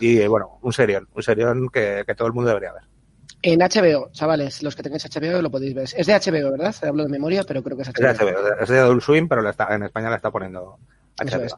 Y 0.00 0.18
eh, 0.18 0.28
bueno, 0.28 0.58
un 0.62 0.72
serión, 0.72 1.08
un 1.14 1.22
serión 1.22 1.68
que, 1.68 2.04
que 2.06 2.14
todo 2.14 2.26
el 2.26 2.34
mundo 2.34 2.48
debería 2.48 2.72
ver. 2.72 2.84
En 3.42 3.60
HBO, 3.60 4.10
chavales, 4.12 4.62
los 4.62 4.76
que 4.76 4.82
tengáis 4.82 5.04
HBO 5.04 5.40
lo 5.40 5.50
podéis 5.50 5.74
ver. 5.74 5.88
Es 5.96 6.06
de 6.06 6.14
HBO, 6.14 6.50
¿verdad? 6.50 6.74
Hablo 6.82 7.04
de 7.04 7.08
memoria, 7.08 7.42
pero 7.44 7.62
creo 7.62 7.76
que 7.76 7.82
es 7.82 7.88
Es 7.88 7.94
de 7.94 8.02
HBO. 8.02 8.30
HBO, 8.30 8.60
es 8.60 8.68
de 8.68 8.78
Adult 8.78 9.02
Swim, 9.02 9.28
pero 9.28 9.42
la 9.42 9.50
está, 9.50 9.74
en 9.74 9.82
España 9.84 10.10
la 10.10 10.16
está 10.16 10.30
poniendo 10.30 10.78
HBO. 11.18 11.42
es. 11.42 11.54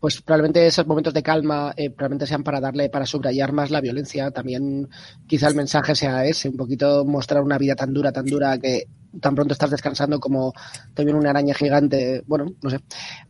Pues 0.00 0.22
probablemente 0.22 0.66
esos 0.66 0.86
momentos 0.86 1.14
de 1.14 1.22
calma 1.22 1.74
eh, 1.76 1.90
probablemente 1.90 2.26
sean 2.26 2.42
para 2.42 2.60
darle, 2.60 2.88
para 2.88 3.06
subrayar 3.06 3.52
más 3.52 3.70
la 3.70 3.80
violencia. 3.80 4.30
También 4.30 4.88
quizá 5.26 5.48
el 5.48 5.54
mensaje 5.54 5.94
sea 5.94 6.24
ese, 6.24 6.48
un 6.48 6.56
poquito 6.56 7.04
mostrar 7.04 7.42
una 7.42 7.58
vida 7.58 7.74
tan 7.74 7.92
dura, 7.92 8.12
tan 8.12 8.26
dura 8.26 8.58
que 8.58 8.86
tan 9.20 9.34
pronto 9.34 9.52
estás 9.52 9.70
descansando 9.70 10.20
como 10.20 10.52
te 10.94 11.04
viene 11.04 11.18
una 11.18 11.30
araña 11.30 11.54
gigante, 11.54 12.22
bueno, 12.26 12.46
no 12.62 12.70
sé. 12.70 12.80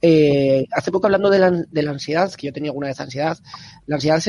Eh, 0.00 0.66
hace 0.72 0.90
poco 0.90 1.06
hablando 1.06 1.30
de 1.30 1.38
la, 1.38 1.50
de 1.50 1.82
la, 1.82 1.90
ansiedad, 1.90 2.32
que 2.34 2.46
yo 2.46 2.52
tenía 2.52 2.70
alguna 2.70 2.88
vez 2.88 3.00
ansiedad, 3.00 3.38
la 3.86 3.96
ansiedad 3.96 4.18
es, 4.18 4.26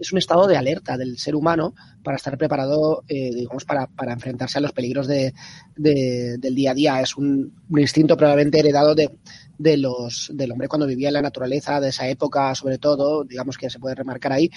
es 0.00 0.12
un 0.12 0.18
estado 0.18 0.46
de 0.46 0.56
alerta 0.56 0.96
del 0.96 1.18
ser 1.18 1.34
humano 1.34 1.74
para 2.02 2.16
estar 2.16 2.36
preparado, 2.38 3.02
eh, 3.08 3.30
digamos, 3.34 3.64
para, 3.64 3.86
para, 3.86 4.12
enfrentarse 4.12 4.58
a 4.58 4.60
los 4.60 4.72
peligros 4.72 5.06
de, 5.06 5.34
de, 5.76 6.36
del 6.38 6.54
día 6.54 6.70
a 6.72 6.74
día. 6.74 7.00
Es 7.00 7.16
un, 7.16 7.52
un 7.68 7.78
instinto 7.78 8.16
probablemente 8.16 8.58
heredado 8.58 8.94
de, 8.94 9.10
de 9.60 9.76
los, 9.76 10.30
del 10.32 10.52
hombre 10.52 10.68
cuando 10.68 10.86
vivía 10.86 11.08
en 11.08 11.14
la 11.14 11.20
naturaleza, 11.20 11.80
de 11.80 11.90
esa 11.90 12.08
época 12.08 12.54
sobre 12.54 12.78
todo, 12.78 13.24
digamos 13.24 13.58
que 13.58 13.68
se 13.68 13.78
puede 13.78 13.94
remarcar 13.94 14.32
ahí. 14.32 14.50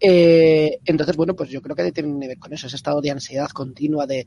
Eh, 0.00 0.78
entonces, 0.86 1.14
bueno, 1.14 1.36
pues 1.36 1.50
yo 1.50 1.60
creo 1.60 1.76
que 1.76 1.92
tiene 1.92 2.18
que 2.18 2.28
ver 2.28 2.38
con 2.38 2.50
eso, 2.54 2.66
ese 2.66 2.76
estado 2.76 3.02
de 3.02 3.10
ansiedad 3.10 3.50
continua, 3.50 4.06
de 4.06 4.26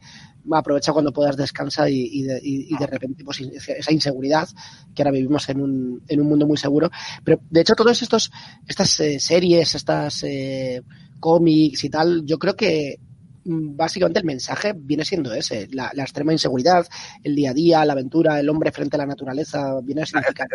aprovecha 0.52 0.93
cuando 0.93 1.12
puedas 1.12 1.36
descansar 1.36 1.89
y, 1.89 2.19
y, 2.19 2.21
de, 2.21 2.39
y, 2.43 2.78
de, 2.78 2.86
repente 2.86 3.23
pues 3.23 3.41
esa 3.41 3.91
inseguridad, 3.91 4.47
que 4.93 5.02
ahora 5.02 5.12
vivimos 5.12 5.49
en 5.49 5.62
un, 5.62 6.04
en 6.08 6.21
un 6.21 6.28
mundo 6.28 6.45
muy 6.45 6.58
seguro. 6.58 6.91
Pero 7.23 7.39
de 7.49 7.62
hecho, 7.62 7.73
todas 7.73 7.99
estos, 7.99 8.32
estas 8.67 8.99
eh, 8.99 9.19
series, 9.19 9.73
estas 9.73 10.23
eh, 10.26 10.84
cómics 11.19 11.84
y 11.86 11.89
tal, 11.89 12.23
yo 12.23 12.38
creo 12.38 12.56
que 12.56 12.99
básicamente 13.46 14.20
el 14.20 14.26
mensaje 14.26 14.74
viene 14.76 15.06
siendo 15.06 15.34
ese, 15.34 15.68
la, 15.72 15.92
la, 15.94 16.04
extrema 16.04 16.32
inseguridad, 16.32 16.88
el 17.24 17.36
día 17.36 17.52
a 17.52 17.54
día, 17.54 17.86
la 17.86 17.94
aventura, 17.94 18.40
el 18.40 18.50
hombre 18.50 18.72
frente 18.72 18.96
a 18.96 19.00
la 19.00 19.06
naturaleza, 19.06 19.80
viene 19.82 20.04
a 20.04 20.06
significar. 20.06 20.48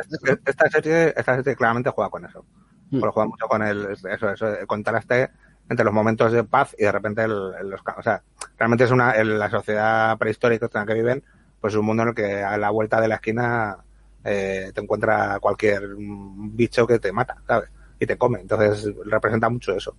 Esta 0.44 0.70
serie, 0.70 1.14
esta 1.16 1.36
serie 1.36 1.56
claramente 1.56 1.90
juega 1.90 2.10
con 2.10 2.24
eso. 2.24 2.44
Mm. 2.90 3.00
Juega 3.00 3.26
mucho 3.26 3.46
con 3.46 3.62
el, 3.62 3.88
eso, 4.10 4.30
eso, 4.30 4.46
el 4.48 4.66
contraste 4.66 5.30
entre 5.68 5.84
los 5.84 5.92
momentos 5.92 6.32
de 6.32 6.44
paz 6.44 6.74
y 6.78 6.84
de 6.84 6.92
repente 6.92 7.22
el, 7.22 7.52
el, 7.60 7.70
los, 7.70 7.80
o 7.96 8.02
sea, 8.02 8.22
realmente 8.56 8.84
es 8.84 8.90
una, 8.90 9.22
la 9.22 9.50
sociedad 9.50 10.16
prehistórica 10.16 10.66
en 10.66 10.80
la 10.80 10.86
que 10.86 10.94
viven, 10.94 11.22
pues 11.60 11.74
es 11.74 11.78
un 11.78 11.84
mundo 11.84 12.04
en 12.04 12.08
el 12.10 12.14
que 12.14 12.42
a 12.42 12.56
la 12.56 12.70
vuelta 12.70 13.00
de 13.00 13.08
la 13.08 13.16
esquina 13.16 13.76
eh, 14.24 14.70
te 14.74 14.80
encuentra 14.80 15.38
cualquier 15.40 15.82
bicho 15.96 16.86
que 16.86 16.98
te 16.98 17.12
mata, 17.12 17.36
¿sabes? 17.46 17.68
Y 18.00 18.06
te 18.06 18.16
come. 18.16 18.40
Entonces 18.40 18.90
representa 19.04 19.50
mucho 19.50 19.74
eso 19.74 19.94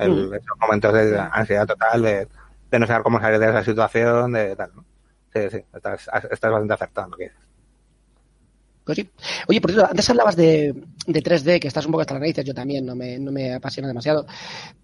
el, 0.00 0.34
esos 0.34 0.58
momentos 0.60 0.92
de 0.92 1.18
ansiedad 1.18 1.66
total, 1.66 2.02
de, 2.02 2.28
de, 2.70 2.78
no 2.78 2.86
saber 2.86 3.02
cómo 3.02 3.20
salir 3.20 3.38
de 3.38 3.48
esa 3.48 3.64
situación, 3.64 4.32
de 4.32 4.56
tal, 4.56 4.70
¿no? 4.74 4.84
Sí, 5.32 5.40
sí, 5.50 5.64
estás, 5.74 6.08
estás 6.30 6.50
bastante 6.50 6.74
acertado 6.74 7.06
en 7.06 7.10
lo 7.12 7.16
que 7.16 7.24
dices. 7.24 7.50
Pues 8.84 8.96
sí. 8.96 9.08
Oye, 9.46 9.60
por 9.60 9.70
cierto, 9.70 9.88
antes 9.88 10.10
hablabas 10.10 10.34
de, 10.34 10.74
de 11.06 11.22
3D, 11.22 11.60
que 11.60 11.68
estás 11.68 11.86
un 11.86 11.92
poco 11.92 12.00
hasta 12.00 12.14
la 12.14 12.20
narices, 12.20 12.44
yo 12.44 12.54
también, 12.54 12.84
no 12.84 12.96
me, 12.96 13.18
no 13.18 13.30
me 13.30 13.54
apasiona 13.54 13.86
demasiado. 13.86 14.26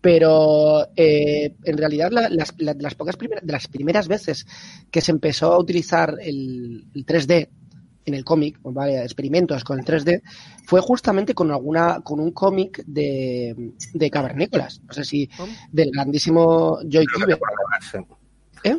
Pero 0.01 0.87
eh, 0.95 1.55
en 1.65 1.77
realidad 1.77 2.11
la, 2.13 2.29
las, 2.29 2.55
la, 2.59 2.75
las, 2.79 2.95
pocas 2.95 3.17
primeras, 3.17 3.45
de 3.45 3.53
las 3.53 3.67
primeras 3.67 4.07
veces 4.07 4.47
que 4.93 5.01
se 5.01 5.11
empezó 5.11 5.53
a 5.53 5.59
utilizar 5.59 6.15
el, 6.21 6.87
el 6.95 7.07
3D 7.07 7.49
en 8.07 8.15
el 8.15 8.25
cómic, 8.25 8.59
¿vale? 8.63 9.03
experimentos 9.03 9.65
con 9.65 9.79
el 9.79 9.85
3D, 9.85 10.23
fue 10.65 10.81
justamente 10.81 11.35
con 11.35 11.51
alguna, 11.51 12.01
con 12.03 12.21
un 12.21 12.31
cómic 12.31 12.83
de, 12.87 13.73
de 13.93 14.11
Cavernícolas. 14.11 14.81
No 14.87 14.93
sé 14.93 15.05
si 15.05 15.29
del 15.73 15.91
grandísimo 15.91 16.79
Joy 16.89 17.07
Cuber. 17.07 17.39
¿Eh? 18.65 18.79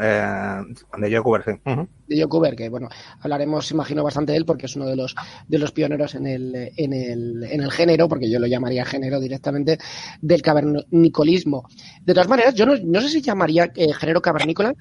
Eh, 0.00 0.62
de 0.98 1.10
Joe 1.10 1.22
Cuber, 1.22 1.44
sí. 1.44 1.50
Uh 1.64 1.70
-huh. 1.70 1.88
De 2.08 2.20
Joe 2.20 2.28
Cuber, 2.28 2.56
que 2.56 2.68
bueno, 2.68 2.88
hablaremos, 3.20 3.70
imagino, 3.70 4.02
bastante 4.02 4.32
de 4.32 4.38
él 4.38 4.44
porque 4.44 4.66
es 4.66 4.76
uno 4.76 4.86
de 4.86 4.96
los 4.96 5.14
de 5.48 5.58
los 5.58 5.72
pioneros 5.72 6.14
en 6.14 6.26
el, 6.26 6.72
en 6.76 6.92
el, 6.92 7.44
en 7.44 7.62
el 7.62 7.70
género, 7.70 8.08
porque 8.08 8.30
yo 8.30 8.38
lo 8.38 8.46
llamaría 8.46 8.84
género 8.84 9.20
directamente, 9.20 9.78
del 10.20 10.42
cavernicolismo. 10.42 11.68
De 12.02 12.12
todas 12.12 12.28
maneras, 12.28 12.54
yo 12.54 12.66
no, 12.66 12.74
no 12.82 13.00
sé 13.00 13.08
si 13.08 13.22
llamaría 13.22 13.72
eh, 13.74 13.92
género 13.94 14.20
cavernícola 14.20 14.74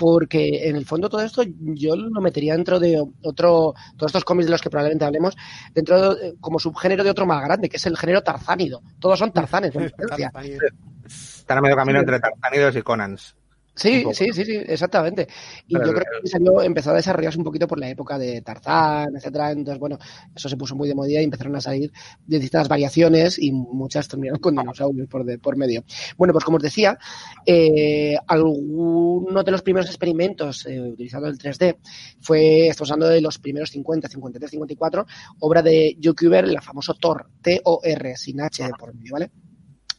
porque 0.00 0.66
en 0.66 0.76
el 0.76 0.86
fondo 0.86 1.10
todo 1.10 1.20
esto 1.20 1.42
yo 1.58 1.94
lo 1.94 2.22
metería 2.22 2.54
dentro 2.54 2.80
de 2.80 2.98
otro, 3.20 3.74
todos 3.98 4.08
estos 4.08 4.24
cómics 4.24 4.46
de 4.46 4.52
los 4.52 4.62
que 4.62 4.70
probablemente 4.70 5.04
hablemos, 5.04 5.36
dentro 5.74 6.14
de, 6.14 6.36
como 6.40 6.58
subgénero 6.58 7.04
de 7.04 7.10
otro 7.10 7.26
más 7.26 7.44
grande, 7.44 7.68
que 7.68 7.76
es 7.76 7.84
el 7.84 7.98
género 7.98 8.22
tarzánido. 8.22 8.80
Todos 8.98 9.18
son 9.18 9.30
tarzanes, 9.30 9.74
en 9.74 9.92
Están 11.04 11.58
a 11.58 11.60
medio 11.60 11.76
camino 11.76 12.00
entre 12.00 12.18
tarzánidos 12.18 12.76
y 12.76 12.82
conans. 12.82 13.36
Sí, 13.80 14.04
sí, 14.12 14.26
sí, 14.32 14.44
sí, 14.44 14.56
exactamente. 14.66 15.26
Y 15.66 15.72
Pero 15.72 15.86
yo 15.86 15.92
creo 15.94 16.04
que 16.22 16.28
salió, 16.28 16.60
empezó 16.60 16.90
a 16.90 16.94
desarrollarse 16.94 17.38
un 17.38 17.44
poquito 17.44 17.66
por 17.66 17.78
la 17.78 17.88
época 17.88 18.18
de 18.18 18.42
Tarzán, 18.42 19.16
etcétera. 19.16 19.52
Entonces, 19.52 19.78
bueno, 19.80 19.98
eso 20.34 20.50
se 20.50 20.56
puso 20.58 20.76
muy 20.76 20.86
de 20.86 20.94
moda 20.94 21.08
y 21.08 21.16
empezaron 21.16 21.56
a 21.56 21.62
salir 21.62 21.90
distintas 22.26 22.68
variaciones 22.68 23.38
y 23.38 23.50
muchas 23.52 24.06
terminaron 24.06 24.38
con 24.38 24.54
dinosaurios 24.54 25.08
por, 25.08 25.24
de, 25.24 25.38
por 25.38 25.56
medio. 25.56 25.82
Bueno, 26.18 26.34
pues 26.34 26.44
como 26.44 26.58
os 26.58 26.62
decía, 26.62 26.98
eh, 27.46 28.16
alguno 28.26 29.42
de 29.42 29.50
los 29.50 29.62
primeros 29.62 29.88
experimentos 29.88 30.66
eh, 30.66 30.78
utilizando 30.78 31.28
el 31.28 31.38
3D 31.38 31.78
fue, 32.20 32.68
estamos 32.68 32.90
hablando 32.90 33.14
de 33.14 33.22
los 33.22 33.38
primeros 33.38 33.70
50, 33.70 34.08
53, 34.08 34.50
54, 34.50 35.06
obra 35.38 35.62
de 35.62 35.96
Joe 36.02 36.14
Cuber, 36.14 36.46
la 36.48 36.60
famoso 36.60 36.92
Thor, 36.92 37.30
T-O-R, 37.40 38.16
sin 38.16 38.42
H 38.42 38.62
de 38.62 38.72
por 38.78 38.94
medio, 38.94 39.14
¿vale? 39.14 39.30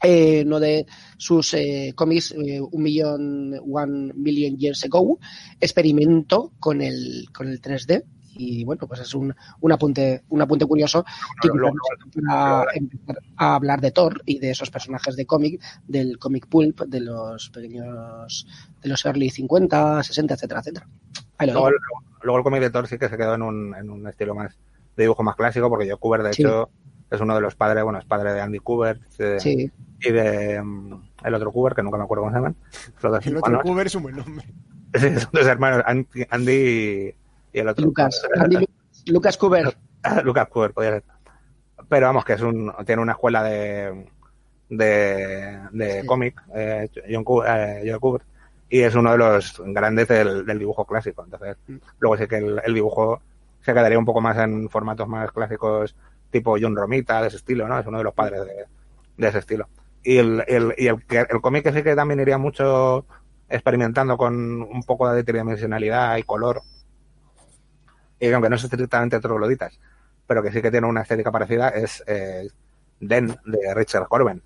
Eh, 0.01 0.43
uno 0.45 0.59
de 0.59 0.85
sus 1.17 1.53
eh, 1.53 1.93
cómics, 1.95 2.31
eh, 2.31 2.59
un 2.59 2.83
millón, 2.83 3.53
one 3.71 4.13
million 4.15 4.57
years 4.57 4.83
ago, 4.85 5.19
experimentó 5.59 6.51
con 6.59 6.81
el, 6.81 7.27
con 7.33 7.47
el 7.47 7.61
3D. 7.61 8.03
Y 8.33 8.63
bueno, 8.63 8.87
pues 8.87 9.01
es 9.01 9.13
un, 9.13 9.35
un 9.59 9.71
apunte, 9.71 10.23
un 10.29 10.41
apunte 10.41 10.65
curioso 10.65 11.03
que 11.41 11.49
luego, 11.53 11.75
a 12.29 12.65
empezar 12.73 13.17
a 13.35 13.55
hablar 13.55 13.81
de 13.81 13.91
Thor 13.91 14.21
y 14.25 14.39
de 14.39 14.51
esos 14.51 14.71
personajes 14.71 15.17
de 15.17 15.25
cómic, 15.25 15.61
del 15.85 16.17
comic 16.17 16.47
pulp, 16.47 16.81
de 16.83 17.01
los 17.01 17.49
pequeños, 17.49 18.47
de 18.81 18.89
los 18.89 19.05
early 19.05 19.29
50, 19.29 20.01
60, 20.01 20.33
etcétera, 20.33 20.61
etcétera. 20.61 20.87
Luego, 21.39 21.69
luego, 22.23 22.37
el 22.37 22.43
cómic 22.43 22.61
de 22.61 22.69
Thor 22.69 22.87
sí 22.87 22.97
que 22.97 23.09
se 23.09 23.17
quedó 23.17 23.35
en 23.35 23.41
un, 23.41 23.75
en 23.75 23.89
un 23.89 24.07
estilo 24.07 24.33
más 24.33 24.57
de 24.95 25.03
dibujo 25.03 25.23
más 25.23 25.35
clásico, 25.35 25.69
porque 25.69 25.87
yo 25.87 25.97
Cuber, 25.97 26.23
de 26.23 26.33
sí. 26.33 26.41
hecho, 26.41 26.69
es 27.11 27.19
uno 27.19 27.35
de 27.35 27.41
los 27.41 27.55
padres, 27.55 27.83
bueno, 27.83 27.99
es 27.99 28.05
padre 28.05 28.33
de 28.33 28.41
Andy 28.41 28.59
Cooper 28.59 28.99
de, 29.17 29.39
sí. 29.39 29.69
y 29.99 30.11
de 30.11 30.59
um, 30.61 31.03
el 31.23 31.33
otro 31.33 31.51
Cooper, 31.51 31.75
que 31.75 31.83
nunca 31.83 31.97
me 31.97 32.05
acuerdo 32.05 32.23
cómo 32.23 32.31
se 32.31 32.37
llaman. 32.37 32.55
Los 33.01 33.25
el 33.27 33.37
otro 33.37 33.61
Cooper 33.61 33.87
es 33.87 33.95
un 33.95 34.03
buen 34.03 34.15
nombre. 34.15 34.45
Sí, 34.93 35.07
son 35.17 35.29
dos 35.31 35.47
hermanos, 35.47 35.85
Andy 35.85 37.15
y 37.53 37.59
el 37.59 37.69
otro. 37.69 37.85
Lucas, 37.85 38.21
Andy, 38.35 38.67
Lucas 39.05 39.37
Cooper. 39.37 39.77
Lucas 40.25 40.49
Cooper, 40.49 40.73
podría 40.73 40.91
ser. 40.95 41.03
Pero 41.87 42.07
vamos, 42.07 42.25
que 42.25 42.33
es 42.33 42.41
un, 42.41 42.73
tiene 42.85 43.01
una 43.01 43.13
escuela 43.13 43.41
de, 43.41 44.05
de, 44.67 45.59
de 45.71 46.01
sí. 46.01 46.05
cómic, 46.05 46.41
eh, 46.53 46.89
John, 47.09 47.23
eh, 47.47 47.83
John 47.89 47.99
Cooper, 48.01 48.21
y 48.69 48.81
es 48.81 48.93
uno 48.93 49.13
de 49.13 49.17
los 49.17 49.63
grandes 49.67 50.09
del, 50.09 50.45
del 50.45 50.59
dibujo 50.59 50.83
clásico. 50.83 51.23
Entonces, 51.23 51.55
mm. 51.67 51.77
luego 51.99 52.17
sí 52.17 52.27
que 52.27 52.39
el, 52.39 52.61
el 52.61 52.73
dibujo 52.73 53.21
se 53.61 53.73
quedaría 53.73 53.97
un 53.97 54.05
poco 54.05 54.19
más 54.19 54.37
en 54.39 54.67
formatos 54.69 55.07
más 55.07 55.31
clásicos 55.31 55.95
tipo 56.31 56.55
John 56.59 56.75
Romita, 56.75 57.21
de 57.21 57.27
ese 57.27 57.37
estilo, 57.37 57.67
¿no? 57.67 57.77
Es 57.79 57.85
uno 57.85 57.99
de 57.99 58.03
los 58.03 58.13
padres 58.13 58.45
de, 58.45 58.65
de 59.17 59.27
ese 59.27 59.39
estilo. 59.39 59.67
Y 60.03 60.17
el, 60.17 60.43
el, 60.47 60.73
y 60.77 60.87
el, 60.87 61.03
el 61.09 61.41
cómic 61.41 61.63
que 61.63 61.73
sí 61.73 61.83
que 61.83 61.95
también 61.95 62.19
iría 62.19 62.37
mucho 62.37 63.05
experimentando 63.47 64.17
con 64.17 64.61
un 64.61 64.83
poco 64.83 65.11
de 65.11 65.23
tridimensionalidad 65.23 66.17
y 66.17 66.23
color, 66.23 66.61
y 68.19 68.31
aunque 68.31 68.49
no 68.49 68.55
es 68.55 68.63
estrictamente 68.63 69.19
trogloditas, 69.19 69.79
pero 70.25 70.41
que 70.41 70.51
sí 70.51 70.61
que 70.61 70.71
tiene 70.71 70.87
una 70.87 71.01
estética 71.01 71.31
parecida, 71.31 71.69
es 71.69 72.03
eh, 72.07 72.47
Den, 72.99 73.35
de 73.45 73.73
Richard 73.73 74.07
Corben. 74.07 74.41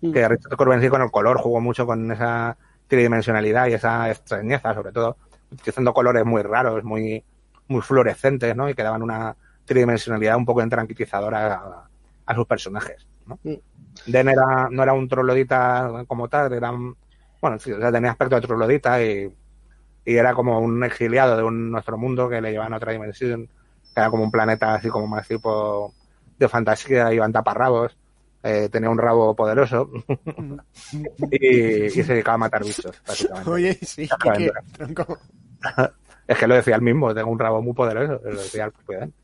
Mm. 0.00 0.12
Que 0.12 0.28
Richard 0.28 0.56
Corben 0.56 0.80
sí 0.80 0.88
con 0.88 1.00
el 1.02 1.10
color 1.10 1.38
jugó 1.38 1.60
mucho 1.60 1.86
con 1.86 2.10
esa 2.12 2.56
tridimensionalidad 2.88 3.68
y 3.68 3.74
esa 3.74 4.10
extrañeza, 4.10 4.74
sobre 4.74 4.92
todo, 4.92 5.16
utilizando 5.50 5.94
colores 5.94 6.24
muy 6.24 6.42
raros, 6.42 6.84
muy, 6.84 7.24
muy 7.68 7.80
fluorescentes, 7.80 8.54
¿no? 8.54 8.68
Y 8.68 8.74
que 8.74 8.82
daban 8.82 9.02
una, 9.02 9.36
tridimensionalidad 9.64 10.36
un 10.36 10.44
poco 10.44 10.66
tranquilizadora 10.68 11.54
a, 11.54 11.88
a 12.26 12.34
sus 12.34 12.46
personajes. 12.46 13.06
¿no? 13.26 13.38
Mm. 13.42 13.54
Den 14.06 14.28
era, 14.28 14.68
no 14.70 14.82
era 14.82 14.92
un 14.92 15.08
troglodita 15.08 16.04
como 16.06 16.28
tal, 16.28 16.52
era 16.52 16.70
un, 16.70 16.96
bueno, 17.40 17.58
sí, 17.58 17.72
o 17.72 17.78
sea, 17.78 17.92
tenía 17.92 18.10
aspecto 18.10 18.36
de 18.36 18.42
troglodita 18.42 19.02
y, 19.02 19.32
y, 20.04 20.16
era 20.16 20.34
como 20.34 20.58
un 20.58 20.82
exiliado 20.82 21.36
de 21.36 21.42
un, 21.42 21.70
nuestro 21.70 21.96
mundo 21.96 22.28
que 22.28 22.40
le 22.40 22.50
llevaban 22.50 22.74
a 22.74 22.78
otra 22.78 22.92
dimensión, 22.92 23.46
que 23.46 24.00
era 24.00 24.10
como 24.10 24.24
un 24.24 24.30
planeta 24.30 24.74
así 24.74 24.88
como 24.88 25.06
más 25.06 25.28
tipo 25.28 25.94
de 26.38 26.48
fantasía, 26.48 27.12
iban 27.12 27.32
taparrabos, 27.32 27.96
eh, 28.42 28.68
tenía 28.70 28.90
un 28.90 28.98
rabo 28.98 29.34
poderoso 29.34 29.88
y, 31.30 31.84
y, 31.84 31.90
se 31.90 32.12
dedicaba 32.12 32.34
a 32.34 32.38
matar 32.38 32.64
bichos, 32.64 33.00
básicamente. 33.06 33.50
Oye, 33.50 33.74
sí, 33.80 34.08
que, 34.22 34.50
es 36.26 36.38
que 36.38 36.46
lo 36.46 36.54
decía 36.56 36.74
el 36.76 36.82
mismo, 36.82 37.14
tengo 37.14 37.30
un 37.30 37.38
rabo 37.38 37.62
muy 37.62 37.74
poderoso, 37.74 38.20
lo 38.24 38.36
decía 38.36 38.66
el 38.66 38.72
propio 38.72 39.00
Dan. 39.00 39.14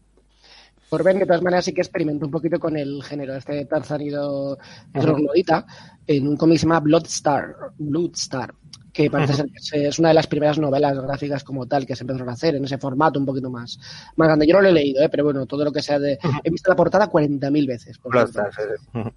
Por 0.90 1.04
ver, 1.04 1.18
de 1.18 1.26
todas 1.26 1.42
maneras, 1.42 1.64
sí 1.64 1.72
que 1.72 1.80
experimento 1.80 2.26
un 2.26 2.32
poquito 2.32 2.58
con 2.58 2.76
el 2.76 3.02
género 3.02 3.36
este 3.36 3.64
tarzanido 3.64 4.58
troglodita 4.92 5.64
en 6.06 6.26
un 6.26 6.36
cómic 6.36 6.56
que 6.56 6.58
se 6.58 6.66
llama 6.66 6.80
Bloodstar, 6.80 7.54
Bloodstar 7.78 8.54
que 8.92 9.08
parece 9.08 9.34
ser 9.34 9.46
que 9.46 9.86
es 9.86 9.98
una 10.00 10.08
de 10.08 10.14
las 10.14 10.26
primeras 10.26 10.58
novelas 10.58 10.98
gráficas 11.00 11.44
como 11.44 11.66
tal 11.66 11.86
que 11.86 11.94
se 11.94 12.02
empezaron 12.02 12.28
a 12.28 12.32
hacer 12.32 12.56
en 12.56 12.64
ese 12.64 12.76
formato 12.76 13.20
un 13.20 13.26
poquito 13.26 13.48
más, 13.48 13.78
más 14.16 14.26
grande. 14.26 14.48
Yo 14.48 14.54
no 14.54 14.62
lo 14.62 14.68
he 14.68 14.72
leído, 14.72 15.02
¿eh? 15.02 15.08
pero 15.08 15.24
bueno, 15.24 15.46
todo 15.46 15.64
lo 15.64 15.72
que 15.72 15.80
sea 15.80 16.00
de... 16.00 16.18
He 16.42 16.50
visto 16.50 16.68
la 16.68 16.76
portada 16.76 17.08
40.000 17.08 17.66
veces. 17.68 17.98
Por 17.98 18.10
Bloodstar, 18.10 18.50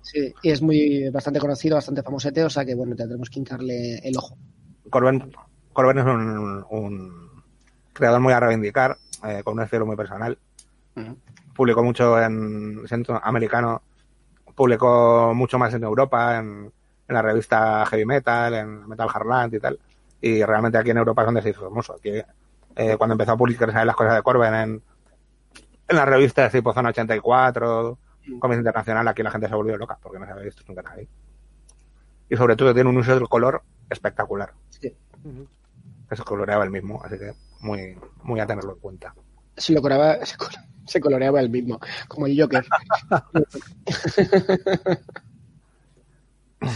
sí, 0.02 0.32
y 0.44 0.52
es 0.52 0.62
muy 0.62 1.10
bastante 1.10 1.40
conocido, 1.40 1.76
bastante 1.76 2.04
famosete, 2.04 2.44
o 2.44 2.50
sea 2.50 2.64
que 2.64 2.76
bueno, 2.76 2.96
tendremos 2.96 3.30
que 3.30 3.40
hincarle 3.40 3.96
el 4.08 4.16
ojo. 4.16 4.38
Corben 4.90 5.34
Corben 5.74 5.98
es 5.98 6.06
un, 6.06 6.66
un 6.70 7.44
creador 7.94 8.20
muy 8.20 8.34
a 8.34 8.40
reivindicar, 8.40 8.98
eh, 9.28 9.42
con 9.44 9.56
un 9.58 9.64
estilo 9.64 9.86
muy 9.86 9.96
personal. 9.96 10.38
Ujú. 10.96 11.18
Publicó 11.54 11.84
mucho 11.84 12.20
en 12.22 12.88
centro 12.88 13.20
americano, 13.24 13.82
publicó 14.56 15.34
mucho 15.36 15.58
más 15.60 15.74
en 15.74 15.84
Europa, 15.84 16.38
en, 16.40 16.72
en 17.08 17.14
la 17.14 17.22
revista 17.22 17.86
Heavy 17.86 18.06
Metal, 18.06 18.54
en 18.54 18.88
Metal 18.88 19.10
Hardland 19.14 19.54
y 19.54 19.60
tal. 19.60 19.80
Y 20.22 20.44
realmente 20.44 20.78
aquí 20.78 20.92
en 20.92 20.98
Europa 20.98 21.22
es 21.22 21.26
donde 21.26 21.42
se 21.42 21.50
hizo 21.50 21.62
famoso. 21.62 21.96
Aquí, 21.96 22.22
eh, 22.76 22.96
cuando 22.98 23.14
empezó 23.14 23.34
a 23.34 23.38
publicar 23.38 23.86
las 23.86 23.96
cosas 23.96 24.16
de 24.16 24.22
Corben 24.22 24.54
en, 24.54 24.82
en 25.88 25.96
las 25.96 26.08
revistas 26.08 26.52
tipo 26.52 26.74
Zona 26.74 26.90
84, 26.90 27.98
Comics 28.40 28.58
Internacional, 28.58 29.08
aquí 29.08 29.22
la 29.22 29.32
gente 29.32 29.48
se 29.48 29.56
volvió 29.56 29.78
loca 29.78 29.98
porque 30.02 30.20
no 30.20 30.26
se 30.26 30.32
había 30.32 30.46
visto 30.46 30.64
nunca 30.68 30.82
nadie. 30.82 31.08
Y 32.30 32.36
sobre 32.38 32.56
todo 32.56 32.74
tiene 32.74 32.90
un 32.90 32.98
uso 32.98 33.14
del 33.14 33.28
color 33.28 33.62
espectacular. 33.90 34.54
Sí. 34.70 34.96
Que 36.10 36.16
se 36.16 36.24
coloreaba 36.24 36.64
el 36.64 36.72
mismo, 36.72 37.02
así 37.04 37.18
que 37.18 37.34
muy, 37.60 37.98
muy 38.24 38.40
a 38.40 38.48
tenerlo 38.48 38.74
en 38.74 38.80
cuenta. 38.80 39.14
Se 39.58 39.74
lo 39.74 39.82
se, 40.26 40.36
se 40.86 41.00
coloreaba 41.00 41.40
el 41.40 41.50
mismo, 41.50 41.80
como 42.08 42.28
el 42.28 42.40
Joker. 42.40 42.66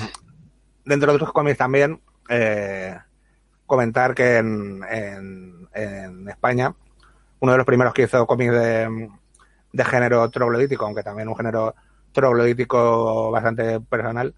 Dentro 0.86 1.11
de 1.11 1.15
otros 1.15 1.34
cómics 1.34 1.57
también, 1.57 2.01
eh, 2.30 2.97
comentar 3.65 4.13
que 4.15 4.38
en, 4.38 4.84
en, 4.89 5.67
en 5.73 6.30
España, 6.30 6.73
uno 7.39 7.51
de 7.51 7.57
los 7.57 7.65
primeros 7.65 7.93
que 7.93 8.03
hizo 8.03 8.25
cómics 8.25 8.53
de, 8.53 9.09
de 9.73 9.86
género 9.86 10.30
troglodítico, 10.30 10.86
aunque 10.86 11.03
también 11.03 11.28
un 11.28 11.36
género 11.36 11.75
troglodítico 12.11 13.32
bastante 13.32 13.80
personal, 13.82 14.34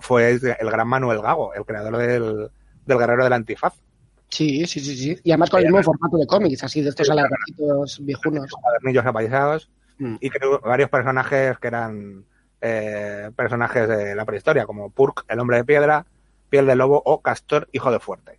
fue 0.00 0.30
el 0.30 0.70
gran 0.70 0.88
Manuel 0.88 1.20
Gago, 1.20 1.52
el 1.54 1.64
creador 1.64 1.96
del, 1.96 2.50
del 2.86 2.98
Guerrero 2.98 3.24
del 3.24 3.32
Antifaz. 3.32 3.74
Sí, 4.32 4.66
sí, 4.66 4.80
sí, 4.80 4.96
sí. 4.96 5.18
Y 5.22 5.30
además 5.30 5.50
con 5.50 5.60
el 5.60 5.66
mismo 5.66 5.82
formato 5.82 6.16
de 6.16 6.26
cómics, 6.26 6.64
así 6.64 6.80
de 6.82 6.88
estos 6.88 7.08
alargaditos 7.10 8.00
viejunos. 8.02 8.50
cuadernillos 8.50 9.06
apaisados 9.06 9.70
Mm. 9.98 10.16
y 10.20 10.30
creo 10.30 10.60
varios 10.60 10.90
personajes 10.90 11.58
que 11.58 11.68
eran 11.68 12.24
eh, 12.60 13.30
personajes 13.36 13.88
de 13.88 14.14
la 14.14 14.24
prehistoria, 14.24 14.66
como 14.66 14.90
Purk, 14.90 15.24
el 15.28 15.38
hombre 15.38 15.58
de 15.58 15.64
piedra, 15.64 16.06
piel 16.48 16.66
de 16.66 16.76
lobo 16.76 17.00
o 17.04 17.20
Castor, 17.20 17.68
hijo 17.72 17.90
de 17.90 18.00
fuerte. 18.00 18.38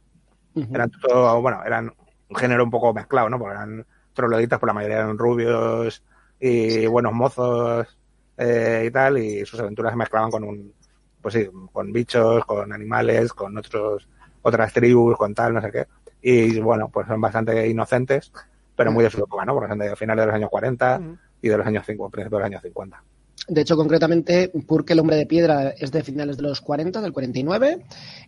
Eran 0.55 0.91
todo, 0.91 1.41
bueno, 1.41 1.61
eran 1.65 1.91
un 2.29 2.35
género 2.35 2.63
un 2.63 2.69
poco 2.69 2.93
mezclado, 2.93 3.29
¿no? 3.29 3.39
Porque 3.39 3.55
eran 3.55 3.85
trogloditas, 4.13 4.59
por 4.59 4.67
la 4.67 4.73
mayoría 4.73 4.97
eran 4.97 5.17
rubios 5.17 6.03
y 6.39 6.85
buenos 6.85 7.13
mozos 7.13 7.97
eh, 8.37 8.85
y 8.87 8.91
tal, 8.91 9.17
y 9.17 9.45
sus 9.45 9.59
aventuras 9.59 9.93
se 9.93 9.97
mezclaban 9.97 10.31
con 10.31 10.43
un, 10.43 10.73
pues 11.21 11.33
sí, 11.33 11.49
con 11.71 11.91
bichos, 11.91 12.45
con 12.45 12.71
animales, 12.71 13.33
con 13.33 13.57
otros, 13.57 14.07
otras 14.43 14.71
tribus, 14.71 15.17
con 15.17 15.33
tal, 15.33 15.53
no 15.53 15.61
sé 15.61 15.71
qué. 15.71 15.87
Y 16.21 16.59
bueno, 16.59 16.89
pues 16.89 17.07
son 17.07 17.19
bastante 17.19 17.67
inocentes, 17.67 18.31
pero 18.75 18.91
muy 18.91 19.03
de 19.03 19.09
su 19.09 19.17
época, 19.17 19.43
¿no? 19.45 19.53
Porque 19.53 19.69
son 19.69 19.79
de 19.79 19.95
finales 19.95 20.23
de 20.23 20.27
los 20.27 20.35
años 20.35 20.49
40 20.49 20.99
Ujú. 20.99 21.17
y 21.41 21.49
de 21.49 21.57
los 21.57 21.67
años 21.67 21.85
50, 21.85 22.11
principios 22.11 22.39
de 22.39 22.43
los 22.43 22.45
años 22.45 22.61
50. 22.61 23.03
De 23.45 23.59
hecho, 23.59 23.75
concretamente, 23.75 24.53
Purke 24.65 24.93
el 24.93 24.99
hombre 24.99 25.17
de 25.17 25.25
piedra 25.25 25.71
es 25.71 25.91
de 25.91 26.01
finales 26.01 26.37
de 26.37 26.43
los 26.43 26.61
40, 26.61 27.01
del 27.01 27.11
49. 27.11 27.83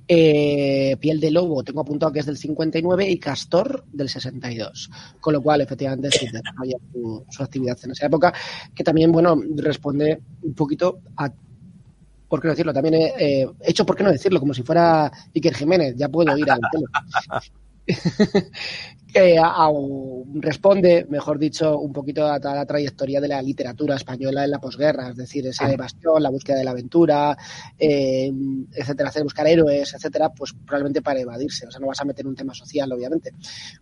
Eh, 0.05 0.97
Piel 0.99 1.21
de 1.21 1.31
lobo, 1.31 1.63
tengo 1.63 1.79
apuntado 1.81 2.11
que 2.11 2.19
es 2.19 2.25
del 2.25 2.35
59 2.35 3.09
y 3.09 3.17
Castor 3.17 3.85
del 3.93 4.09
62. 4.09 4.89
Con 5.21 5.33
lo 5.33 5.41
cual, 5.41 5.61
efectivamente, 5.61 6.11
sí 6.11 6.25
desarrolla 6.25 6.77
su, 6.91 7.23
su 7.29 7.43
actividad 7.43 7.77
en 7.83 7.91
esa 7.91 8.07
época, 8.07 8.33
que 8.73 8.83
también, 8.83 9.11
bueno, 9.13 9.41
responde 9.55 10.21
un 10.41 10.53
poquito 10.53 10.99
a. 11.15 11.31
¿Por 12.35 12.41
qué 12.41 12.47
no 12.49 12.51
decirlo? 12.51 12.73
También 12.73 12.95
he 12.95 13.47
hecho, 13.61 13.85
¿por 13.85 13.95
qué 13.95 14.03
no 14.03 14.11
decirlo? 14.11 14.41
Como 14.41 14.53
si 14.53 14.61
fuera 14.61 15.09
Iker 15.33 15.55
Jiménez, 15.55 15.95
ya 15.95 16.09
puedo 16.09 16.37
ir 16.37 16.51
al 16.51 16.59
pelo. 16.69 16.85
que 19.15 19.37
a- 19.37 19.47
a- 19.47 19.71
responde, 20.41 21.05
mejor 21.09 21.39
dicho, 21.39 21.79
un 21.79 21.93
poquito 21.93 22.25
a 22.27 22.37
toda 22.39 22.55
la 22.55 22.65
trayectoria 22.65 23.21
de 23.21 23.29
la 23.29 23.41
literatura 23.41 23.95
española 23.95 24.43
en 24.43 24.51
la 24.51 24.59
posguerra, 24.59 25.09
es 25.09 25.15
decir, 25.15 25.47
esa 25.47 25.71
evasión, 25.71 26.21
la 26.21 26.29
búsqueda 26.29 26.57
de 26.57 26.65
la 26.65 26.71
aventura, 26.71 27.37
eh, 27.79 28.29
etcétera, 28.73 29.09
hacer 29.09 29.23
buscar 29.23 29.47
héroes, 29.47 29.93
etcétera, 29.93 30.29
pues 30.33 30.53
probablemente 30.53 31.01
para 31.01 31.21
evadirse, 31.21 31.65
o 31.65 31.71
sea, 31.71 31.79
no 31.79 31.87
vas 31.87 32.01
a 32.01 32.05
meter 32.05 32.27
un 32.27 32.35
tema 32.35 32.53
social, 32.53 32.91
obviamente. 32.91 33.31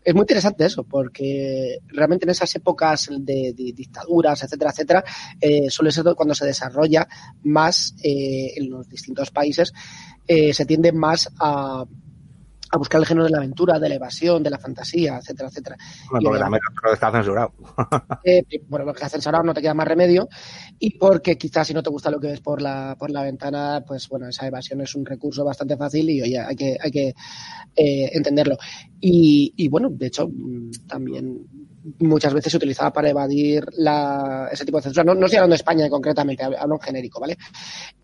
Es 0.04 0.14
muy 0.14 0.22
interesante 0.22 0.66
eso, 0.66 0.84
porque 0.84 1.80
realmente 1.88 2.26
en 2.26 2.30
esas 2.30 2.54
épocas 2.56 3.10
de, 3.18 3.54
de 3.58 3.74
dictaduras, 3.74 4.44
etcétera, 4.44 4.70
etcétera, 4.70 5.04
eh, 5.42 5.70
suele 5.72 5.92
ser 5.92 6.04
cuando 6.16 6.36
se 6.36 6.46
desarrolla 6.46 7.08
más 7.44 7.96
eh, 8.04 8.54
en 8.56 8.70
los 8.70 8.88
distintos 8.88 9.32
países, 9.32 9.74
eh, 10.28 10.54
se 10.54 10.66
tiende 10.66 10.92
más 10.92 11.30
a 11.40 11.86
a 12.74 12.78
buscar 12.78 13.00
el 13.00 13.06
género 13.06 13.26
de 13.26 13.32
la 13.32 13.38
aventura, 13.38 13.80
de 13.80 13.88
la 13.88 13.96
evasión, 13.96 14.42
de 14.42 14.50
la 14.50 14.58
fantasía, 14.58 15.18
etcétera, 15.18 15.50
etcétera. 15.50 15.78
Bueno, 16.10 16.30
porque 16.30 16.40
también 16.40 16.62
todo 16.82 16.94
está 16.94 17.12
censurado. 17.12 17.54
Eh, 18.26 18.44
bueno, 18.70 18.86
lo 18.86 18.94
que 18.94 19.04
hacen 19.04 19.22
ahora 19.26 19.44
no 19.44 19.54
te 19.54 19.62
queda 19.62 19.74
más 19.74 19.88
remedio 19.88 20.30
y 20.80 20.98
porque 20.98 21.38
quizás 21.38 21.68
si 21.68 21.74
no 21.74 21.84
te 21.84 21.90
gusta 21.90 22.10
lo 22.10 22.20
que 22.20 22.28
ves 22.28 22.40
por 22.40 22.62
la, 22.62 22.96
por 22.98 23.12
la 23.12 23.22
ventana, 23.22 23.84
pues 23.86 24.08
bueno, 24.08 24.30
esa 24.30 24.48
evasión 24.48 24.80
es 24.82 24.96
un 24.96 25.06
recurso 25.06 25.44
bastante 25.44 25.76
fácil 25.76 26.10
y 26.10 26.22
oye, 26.22 26.40
hay 26.40 26.56
que, 26.56 26.78
hay 26.80 26.92
que 26.92 27.08
eh, 27.76 28.10
entenderlo. 28.14 28.58
Y, 29.00 29.54
y 29.58 29.68
bueno, 29.68 29.90
de 29.92 30.08
hecho, 30.08 30.28
mm, 30.28 30.72
también 30.88 31.46
muchas 32.00 32.34
veces 32.34 32.52
se 32.52 32.58
utilizaba 32.58 32.92
para 32.92 33.10
evadir 33.10 33.66
la, 33.78 34.48
ese 34.52 34.66
tipo 34.66 34.78
de 34.78 34.84
censura. 34.84 35.04
No, 35.04 35.16
no 35.16 35.26
estoy 35.26 35.38
hablando 35.38 35.54
de 35.54 35.58
España 35.58 35.90
concretamente, 35.90 36.44
hablo 36.44 36.76
en 36.76 36.82
genérico, 36.82 37.20
¿vale? 37.20 37.38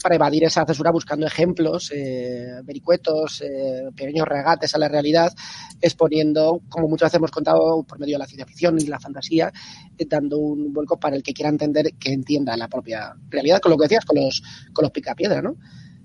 Para 0.01 0.15
evadir 0.15 0.43
esa 0.43 0.65
censura 0.65 0.91
buscando 0.91 1.25
ejemplos, 1.25 1.91
eh, 1.93 2.61
vericuetos, 2.63 3.41
eh, 3.41 3.89
pequeños 3.95 4.27
regates 4.27 4.75
a 4.75 4.77
la 4.77 4.87
realidad, 4.87 5.33
exponiendo, 5.81 6.61
como 6.69 6.87
muchas 6.87 7.07
veces 7.07 7.17
hemos 7.17 7.31
contado, 7.31 7.83
por 7.83 7.99
medio 7.99 8.15
de 8.15 8.19
la 8.19 8.25
ciencia 8.25 8.45
ficción 8.45 8.79
y 8.79 8.85
la 8.85 8.99
fantasía, 8.99 9.51
eh, 9.97 10.05
dando 10.07 10.37
un 10.39 10.73
vuelco 10.73 10.99
para 10.99 11.15
el 11.15 11.23
que 11.23 11.33
quiera 11.33 11.49
entender 11.49 11.93
que 11.99 12.11
entienda 12.11 12.57
la 12.57 12.67
propia 12.67 13.15
realidad, 13.29 13.59
con 13.59 13.71
lo 13.71 13.77
que 13.77 13.85
decías, 13.85 14.05
con 14.05 14.17
los, 14.17 14.43
con 14.73 14.83
los 14.83 14.91
picapiedra, 14.91 15.41
¿no? 15.41 15.55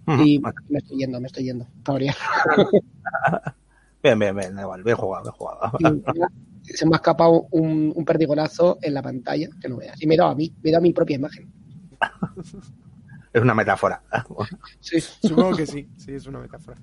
Y 0.06 0.38
me 0.68 0.78
estoy 0.78 0.98
yendo, 0.98 1.18
me 1.18 1.28
estoy 1.28 1.44
yendo. 1.44 1.66
Bien, 4.02 4.18
bien, 4.18 4.36
bien, 4.36 4.58
igual, 4.58 4.82
bien 4.82 4.98
jugado, 4.98 5.32
bien 5.78 6.02
jugado. 6.02 6.28
Se 6.64 6.86
me 6.86 6.94
ha 6.94 6.96
escapado 6.96 7.46
un, 7.50 7.92
un 7.94 8.04
perdigonazo 8.04 8.78
en 8.82 8.94
la 8.94 9.02
pantalla, 9.02 9.48
que 9.60 9.68
no 9.68 9.76
veas. 9.76 10.00
Y 10.02 10.06
me 10.06 10.14
he 10.14 10.18
dado 10.18 10.30
a 10.30 10.34
mí, 10.34 10.52
me 10.62 10.70
he 10.70 10.72
dado 10.72 10.80
a 10.80 10.82
mi 10.82 10.92
propia 10.92 11.16
imagen. 11.16 11.52
Es 13.32 13.42
una 13.42 13.54
metáfora. 13.54 14.02
Sí, 14.80 15.00
Supongo 15.00 15.56
que 15.56 15.66
sí, 15.66 15.88
sí, 15.96 16.12
es 16.12 16.26
una 16.26 16.38
metáfora. 16.40 16.80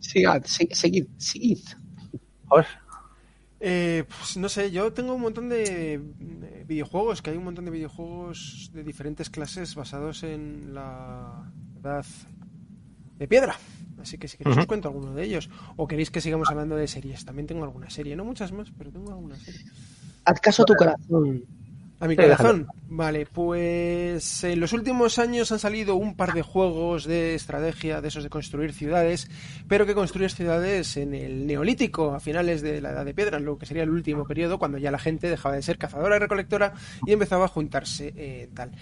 sigad, 0.00 0.42
si- 0.44 0.68
seguid, 0.72 1.06
seguid. 1.16 1.60
Os- 2.48 2.66
Eh, 3.64 4.02
pues 4.08 4.36
no 4.38 4.48
sé, 4.48 4.72
yo 4.72 4.92
tengo 4.92 5.14
un 5.14 5.20
montón 5.22 5.48
de 5.48 6.00
videojuegos, 6.66 7.22
que 7.22 7.30
hay 7.30 7.36
un 7.36 7.44
montón 7.44 7.64
de 7.64 7.70
videojuegos 7.70 8.70
de 8.74 8.82
diferentes 8.82 9.30
clases 9.30 9.76
basados 9.76 10.24
en 10.24 10.74
la 10.74 11.48
edad 11.80 12.04
de 13.18 13.28
piedra. 13.28 13.54
Así 14.02 14.18
que 14.18 14.28
si 14.28 14.36
queréis 14.36 14.58
os 14.58 14.66
cuento 14.66 14.88
alguno 14.88 15.14
de 15.14 15.24
ellos. 15.24 15.48
O 15.76 15.86
queréis 15.88 16.10
que 16.10 16.20
sigamos 16.20 16.50
hablando 16.50 16.76
de 16.76 16.86
series. 16.86 17.24
También 17.24 17.46
tengo 17.46 17.64
alguna 17.64 17.90
serie, 17.90 18.14
no 18.16 18.24
muchas 18.24 18.52
más, 18.52 18.70
pero 18.76 18.90
tengo 18.90 19.10
alguna 19.12 19.36
serie. 19.36 19.60
Haz 20.24 20.40
caso 20.40 20.62
a 20.62 20.66
tu 20.66 20.74
corazón. 20.74 21.44
A 22.00 22.08
mi 22.08 22.16
Sí, 22.16 22.22
corazón. 22.22 22.66
Vale, 22.88 23.26
pues 23.26 24.42
en 24.42 24.58
los 24.58 24.72
últimos 24.72 25.20
años 25.20 25.52
han 25.52 25.60
salido 25.60 25.94
un 25.94 26.16
par 26.16 26.32
de 26.32 26.42
juegos 26.42 27.04
de 27.04 27.36
estrategia, 27.36 28.00
de 28.00 28.08
esos 28.08 28.24
de 28.24 28.28
construir 28.28 28.72
ciudades, 28.72 29.30
pero 29.68 29.86
que 29.86 29.94
construyes 29.94 30.34
ciudades 30.34 30.96
en 30.96 31.14
el 31.14 31.46
neolítico, 31.46 32.12
a 32.12 32.18
finales 32.18 32.60
de 32.60 32.80
la 32.80 32.90
Edad 32.90 33.04
de 33.04 33.14
Piedra, 33.14 33.38
en 33.38 33.44
lo 33.44 33.56
que 33.56 33.66
sería 33.66 33.84
el 33.84 33.90
último 33.90 34.24
periodo, 34.26 34.58
cuando 34.58 34.78
ya 34.78 34.90
la 34.90 34.98
gente 34.98 35.30
dejaba 35.30 35.54
de 35.54 35.62
ser 35.62 35.78
cazadora 35.78 36.16
y 36.16 36.18
recolectora 36.18 36.74
y 37.06 37.12
empezaba 37.12 37.44
a 37.44 37.48
juntarse 37.48 38.12
eh, 38.16 38.50
tal. 38.52 38.72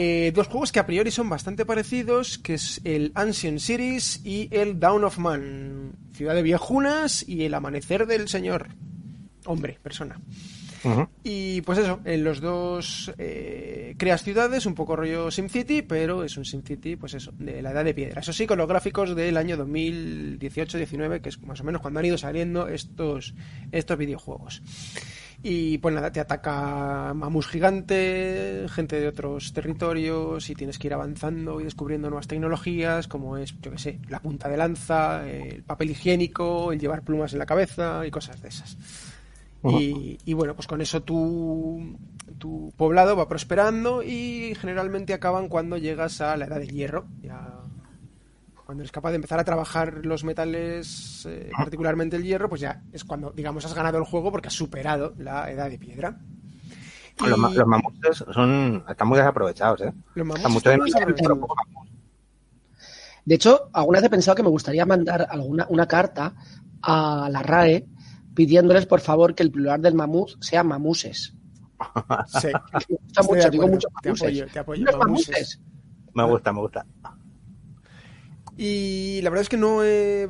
Eh, 0.00 0.30
dos 0.32 0.46
juegos 0.46 0.70
que 0.70 0.78
a 0.78 0.86
priori 0.86 1.10
son 1.10 1.28
bastante 1.28 1.66
parecidos, 1.66 2.38
que 2.38 2.54
es 2.54 2.80
el 2.84 3.10
Ancient 3.16 3.58
Cities 3.58 4.20
y 4.24 4.48
el 4.52 4.78
Down 4.78 5.02
of 5.02 5.18
Man, 5.18 5.90
ciudad 6.12 6.36
de 6.36 6.42
viejunas 6.42 7.28
y 7.28 7.44
el 7.44 7.52
amanecer 7.52 8.06
del 8.06 8.28
señor, 8.28 8.68
hombre, 9.44 9.80
persona. 9.82 10.20
Y 11.24 11.62
pues 11.62 11.78
eso, 11.78 11.98
en 12.04 12.22
los 12.22 12.40
dos 12.40 13.12
eh, 13.18 13.96
creas 13.98 14.22
ciudades, 14.22 14.66
un 14.66 14.76
poco 14.76 14.94
rollo 14.94 15.32
SimCity, 15.32 15.82
pero 15.82 16.22
es 16.22 16.36
un 16.36 16.44
SimCity, 16.44 16.94
pues 16.94 17.14
eso, 17.14 17.32
de 17.36 17.60
la 17.60 17.72
edad 17.72 17.84
de 17.84 17.92
piedra. 17.92 18.20
Eso 18.20 18.32
sí, 18.32 18.46
con 18.46 18.58
los 18.58 18.68
gráficos 18.68 19.16
del 19.16 19.36
año 19.36 19.56
2018-19, 19.56 21.20
que 21.20 21.30
es 21.30 21.42
más 21.42 21.60
o 21.60 21.64
menos 21.64 21.82
cuando 21.82 21.98
han 21.98 22.06
ido 22.06 22.18
saliendo 22.18 22.68
estos, 22.68 23.34
estos 23.72 23.98
videojuegos. 23.98 24.62
Y 25.40 25.78
pues 25.78 25.94
nada, 25.94 26.10
te 26.10 26.18
ataca 26.18 27.12
Mamus 27.14 27.46
gigante, 27.46 28.66
gente 28.68 29.00
de 29.00 29.06
otros 29.06 29.52
territorios, 29.52 30.50
y 30.50 30.54
tienes 30.54 30.78
que 30.78 30.88
ir 30.88 30.94
avanzando 30.94 31.60
y 31.60 31.64
descubriendo 31.64 32.08
nuevas 32.08 32.26
tecnologías, 32.26 33.06
como 33.06 33.36
es, 33.36 33.54
yo 33.60 33.70
que 33.70 33.78
sé, 33.78 34.00
la 34.08 34.20
punta 34.20 34.48
de 34.48 34.56
lanza, 34.56 35.28
el 35.28 35.62
papel 35.62 35.90
higiénico, 35.90 36.72
el 36.72 36.80
llevar 36.80 37.02
plumas 37.02 37.32
en 37.34 37.38
la 37.38 37.46
cabeza 37.46 38.04
y 38.04 38.10
cosas 38.10 38.42
de 38.42 38.48
esas. 38.48 38.76
Y, 39.64 40.18
y 40.24 40.32
bueno, 40.34 40.54
pues 40.54 40.66
con 40.66 40.80
eso 40.80 41.02
tu, 41.02 41.96
tu 42.38 42.72
poblado 42.76 43.16
va 43.16 43.28
prosperando 43.28 44.02
y 44.02 44.54
generalmente 44.60 45.14
acaban 45.14 45.48
cuando 45.48 45.76
llegas 45.76 46.20
a 46.20 46.36
la 46.36 46.46
edad 46.46 46.58
del 46.58 46.70
hierro. 46.70 47.06
Ya 47.22 47.60
cuando 48.68 48.82
eres 48.82 48.92
capaz 48.92 49.08
de 49.12 49.16
empezar 49.16 49.40
a 49.40 49.44
trabajar 49.44 50.04
los 50.04 50.24
metales, 50.24 51.24
eh, 51.26 51.50
particularmente 51.56 52.16
el 52.16 52.22
hierro, 52.22 52.50
pues 52.50 52.60
ya 52.60 52.82
es 52.92 53.02
cuando, 53.02 53.30
digamos, 53.30 53.64
has 53.64 53.72
ganado 53.72 53.96
el 53.96 54.04
juego 54.04 54.30
porque 54.30 54.48
has 54.48 54.52
superado 54.54 55.14
la 55.16 55.50
edad 55.50 55.70
de 55.70 55.78
piedra. 55.78 56.20
Los, 57.26 57.38
ma- 57.38 57.50
Y- 57.50 57.54
los 57.54 57.66
mamuts 57.66 58.24
son, 58.30 58.84
están 58.86 59.08
muy 59.08 59.16
desaprovechados, 59.16 59.80
¿eh? 59.80 59.92
Los 60.14 60.26
mamuts 60.26 60.56
Están 60.56 60.72
de 60.72 60.76
muy 60.80 60.90
desaprovechados. 60.90 61.38
hecho, 63.26 63.70
alguna 63.72 64.00
vez 64.00 64.06
he 64.06 64.10
pensado 64.10 64.34
que 64.34 64.42
me 64.42 64.50
gustaría 64.50 64.84
mandar 64.84 65.26
alguna 65.30 65.66
una 65.70 65.88
carta 65.88 66.34
a 66.82 67.30
la 67.32 67.42
RAE 67.42 67.86
pidiéndoles, 68.34 68.84
por 68.84 69.00
favor, 69.00 69.34
que 69.34 69.44
el 69.44 69.50
plural 69.50 69.80
del 69.80 69.94
mamut 69.94 70.32
sea 70.42 70.62
mamuses. 70.62 71.32
Sí, 72.26 72.48
Me 72.48 72.52
gusta 72.98 73.20
estoy 73.22 73.36
mucho, 73.38 73.50
digo 73.50 73.66
mucho 73.68 73.88
Te 74.02 74.08
mamuses. 74.10 74.28
apoyo, 74.28 74.46
te 74.52 74.58
apoyo, 74.58 74.84
Los 74.84 74.98
mamuses. 74.98 75.28
mamuses. 75.30 75.60
Me 76.12 76.24
gusta, 76.24 76.52
me 76.52 76.60
gusta. 76.60 76.86
Y 78.60 79.20
la 79.22 79.30
verdad 79.30 79.42
es 79.42 79.48
que 79.48 79.56
no 79.56 79.84
he, 79.84 80.28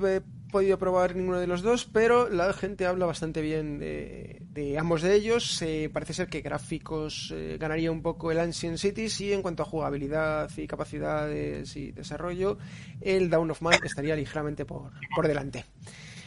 podido 0.52 0.78
probar 0.78 1.16
ninguno 1.16 1.40
de 1.40 1.46
los 1.46 1.62
dos, 1.62 1.86
pero 1.90 2.28
la 2.28 2.52
gente 2.52 2.84
habla 2.84 3.06
bastante 3.06 3.40
bien 3.40 3.78
de, 3.78 4.76
ambos 4.78 5.00
de 5.00 5.14
ellos. 5.14 5.64
Parece 5.94 6.12
ser 6.12 6.28
que 6.28 6.42
gráficos 6.42 7.32
eh, 7.34 7.56
ganaría 7.58 7.90
un 7.90 8.02
poco 8.02 8.30
el 8.30 8.38
Ancient 8.38 8.76
Cities 8.76 9.18
y 9.22 9.32
en 9.32 9.40
cuanto 9.40 9.62
a 9.62 9.66
jugabilidad 9.66 10.50
y 10.58 10.66
capacidades 10.66 11.74
y 11.74 11.92
desarrollo, 11.92 12.58
el 13.00 13.30
Dawn 13.30 13.50
of 13.50 13.62
Man 13.62 13.78
estaría 13.82 14.14
ligeramente 14.14 14.66
por, 14.66 14.92
por 15.16 15.26
delante. 15.26 15.64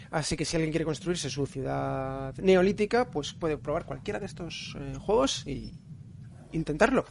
Así 0.10 0.36
que 0.36 0.43
si 0.43 0.56
alguien 0.58 0.72
quiere 0.72 0.86
construirse 0.86 1.30
su 1.30 1.45
ciudad 1.45 2.36
neolítica, 2.38 3.12
pues 3.12 3.34
puede 3.34 3.58
probar 3.58 3.86
cualquiera 3.86 4.20
de 4.20 4.26
estos 4.26 4.76
eh, 4.80 4.95
juegos 4.99 5.45
y 5.45 5.72
intentarlo. 6.52 7.06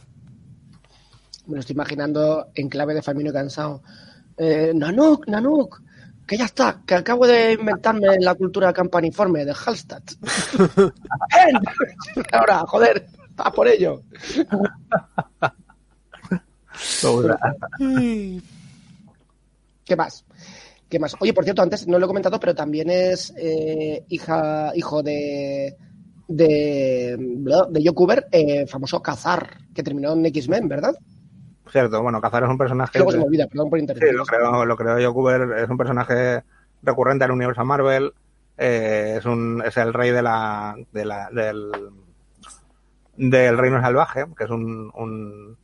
Me 1.47 1.55
lo 1.55 1.61
estoy 1.61 1.75
imaginando 1.75 2.51
en 2.55 2.67
clave 2.67 2.93
de 2.93 3.01
Famino 3.01 3.31
Cansado. 3.31 3.81
Eh, 4.43 4.71
Nanuk, 4.73 5.27
Nanuk, 5.27 5.83
que 6.25 6.35
ya 6.35 6.45
está, 6.45 6.81
que 6.83 6.95
acabo 6.95 7.27
de 7.27 7.53
inventarme 7.53 8.17
la 8.19 8.33
cultura 8.33 8.73
campaniforme 8.73 9.45
de 9.45 9.53
Hallstatt. 9.53 10.13
Ahora, 12.31 12.63
joder, 12.65 13.05
a 13.37 13.51
por 13.51 13.67
ello. 13.67 14.01
¿Qué 19.85 19.95
más? 19.95 20.25
¿Qué 20.89 20.97
más? 20.97 21.15
Oye, 21.19 21.33
por 21.33 21.43
cierto, 21.43 21.61
antes 21.61 21.87
no 21.87 21.99
lo 21.99 22.05
he 22.05 22.07
comentado, 22.07 22.39
pero 22.39 22.55
también 22.55 22.89
es 22.89 23.31
eh, 23.37 24.03
hija, 24.09 24.71
hijo 24.75 25.03
de 25.03 25.77
de, 26.27 27.15
de 27.17 27.83
Joe 27.83 27.93
Cooper, 27.93 28.27
eh, 28.31 28.65
famoso 28.65 29.03
Cazar, 29.03 29.57
que 29.71 29.83
terminó 29.83 30.13
en 30.13 30.25
X-Men, 30.25 30.67
¿verdad? 30.67 30.95
Cierto, 31.71 32.01
bueno, 32.01 32.19
Cazar 32.21 32.43
es 32.43 32.49
un 32.49 32.57
personaje... 32.57 32.97
Luego 32.99 33.11
se 33.11 33.17
me 33.19 33.23
olvida, 33.25 33.47
perdón 33.47 33.69
por 33.69 33.79
Sí, 33.79 33.83
interrumpir. 33.83 34.13
lo 34.13 34.25
creo, 34.25 34.65
lo 34.65 34.75
creo 34.75 34.99
yo, 34.99 35.13
Cooper 35.13 35.57
es 35.59 35.69
un 35.69 35.77
personaje 35.77 36.43
recurrente 36.83 37.23
al 37.23 37.31
universo 37.31 37.63
Marvel, 37.63 38.13
eh, 38.57 39.15
es 39.17 39.25
un 39.25 39.63
es 39.65 39.77
el 39.77 39.93
rey 39.93 40.11
de 40.11 40.21
la, 40.21 40.75
de 40.91 41.05
la 41.05 41.29
del 41.31 41.71
del 43.15 43.57
reino 43.57 43.81
salvaje, 43.81 44.25
que 44.37 44.43
es 44.45 44.49
un, 44.49 44.91
un- 44.95 45.57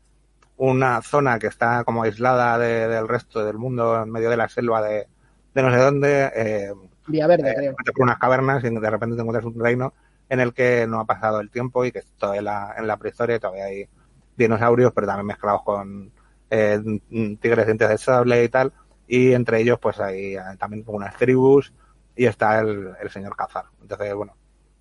una 0.58 1.02
zona 1.02 1.40
que 1.40 1.48
está 1.48 1.84
como 1.84 2.04
aislada 2.04 2.58
de- 2.58 2.88
del 2.88 3.08
resto 3.08 3.44
del 3.46 3.58
mundo 3.58 4.02
en 4.02 4.10
medio 4.12 4.30
de 4.30 4.38
la 4.38 4.50
selva 4.50 4.82
de, 4.82 5.08
de 5.54 5.62
no 5.64 5.72
sé 5.72 5.78
dónde, 5.78 6.32
eh, 6.36 6.74
Vía 7.08 7.28
Verde, 7.28 7.52
eh, 7.52 7.56
creo. 7.56 7.76
por 7.94 8.04
unas 8.04 8.18
cavernas 8.18 8.64
y 8.64 8.70
de 8.70 8.90
repente 8.90 9.16
te 9.16 9.22
encuentras 9.22 9.46
un 9.46 9.60
reino 9.60 9.94
en 10.30 10.40
el 10.40 10.54
que 10.54 10.86
no 10.88 11.00
ha 11.00 11.06
pasado 11.06 11.40
el 11.40 11.50
tiempo 11.50 11.86
y 11.86 11.92
que 11.92 12.02
todavía 12.18 12.42
la, 12.42 12.76
en 12.78 12.88
la 12.88 12.98
prehistoria 12.98 13.40
todavía 13.40 13.66
hay 13.66 13.88
dinosaurios, 14.38 14.94
pero 14.94 15.08
también 15.08 15.28
mezclados 15.28 15.64
con 15.64 16.12
eh, 16.50 16.80
tigres 17.42 17.66
dientes 17.66 17.90
de 17.90 17.98
sable 17.98 18.44
y 18.44 18.50
tal. 18.50 18.72
Y 19.08 19.34
entre 19.34 19.62
ellos, 19.62 19.80
pues 19.80 20.00
hay 20.00 20.36
eh, 20.36 20.42
también 20.60 20.84
unas 20.88 21.16
tribus 21.16 21.74
y 22.16 22.26
está 22.26 22.60
el, 22.60 22.94
el 23.02 23.10
señor 23.10 23.36
Cazar. 23.36 23.66
Entonces, 23.82 24.14
bueno, 24.14 24.36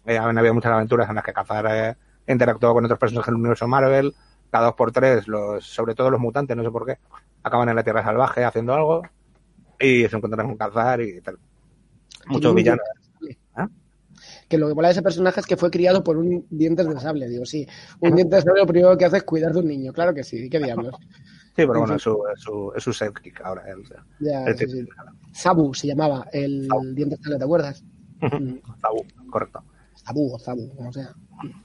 eh, 0.05 0.19
han 0.19 0.37
habido 0.39 0.55
muchas 0.55 0.73
aventuras 0.73 1.09
en 1.09 1.17
las 1.17 1.25
que 1.25 1.33
Cazar 1.33 1.67
eh, 1.69 1.97
interactuó 2.27 2.73
con 2.73 2.85
otros 2.85 2.99
personajes 2.99 3.27
del 3.27 3.41
universo 3.41 3.67
Marvel. 3.69 4.15
Cada 4.51 4.67
dos 4.67 4.75
por 4.75 4.93
tres, 4.93 5.27
los, 5.29 5.65
sobre 5.65 5.95
todo 5.95 6.11
los 6.11 6.21
mutantes, 6.21 6.57
no 6.57 6.63
sé 6.63 6.71
por 6.71 6.87
qué, 6.87 6.99
acaban 7.43 7.69
en 7.69 7.77
la 7.77 7.83
Tierra 7.83 8.03
Salvaje 8.05 8.45
haciendo 8.45 8.75
algo 8.75 9.03
y 9.79 10.07
se 10.09 10.17
encuentran 10.17 10.47
con 10.47 10.57
Cazar 10.57 11.01
y 11.01 11.21
tal. 11.21 11.39
Muchos 12.27 12.55
villanos. 12.55 12.85
diente 13.21 13.39
de 13.39 13.39
¿Ah? 13.55 13.69
sable. 13.69 13.75
Que 14.49 14.59
lo 14.59 14.69
que 14.69 14.75
mola 14.75 14.89
de 14.89 14.93
ese 14.93 15.03
personaje 15.03 15.41
es 15.41 15.47
que 15.47 15.57
fue 15.57 15.71
criado 15.71 16.05
por 16.05 16.17
un 16.17 16.47
dientes 16.51 16.87
de 16.89 17.01
sable. 17.01 17.29
Digo, 17.29 17.45
sí, 17.45 17.67
un 18.01 18.15
diente 18.15 18.37
de 18.37 18.43
sable 18.43 18.61
lo 18.61 18.67
primero 18.67 18.97
que 18.97 19.05
hace 19.05 19.17
es 19.19 19.23
cuidar 19.25 19.53
de 19.53 19.59
un 19.59 19.67
niño. 19.69 19.93
Claro 19.93 20.15
que 20.15 20.23
sí, 20.23 20.49
qué 20.49 20.59
diablos. 20.59 20.95
Sí, 21.01 21.63
pero 21.65 21.79
bueno, 21.81 21.95
En 21.95 21.97
es 21.97 22.03
su, 22.03 22.23
es 22.33 22.41
su, 22.41 22.73
es 22.77 22.83
su 22.85 22.93
sidekick 22.93 23.41
ahora. 23.41 23.65
Ya, 24.21 24.45
el 24.45 24.57
sí, 24.59 24.67
tipo- 24.67 24.73
sí. 24.77 24.89
Sabu 25.33 25.75
se 25.75 25.87
llamaba 25.89 26.27
el 26.33 26.67
Sabu. 26.69 26.85
diente 26.95 27.17
de 27.17 27.23
sable, 27.23 27.39
¿te 27.39 27.45
acuerdas? 27.45 27.85
Mm, 28.21 28.55
Zabu, 28.81 29.05
correcto. 29.31 29.63
Sabu 29.95 30.35
o 30.35 30.39
Zabu, 30.39 30.75
como 30.77 30.93
sea. 30.93 31.15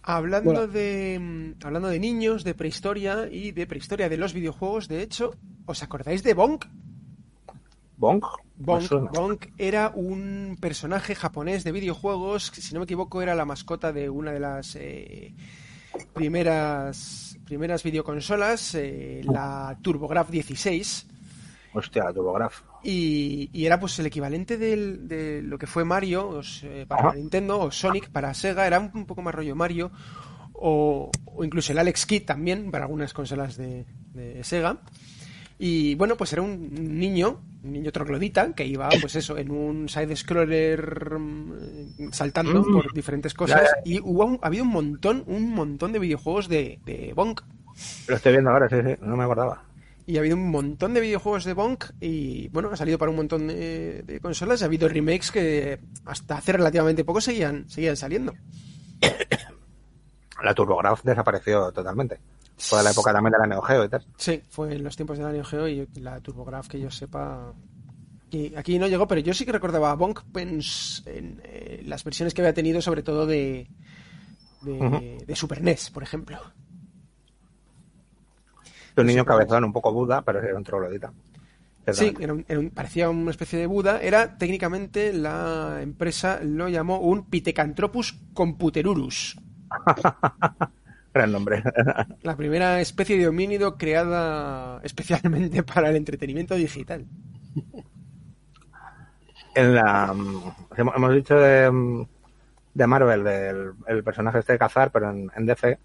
Hablando 0.03 0.67
de 0.67 1.17
mm, 1.19 1.65
hablando 1.65 1.89
de 1.89 1.99
niños, 1.99 2.43
de 2.43 2.55
prehistoria 2.55 3.27
y 3.31 3.51
de 3.51 3.67
prehistoria 3.67 4.09
de 4.09 4.17
los 4.17 4.33
videojuegos, 4.33 4.87
de 4.87 5.01
hecho, 5.03 5.31
¿os 5.65 5.83
acordáis 5.83 6.23
de 6.23 6.33
Bonk? 6.33 6.65
Bonk. 8.01 8.25
Bonk, 8.57 9.45
era 9.57 9.91
un 9.95 10.57
personaje 10.59 11.15
japonés 11.15 11.63
de 11.63 11.71
videojuegos, 11.71 12.51
que, 12.51 12.61
si 12.61 12.73
no 12.73 12.79
me 12.79 12.83
equivoco 12.85 13.21
era 13.21 13.33
la 13.35 13.45
mascota 13.45 13.93
de 13.93 14.09
una 14.09 14.31
de 14.31 14.39
las 14.39 14.75
eh, 14.75 15.33
primeras 16.13 17.37
primeras 17.45 17.83
videoconsolas, 17.83 18.75
eh, 18.75 19.21
la 19.25 19.77
TurboGrafx 19.81 20.31
16, 20.31 21.07
Hostia, 21.73 22.03
la 22.05 22.13
TurboGrafx. 22.13 22.63
y, 22.83 23.49
y 23.51 23.65
era 23.65 23.79
pues 23.79 23.97
el 23.99 24.05
equivalente 24.05 24.57
del- 24.57 25.07
de 25.07 25.41
lo 25.41 25.57
que 25.57 25.67
fue 25.67 25.83
Mario 25.83 26.27
os, 26.29 26.63
eh, 26.63 26.85
para 26.87 27.09
Ajá. 27.09 27.15
Nintendo 27.15 27.59
o 27.59 27.71
Sonic 27.71 28.09
para 28.09 28.33
Sega, 28.33 28.65
era 28.67 28.79
un, 28.79 28.91
un 28.93 29.05
poco 29.05 29.21
más 29.21 29.35
rollo 29.35 29.55
Mario, 29.55 29.91
o, 30.53 31.11
o 31.25 31.43
incluso 31.43 31.71
el 31.73 31.79
Alex 31.79 32.05
Kidd 32.05 32.25
también 32.25 32.71
para 32.71 32.85
algunas 32.85 33.13
consolas 33.13 33.57
de, 33.57 33.85
de 34.13 34.43
Sega. 34.43 34.81
Y 35.59 35.95
bueno, 35.95 36.15
pues 36.17 36.31
era 36.33 36.41
un 36.41 36.69
niño, 36.99 37.41
niño 37.63 37.91
troglodita, 37.91 38.53
que 38.53 38.65
iba, 38.65 38.89
pues 39.01 39.15
eso, 39.15 39.37
en 39.37 39.51
un 39.51 39.87
side-scroller 39.89 41.17
mm, 41.19 42.11
saltando 42.11 42.61
Mm. 42.61 42.73
por 42.73 42.93
diferentes 42.93 43.33
cosas. 43.33 43.69
Y 43.85 43.99
hubo 43.99 44.25
un- 44.25 44.39
ha 44.41 44.47
habido 44.47 44.63
un 44.63 44.71
montón, 44.71 45.23
un 45.27 45.49
montón 45.53 45.91
de 45.93 45.99
videojuegos 45.99 46.47
de, 46.47 46.79
de 46.85 47.13
Bonk. 47.15 47.41
Lo 48.07 48.15
estoy 48.15 48.31
viendo 48.33 48.49
ahora, 48.51 48.67
sí, 48.69 48.75
sí, 48.85 48.95
no 49.01 49.15
me 49.15 49.23
acordaba. 49.23 49.63
Y 50.07 50.17
ha 50.17 50.19
habido 50.19 50.35
un 50.35 50.49
montón 50.49 50.93
de 50.93 51.01
videojuegos 51.01 51.45
de 51.45 51.53
Bonk 51.53 51.85
y 52.01 52.47
bueno, 52.49 52.69
ha 52.71 52.75
salido 52.75 52.97
para 52.97 53.11
un 53.11 53.17
montón 53.17 53.47
de, 53.47 54.01
de 54.03 54.19
consolas. 54.19 54.61
Ha 54.61 54.65
habido 54.65 54.89
remakes 54.89 55.31
que 55.31 55.79
hasta 56.05 56.37
hace 56.37 56.53
relativamente 56.53 57.05
poco 57.05 57.21
seguían, 57.21 57.69
seguían 57.69 57.95
saliendo. 57.95 58.33
La 60.43 60.55
TurboGrafx 60.55 61.03
desapareció 61.03 61.71
totalmente. 61.71 62.17
Fue 62.57 62.83
la 62.83 62.91
época 62.91 63.11
también 63.11 63.31
de 63.33 63.39
la 63.39 63.47
Neo 63.47 63.61
Geo 63.61 63.85
y 63.85 63.89
tal. 63.89 64.05
Sí, 64.17 64.41
fue 64.49 64.75
en 64.75 64.83
los 64.83 64.95
tiempos 64.95 65.17
de 65.17 65.23
la 65.23 65.31
Neo 65.31 65.43
Geo 65.43 65.67
y 65.67 65.87
la 65.95 66.19
TurboGrafx 66.19 66.67
que 66.69 66.79
yo 66.79 66.91
sepa. 66.91 67.53
Y 68.29 68.55
aquí 68.55 68.77
no 68.79 68.87
llegó, 68.87 69.07
pero 69.07 69.19
yo 69.21 69.33
sí 69.33 69.45
que 69.45 69.51
recordaba 69.51 69.91
a 69.91 69.95
Bonk 69.95 70.21
en, 70.35 70.61
en, 71.05 71.41
eh, 71.43 71.81
las 71.85 72.03
versiones 72.03 72.33
que 72.33 72.41
había 72.41 72.53
tenido, 72.53 72.81
sobre 72.81 73.03
todo 73.03 73.25
de, 73.25 73.67
de, 74.61 75.35
Super 75.35 75.61
NES, 75.61 75.89
por 75.91 76.03
ejemplo. 76.03 76.37
Un 78.97 79.05
niño 79.05 79.25
cabezón, 79.25 79.63
un 79.63 79.73
poco 79.73 79.91
Buda, 79.91 80.21
pero 80.21 80.39
era 80.39 80.55
un 80.55 80.63
troglodita. 80.63 81.11
Sí, 81.91 82.13
era 82.19 82.33
un- 82.33 82.45
era 82.47 82.59
un- 82.59 82.69
parecía 82.69 83.09
una 83.09 83.31
especie 83.31 83.57
de 83.57 83.65
Buda. 83.65 83.99
Era 84.01 84.37
técnicamente 84.37 85.11
la 85.13 85.79
empresa 85.81 86.39
lo 86.43 86.69
llamó 86.69 86.99
un 86.99 87.25
Pithecanthropus 87.25 88.13
computerurus. 88.33 89.35
Gran 91.13 91.31
nombre. 91.31 91.63
La 92.21 92.35
primera 92.35 92.79
especie 92.79 93.17
de 93.17 93.27
homínido 93.27 93.77
creada 93.77 94.79
especialmente 94.83 95.63
para 95.73 95.89
el 95.89 95.97
entretenimiento 95.97 96.55
digital. 96.55 97.05
en 99.55 99.75
la 99.75 100.13
mm, 100.13 100.53
hemos 100.77 101.13
dicho 101.13 101.35
de, 101.35 101.69
mm, 101.69 102.07
de 102.73 102.87
Marvel 102.87 103.23
del 103.23 103.73
el 103.87 104.03
personaje 104.03 104.39
este 104.39 104.53
de 104.53 104.59
cazar 104.59 104.91
pero 104.91 105.09
en, 105.09 105.29
en 105.35 105.45
DC 105.45 105.77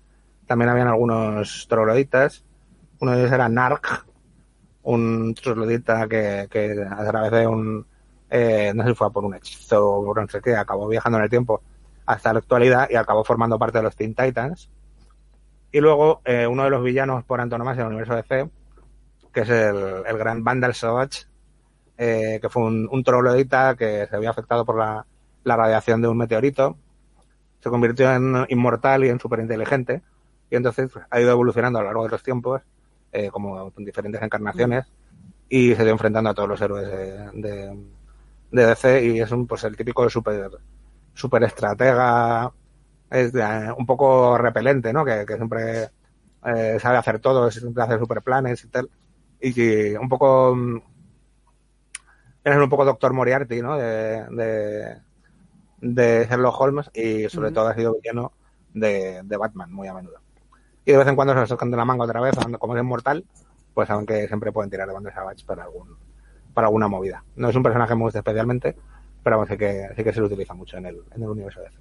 también 0.46 0.68
habían 0.68 0.86
algunos 0.86 1.66
trogloditas 1.68 2.44
uno 3.00 3.12
de 3.12 3.18
ellos 3.18 3.32
era 3.32 3.48
Narc 3.48 4.06
un 4.82 5.34
troglodita 5.34 6.06
que, 6.06 6.46
que 6.48 6.86
a 6.88 7.04
través 7.04 7.32
de 7.32 7.46
un 7.46 7.84
eh, 8.30 8.72
no 8.74 8.84
sé 8.84 8.90
si 8.90 8.94
fue 8.94 9.12
por 9.12 9.24
un 9.24 9.34
hechizo 9.34 9.84
o 9.84 10.04
por 10.04 10.20
no 10.20 10.28
sé 10.28 10.40
qué 10.40 10.54
acabó 10.54 10.86
viajando 10.86 11.18
en 11.18 11.24
el 11.24 11.30
tiempo 11.30 11.62
hasta 12.06 12.32
la 12.32 12.38
actualidad 12.38 12.88
y 12.88 12.94
acabó 12.94 13.24
formando 13.24 13.58
parte 13.58 13.78
de 13.78 13.84
los 13.84 13.96
Teen 13.96 14.14
Titans 14.14 14.70
y 15.76 15.80
luego 15.80 16.22
eh, 16.24 16.46
uno 16.46 16.64
de 16.64 16.70
los 16.70 16.82
villanos 16.82 17.22
por 17.24 17.38
antonomasia 17.38 17.82
del 17.82 17.92
universo 17.92 18.14
DC 18.14 18.48
que 19.30 19.40
es 19.40 19.48
el, 19.50 19.76
el 20.06 20.16
gran 20.16 20.42
Vandal 20.42 20.74
Savage 20.74 21.26
eh, 21.98 22.38
que 22.40 22.48
fue 22.48 22.62
un, 22.62 22.88
un 22.90 23.04
troglodita 23.04 23.74
que 23.76 24.06
se 24.08 24.16
había 24.16 24.30
afectado 24.30 24.64
por 24.64 24.78
la, 24.78 25.04
la 25.44 25.56
radiación 25.56 26.02
de 26.02 26.08
un 26.08 26.16
meteorito. 26.16 26.76
Se 27.60 27.70
convirtió 27.70 28.10
en 28.12 28.46
inmortal 28.48 29.04
y 29.04 29.08
en 29.08 29.20
superinteligente. 29.20 30.02
Y 30.50 30.56
entonces 30.56 30.90
pues, 30.92 31.04
ha 31.10 31.20
ido 31.20 31.30
evolucionando 31.30 31.78
a 31.78 31.82
lo 31.82 31.88
largo 31.88 32.04
de 32.04 32.10
los 32.10 32.22
tiempos, 32.22 32.62
eh, 33.12 33.30
como 33.30 33.72
en 33.76 33.84
diferentes 33.84 34.20
encarnaciones. 34.22 34.86
y 35.48 35.74
se 35.74 35.84
dio 35.84 35.92
enfrentando 35.92 36.30
a 36.30 36.34
todos 36.34 36.48
los 36.48 36.60
héroes 36.60 36.88
de, 36.88 37.76
de, 38.50 38.66
DC 38.66 39.04
y 39.04 39.20
es 39.20 39.30
un, 39.30 39.46
pues 39.46 39.62
el 39.64 39.76
típico 39.76 40.08
super, 40.10 40.50
super 41.14 41.44
estratega, 41.44 42.52
es 43.10 43.32
de- 43.32 43.72
un 43.76 43.86
poco 43.86 44.36
repelente, 44.38 44.92
¿no? 44.92 45.04
Que, 45.04 45.24
que 45.26 45.36
siempre 45.36 45.90
eh, 46.44 46.78
sabe 46.80 46.98
hacer 46.98 47.18
todo, 47.20 47.50
siempre 47.50 47.82
hace 47.82 47.98
super 47.98 48.22
planes 48.22 48.64
y 48.64 48.68
tal. 48.68 48.90
Y 49.40 49.52
que 49.54 49.98
un 49.98 50.08
poco 50.08 50.54
mm, 50.56 50.80
es 52.44 52.56
un 52.56 52.68
poco 52.68 52.84
Doctor 52.84 53.12
Moriarty, 53.12 53.60
¿no? 53.60 53.76
De, 53.76 54.24
de, 54.30 54.96
de 55.80 56.26
Sherlock 56.28 56.60
Holmes 56.60 56.90
y 56.94 57.28
sobre 57.28 57.50
todo 57.50 57.68
ha 57.68 57.74
sido 57.74 57.94
villano 57.94 58.32
de, 58.72 59.20
de 59.24 59.36
Batman 59.36 59.72
muy 59.72 59.88
a 59.88 59.94
menudo. 59.94 60.20
Y 60.84 60.92
de 60.92 60.98
vez 60.98 61.08
en 61.08 61.16
cuando 61.16 61.34
se 61.34 61.40
lo 61.40 61.46
sacan 61.46 61.70
de 61.70 61.76
la 61.76 61.84
manga 61.84 62.04
otra 62.04 62.20
vez, 62.20 62.36
como 62.60 62.76
es 62.76 62.80
inmortal, 62.82 63.24
pues 63.74 63.88
saben 63.88 64.06
que 64.06 64.28
siempre 64.28 64.52
pueden 64.52 64.70
tirar 64.70 64.86
de 64.86 64.94
Wonder 64.94 65.12
Savage 65.12 65.44
para 65.44 65.64
algún 65.64 65.96
para 66.54 66.68
alguna 66.68 66.88
movida. 66.88 67.22
No 67.34 67.50
es 67.50 67.56
un 67.56 67.62
personaje 67.62 67.90
que 67.90 67.96
me 67.96 68.02
gusta 68.02 68.20
especialmente, 68.20 68.74
pero 69.22 69.36
vamos, 69.36 69.50
sí 69.50 69.58
que, 69.58 69.88
sí 69.94 70.02
que 70.02 70.12
se 70.12 70.20
lo 70.20 70.26
utiliza 70.26 70.54
mucho 70.54 70.78
en 70.78 70.86
el, 70.86 71.02
en 71.14 71.22
el 71.22 71.28
universo 71.28 71.60
de 71.60 71.66
DC. 71.66 71.78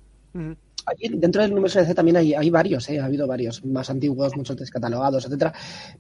Dentro 1.17 1.41
del 1.41 1.51
universo 1.51 1.79
DC 1.79 1.95
también 1.95 2.17
hay, 2.17 2.33
hay 2.33 2.49
varios, 2.49 2.87
¿eh? 2.89 2.99
ha 2.99 3.05
habido 3.05 3.25
varios, 3.25 3.65
más 3.65 3.89
antiguos, 3.89 4.35
muchos 4.35 4.55
descatalogados, 4.55 5.25
etcétera. 5.25 5.53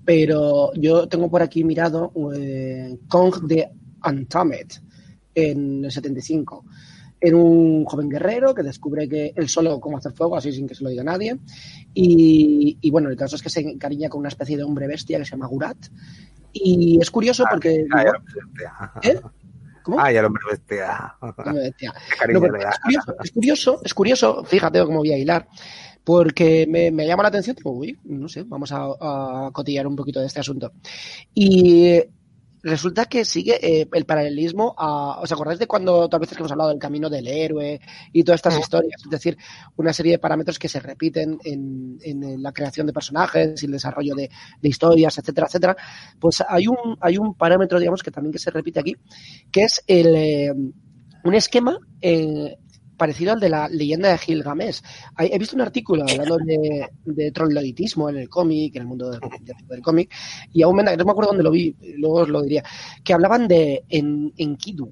Pero 0.03 0.71
yo 0.75 1.07
tengo 1.07 1.29
por 1.29 1.41
aquí 1.41 1.63
mirado 1.63 2.11
eh, 2.35 2.97
Kong 3.07 3.47
de 3.47 3.69
Untamed 4.07 4.67
en 5.33 5.85
el 5.85 5.91
75. 5.91 6.65
Era 7.19 7.37
un 7.37 7.85
joven 7.85 8.09
guerrero 8.09 8.53
que 8.53 8.61
descubre 8.61 9.09
que 9.09 9.33
él 9.35 9.49
solo 9.49 9.79
cómo 9.79 9.97
hacer 9.97 10.11
fuego, 10.11 10.35
así 10.35 10.51
sin 10.51 10.67
que 10.67 10.75
se 10.75 10.83
lo 10.83 10.91
diga 10.91 11.03
nadie. 11.03 11.37
Y, 11.93 12.77
y 12.79 12.91
bueno, 12.91 13.09
el 13.09 13.15
caso 13.15 13.35
es 13.35 13.41
que 13.41 13.49
se 13.49 13.61
encariña 13.61 14.09
con 14.09 14.19
una 14.19 14.29
especie 14.29 14.57
de 14.57 14.63
hombre 14.63 14.87
bestia 14.87 15.17
que 15.17 15.25
se 15.25 15.31
llama 15.31 15.47
Gurat. 15.47 15.77
Y 16.53 16.99
es 17.01 17.09
curioso 17.09 17.43
porque. 17.49 17.85
Ah, 17.91 18.03
hombre 18.03 18.33
bestia. 18.35 18.91
¿Eh? 19.01 19.19
¿Cómo? 19.85 19.99
Ay, 19.99 20.17
el 20.17 20.25
hombre 20.25 20.41
bestia. 20.49 21.15
Bestia. 21.53 21.93
No, 22.33 22.41
pero 22.41 22.57
le 22.57 22.63
da. 22.63 22.71
es, 22.71 22.79
curioso, 22.79 23.15
es 23.23 23.31
curioso, 23.31 23.81
es 23.83 23.93
curioso, 23.93 24.43
fíjate 24.43 24.83
cómo 24.83 24.97
voy 24.97 25.11
a 25.11 25.17
hilar, 25.17 25.47
porque 26.03 26.65
me, 26.67 26.89
me 26.89 27.05
llama 27.05 27.21
la 27.21 27.29
atención, 27.29 27.55
digo, 27.55 27.69
uy, 27.69 27.95
no 28.05 28.27
sé, 28.27 28.41
vamos 28.47 28.71
a, 28.71 28.83
a 28.83 29.51
cotillar 29.53 29.85
un 29.85 29.95
poquito 29.95 30.19
de 30.19 30.25
este 30.25 30.39
asunto. 30.39 30.71
Y 31.35 32.01
resulta 32.65 33.05
que 33.05 33.23
sigue 33.25 33.59
eh, 33.61 33.87
el 33.93 34.05
paralelismo 34.05 34.73
a, 34.77 35.19
¿os 35.21 35.31
acordáis 35.31 35.59
de 35.59 35.67
cuando 35.67 36.09
tal 36.09 36.19
veces 36.19 36.35
que 36.35 36.41
hemos 36.41 36.51
hablado 36.51 36.71
del 36.71 36.79
camino 36.79 37.09
del 37.09 37.27
héroe 37.27 37.79
y 38.11 38.23
todas 38.23 38.39
estas 38.39 38.59
historias? 38.59 39.01
Es 39.03 39.09
decir, 39.09 39.37
una 39.75 39.93
serie 39.93 40.13
de 40.13 40.19
parámetros 40.19 40.57
que 40.57 40.67
se 40.67 40.79
repiten 40.79 41.37
en, 41.43 41.97
en 42.01 42.41
la 42.41 42.51
creación 42.51 42.87
de 42.87 42.93
personajes 42.93 43.61
y 43.61 43.67
el 43.67 43.71
desarrollo 43.71 44.15
de, 44.15 44.29
de 44.61 44.69
historias, 44.69 45.17
etcétera, 45.17 45.47
etcétera. 45.47 45.77
Pues 46.19 46.43
hay 46.47 46.67
un, 46.67 46.97
hay 46.99 47.17
un 47.17 47.35
parámetro, 47.35 47.79
digamos, 47.79 48.01
que 48.01 48.11
también 48.11 48.33
que 48.33 48.39
se 48.39 48.49
repite 48.49 48.79
aquí, 48.79 48.95
que 49.51 49.63
es 49.63 49.83
el, 49.85 50.15
eh, 50.15 50.53
un 51.23 51.33
esquema 51.35 51.77
eh, 52.01 52.57
parecido 52.97 53.33
al 53.33 53.39
de 53.39 53.49
la 53.49 53.67
leyenda 53.67 54.09
de 54.09 54.17
Gilgamesh. 54.17 54.81
He 55.19 55.37
visto 55.37 55.55
un 55.55 55.61
artículo 55.61 56.03
hablando 56.07 56.37
de, 56.37 56.87
de 57.05 57.31
trogloditismo 57.31 58.09
en 58.09 58.17
el 58.17 58.29
cómic, 58.29 58.75
en 58.75 58.81
el 58.83 58.87
mundo 58.87 59.11
del, 59.11 59.81
cómic, 59.81 60.13
y 60.51 60.61
aún 60.61 60.75
me, 60.77 60.83
no 60.83 61.05
me 61.05 61.11
acuerdo 61.11 61.29
dónde 61.31 61.43
lo 61.43 61.51
vi, 61.51 61.75
luego 61.97 62.21
os 62.21 62.29
lo 62.29 62.41
diría, 62.41 62.63
que 63.03 63.13
hablaban 63.13 63.47
de 63.47 63.83
en, 63.89 64.33
Enkidu, 64.37 64.91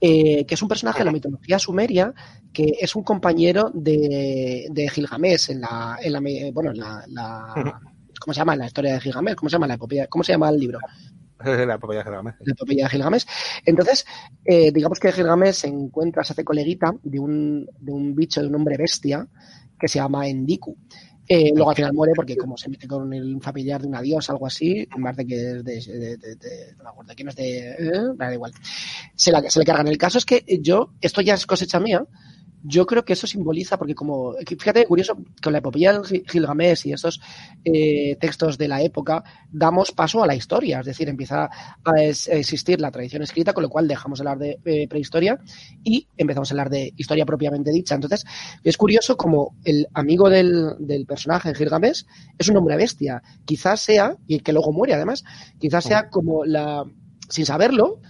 eh, 0.00 0.44
que 0.46 0.54
es 0.54 0.62
un 0.62 0.68
personaje 0.68 0.98
de 0.98 1.04
la 1.04 1.12
mitología 1.12 1.58
sumeria 1.58 2.12
que 2.52 2.74
es 2.80 2.94
un 2.96 3.02
compañero 3.04 3.70
de, 3.72 4.66
de 4.70 4.88
Gilgamesh 4.88 5.50
en 5.50 5.60
la, 5.60 5.96
en 6.02 6.12
la 6.12 6.20
bueno, 6.52 6.70
en 6.72 6.78
la, 6.78 7.04
la- 7.08 7.80
¿cómo 8.20 8.34
se 8.34 8.38
llama? 8.38 8.56
La 8.56 8.66
historia 8.66 8.94
de 8.94 9.00
Gilgamesh, 9.00 9.34
¿cómo 9.36 9.48
se 9.48 9.54
llama 9.54 9.66
la 9.66 9.74
epopeya? 9.74 10.06
¿Cómo 10.08 10.22
se 10.24 10.32
llama 10.32 10.50
el 10.50 10.58
libro? 10.58 10.78
la 11.66 11.74
epopeya 11.74 12.00
de 12.00 12.04
Gilgamesh. 12.04 12.34
la 12.40 12.52
epopeya 12.52 12.84
de 12.84 12.90
Gilgamesh. 12.90 13.26
Entonces, 13.64 14.06
eh, 14.44 14.70
digamos 14.72 14.98
que 15.00 15.12
Gilgamesh 15.12 15.54
se 15.54 15.68
encuentra, 15.68 16.24
se 16.24 16.32
hace 16.32 16.44
coleguita 16.44 16.92
de 17.02 17.18
un, 17.18 17.66
de 17.78 17.92
un 17.92 18.14
bicho, 18.14 18.40
de 18.40 18.48
un 18.48 18.54
hombre 18.54 18.76
bestia, 18.76 19.26
que 19.78 19.88
se 19.88 19.98
llama 19.98 20.28
Endiku. 20.28 20.76
Eh, 21.28 21.52
luego 21.54 21.70
al 21.70 21.76
final 21.76 21.92
muere 21.92 22.12
porque 22.16 22.36
como 22.36 22.56
se 22.56 22.68
mete 22.68 22.86
con 22.88 23.12
el 23.12 23.40
familiar 23.40 23.80
de 23.80 23.86
una 23.88 24.02
diosa, 24.02 24.32
algo 24.32 24.46
así, 24.46 24.86
en 24.94 25.02
vez 25.02 25.16
de 25.16 25.26
que 25.26 25.34
es 25.36 25.64
de, 25.64 25.80
de, 25.98 26.16
de- 26.16 26.34
de- 26.36 26.74
no 26.76 26.84
me 26.84 26.90
acuerdo 26.90 27.12
quién 27.14 27.28
es 27.28 27.36
de, 27.36 27.68
eh, 27.70 27.92
da 28.16 28.34
igual. 28.34 28.52
Se, 29.14 29.30
la, 29.30 29.40
se 29.48 29.58
le 29.60 29.64
cargan. 29.64 29.86
El 29.88 29.98
caso 29.98 30.18
es 30.18 30.24
que 30.24 30.44
yo, 30.60 30.92
esto 31.00 31.20
ya 31.20 31.34
es 31.34 31.46
cosecha 31.46 31.78
mía, 31.80 32.04
yo 32.62 32.86
creo 32.86 33.04
que 33.04 33.14
eso 33.14 33.26
simboliza, 33.26 33.76
porque 33.78 33.94
como, 33.94 34.34
fíjate, 34.46 34.86
curioso, 34.86 35.16
con 35.42 35.52
la 35.52 35.58
epopeya 35.58 36.00
Gil- 36.02 36.24
Gilgamesh 36.30 36.86
y 36.86 36.92
estos 36.92 37.20
eh, 37.64 38.16
textos 38.20 38.58
de 38.58 38.68
la 38.68 38.82
época, 38.82 39.24
damos 39.50 39.92
paso 39.92 40.22
a 40.22 40.26
la 40.26 40.34
historia, 40.34 40.80
es 40.80 40.86
decir, 40.86 41.08
empieza 41.08 41.50
a 41.84 42.02
existir 42.02 42.80
la 42.80 42.90
tradición 42.90 43.22
escrita, 43.22 43.52
con 43.52 43.62
lo 43.62 43.68
cual 43.68 43.88
dejamos 43.88 44.18
de 44.18 44.22
hablar 44.28 44.38
de 44.38 44.58
eh, 44.64 44.88
prehistoria 44.88 45.38
y 45.82 46.06
empezamos 46.16 46.50
a 46.50 46.54
hablar 46.54 46.70
de 46.70 46.92
historia 46.96 47.26
propiamente 47.26 47.70
dicha. 47.70 47.94
Entonces, 47.94 48.24
es 48.62 48.76
curioso 48.76 49.16
como 49.16 49.56
el 49.64 49.86
amigo 49.94 50.28
del, 50.30 50.74
del 50.78 51.06
personaje 51.06 51.54
Gilgamesh 51.54 52.04
es 52.38 52.48
un 52.48 52.56
hombre 52.56 52.76
bestia. 52.76 53.22
Quizás 53.44 53.80
sea, 53.80 54.16
y 54.26 54.40
que 54.40 54.52
luego 54.52 54.72
muere 54.72 54.94
además, 54.94 55.24
quizás 55.58 55.84
sea 55.84 56.08
como 56.08 56.44
la, 56.44 56.84
sin 57.28 57.46
saberlo, 57.46 58.00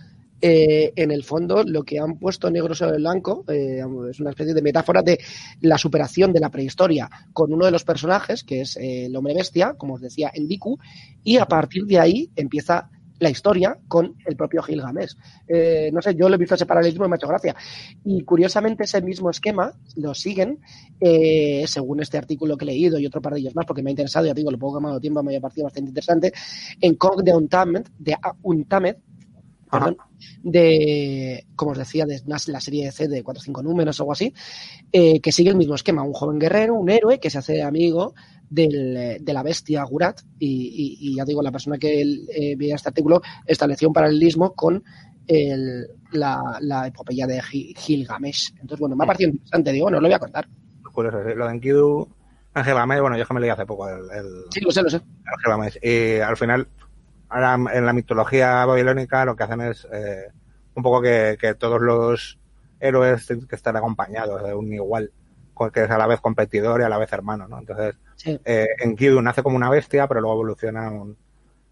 eh, 0.42 0.92
en 0.96 1.12
el 1.12 1.22
fondo 1.22 1.62
lo 1.62 1.84
que 1.84 2.00
han 2.00 2.18
puesto 2.18 2.50
negro 2.50 2.74
sobre 2.74 2.96
blanco 2.96 3.44
eh, 3.48 3.80
es 4.10 4.20
una 4.20 4.30
especie 4.30 4.54
de 4.54 4.60
metáfora 4.60 5.00
de 5.00 5.18
la 5.60 5.78
superación 5.78 6.32
de 6.32 6.40
la 6.40 6.50
prehistoria 6.50 7.08
con 7.32 7.52
uno 7.52 7.64
de 7.64 7.70
los 7.70 7.84
personajes, 7.84 8.42
que 8.42 8.62
es 8.62 8.76
eh, 8.76 9.06
el 9.06 9.16
hombre 9.16 9.34
bestia, 9.34 9.74
como 9.74 9.94
os 9.94 10.00
decía, 10.00 10.32
Endiku, 10.34 10.78
y 11.22 11.36
a 11.36 11.46
partir 11.46 11.84
de 11.86 12.00
ahí 12.00 12.30
empieza 12.34 12.90
la 13.22 13.30
historia 13.30 13.78
con 13.86 14.16
el 14.26 14.36
propio 14.36 14.62
Gilgamesh. 14.62 15.14
Eh, 15.46 15.90
no 15.92 16.02
sé, 16.02 16.14
yo 16.16 16.28
lo 16.28 16.34
he 16.34 16.38
visto 16.38 16.56
ese 16.56 16.66
paralelismo 16.66 17.04
y 17.04 17.08
me 17.08 17.14
ha 17.14 17.16
hecho 17.16 17.28
gracia. 17.28 17.54
Y 18.04 18.22
curiosamente 18.24 18.82
ese 18.82 19.00
mismo 19.00 19.30
esquema 19.30 19.72
lo 19.96 20.12
siguen, 20.12 20.58
eh, 21.00 21.64
según 21.68 22.00
este 22.00 22.18
artículo 22.18 22.56
que 22.56 22.64
he 22.64 22.66
leído 22.66 22.98
y 22.98 23.06
otro 23.06 23.22
par 23.22 23.34
de 23.34 23.40
ellos 23.40 23.54
más, 23.54 23.64
porque 23.64 23.82
me 23.82 23.90
ha 23.90 23.92
interesado, 23.92 24.26
ya 24.26 24.34
digo, 24.34 24.50
lo 24.50 24.58
poco 24.58 24.78
que 24.78 24.82
me 24.82 24.86
ha 24.88 24.90
dado 24.90 25.00
tiempo 25.00 25.22
me 25.22 25.36
ha 25.36 25.40
parecido 25.40 25.64
bastante 25.64 25.90
interesante, 25.90 26.32
en 26.80 26.96
Kong 26.96 27.22
de 27.22 27.32
Untamed, 27.32 27.84
de 27.96 28.16
Untamed, 28.42 28.96
perdón, 29.72 29.96
de, 30.42 31.46
como 31.56 31.72
os 31.72 31.78
decía, 31.78 32.04
de 32.06 32.20
la 32.26 32.60
serie 32.60 32.92
C 32.92 33.08
de 33.08 33.22
4 33.22 33.40
o 33.40 33.44
5 33.44 33.62
números 33.62 33.98
o 33.98 34.02
algo 34.04 34.12
así, 34.12 34.32
eh, 34.92 35.20
que 35.20 35.32
sigue 35.32 35.50
el 35.50 35.56
mismo 35.56 35.74
esquema, 35.74 36.02
un 36.02 36.12
joven 36.12 36.38
guerrero, 36.38 36.74
un 36.74 36.90
héroe 36.90 37.18
que 37.18 37.30
se 37.30 37.38
hace 37.38 37.62
amigo 37.62 38.14
del, 38.50 38.96
eh, 38.96 39.18
de 39.20 39.32
la 39.32 39.42
bestia 39.42 39.82
Gurat 39.84 40.20
y, 40.38 40.46
y- 40.48 40.96
y 41.12 41.16
ya 41.16 41.24
digo, 41.24 41.42
la 41.42 41.50
persona 41.50 41.78
que 41.78 42.02
eh, 42.02 42.54
veía 42.56 42.74
este 42.74 42.90
artículo 42.90 43.22
estableció 43.46 43.88
un 43.88 43.94
paralelismo 43.94 44.52
con 44.54 44.82
el- 45.26 45.86
la, 46.12 46.58
la 46.60 46.86
epopeya 46.88 47.26
de 47.26 47.40
Gi- 47.40 47.74
Gilgamesh. 47.76 48.50
Entonces, 48.60 48.78
bueno, 48.80 48.94
me 48.96 49.04
ha 49.04 49.06
parecido 49.06 49.30
interesante, 49.30 49.72
digo, 49.72 49.86
os 49.86 49.92
lo 49.92 50.00
voy 50.00 50.12
a 50.12 50.18
contar. 50.18 50.46
Curioso, 50.92 51.18
sí. 51.26 51.34
Lo 51.34 51.46
de 51.46 51.54
Enkidu, 51.54 52.08
en 52.54 52.64
Gilgamesh, 52.64 53.00
bueno, 53.00 53.16
yo 53.16 53.24
que 53.26 53.32
me 53.34 53.40
leí 53.40 53.48
hace 53.48 53.64
poco 53.64 53.88
el, 53.88 54.00
el, 54.10 54.26
Sí, 54.50 54.60
lo 54.60 54.70
sé, 54.70 54.82
lo 54.82 54.90
sé. 54.90 54.96
el 54.96 55.42
Gilgamesh. 55.42 55.78
Y 55.82 56.20
al 56.20 56.36
final, 56.36 56.68
ahora 57.32 57.54
en 57.74 57.86
la 57.86 57.92
mitología 57.92 58.64
babilónica 58.66 59.24
lo 59.24 59.34
que 59.36 59.42
hacen 59.44 59.60
es 59.62 59.86
eh, 59.92 60.26
un 60.74 60.82
poco 60.82 61.00
que, 61.02 61.36
que 61.40 61.54
todos 61.54 61.80
los 61.80 62.38
héroes 62.80 63.26
tienen 63.26 63.46
que 63.46 63.56
estar 63.56 63.76
acompañados 63.76 64.42
de 64.42 64.54
un 64.54 64.72
igual, 64.72 65.12
que 65.72 65.84
es 65.84 65.90
a 65.90 65.98
la 65.98 66.06
vez 66.06 66.20
competidor 66.20 66.80
y 66.80 66.84
a 66.84 66.88
la 66.88 66.98
vez 66.98 67.12
hermano, 67.12 67.46
¿no? 67.48 67.58
Entonces, 67.58 67.94
Sí. 68.16 68.40
eh, 68.44 68.66
Enkidu 68.80 69.20
nace 69.22 69.42
como 69.42 69.56
una 69.56 69.70
bestia, 69.70 70.06
pero 70.08 70.20
luego 70.20 70.34
evoluciona 70.34 70.86
a 70.86 70.90
un, 70.90 71.16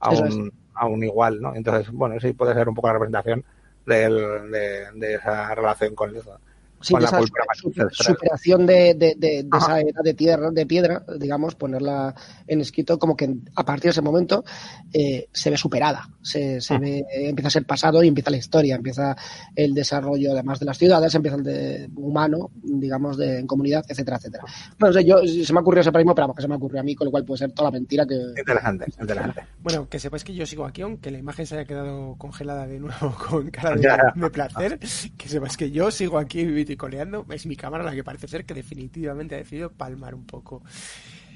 a 0.01 0.11
un, 0.11 0.53
a 0.75 0.87
un 0.87 1.03
igual, 1.05 1.41
¿no? 1.41 1.55
Entonces, 1.55 1.91
bueno, 1.93 2.19
sí 2.21 2.33
puede 2.33 2.55
ser 2.55 2.69
un 2.69 2.75
poco 2.75 2.89
la 2.89 2.95
representación 2.95 3.45
del, 3.87 4.51
de, 4.51 4.87
de 4.95 5.15
esa 5.15 5.55
relación 5.55 5.95
con 5.95 6.15
eso. 6.17 6.39
Sí, 6.83 6.95
con 6.95 7.01
de 7.01 7.03
la 7.05 7.09
esa 7.09 7.19
cultura 7.19 7.45
super- 7.55 7.89
superación 7.93 8.67
de, 8.67 8.95
de, 8.95 9.15
de- 9.19 9.47
esa 9.57 9.81
edad 9.81 10.03
de 10.03 10.15
tierra, 10.15 10.51
de 10.51 10.65
piedra, 10.67 11.05
digamos, 11.19 11.55
ponerla 11.55 12.15
en 12.47 12.61
escrito, 12.63 12.99
como 12.99 13.17
que 13.17 13.35
a 13.55 13.65
partir 13.65 13.85
de 13.85 13.91
ese 13.91 14.01
momento 14.03 14.45
eh, 14.93 15.29
se 15.33 15.51
ve 15.51 15.57
superada, 15.59 16.09
se, 16.23 16.61
se 16.61 16.79
Mm. 16.79 16.81
ve, 16.81 17.05
empieza 17.11 17.49
a 17.49 17.51
ser 17.51 17.67
pasado 17.67 18.03
y 18.03 18.09
empieza 18.09 18.31
la 18.31 18.39
historia, 18.39 18.77
empieza 18.77 19.17
el 19.55 19.75
desarrollo 19.75 20.33
además 20.33 20.59
de 20.59 20.67
las 20.67 20.79
ciudades, 20.79 21.15
empieza 21.15 21.37
el 21.37 21.45
de 21.45 21.91
humano, 21.97 22.51
digamos, 22.63 23.17
de, 23.19 23.41
en 23.41 23.47
comunidad, 23.47 23.85
etcétera, 23.89 24.17
etcétera. 24.17 24.45
Bueno, 24.79 24.95
no 24.95 25.01
sé, 25.01 25.07
yo 25.07 25.45
se 25.45 25.53
me 25.53 25.59
ha 25.59 25.63
ocurrido 25.63 25.83
ese 25.83 25.91
mismo, 25.93 26.15
pero 26.15 26.25
vamos, 26.29 26.37
que 26.37 26.43
se 26.43 26.49
me 26.49 26.55
ocurrió 26.55 26.81
a 26.81 26.83
mí, 26.85 26.95
con 26.95 27.05
lo 27.07 27.11
cual 27.11 27.25
puede 27.25 27.39
ser 27.39 27.53
toda 27.53 27.69
la 27.71 27.73
mentira 27.79 28.07
que... 28.07 28.15
Interesante, 28.39 28.87
interesante. 29.01 29.43
Bueno, 29.63 29.87
que 29.89 29.99
sepáis 29.99 30.25
que 30.25 30.35
yo 30.35 30.47
sigo 30.47 30.65
aquí, 30.65 30.81
aunque 30.83 31.11
la 31.11 31.19
imagen 31.19 31.45
se 31.47 31.57
haya 31.57 31.65
quedado 31.67 32.15
congelada 32.17 32.67
de 32.67 32.79
nuevo 32.81 33.15
con 33.29 33.51
cara 33.51 33.75
de, 33.77 33.83
Ya, 33.83 33.97
ya. 33.99 34.13
de 34.15 34.31
placer. 34.31 34.79
Que 35.19 35.29
sepáis 35.29 35.57
que 35.59 35.71
yo 35.71 35.91
sigo 35.91 36.17
aquí 36.19 36.45
viticoleando. 36.71 37.27
Es 37.31 37.47
mi 37.47 37.57
cámara 37.57 37.83
la 37.85 37.95
que 37.95 38.05
parece 38.05 38.29
ser 38.29 38.45
que 38.45 38.55
definitivamente 38.55 39.35
ha 39.35 39.39
decidido 39.39 39.71
palmar 39.71 40.15
un 40.15 40.25
poco. 40.25 40.63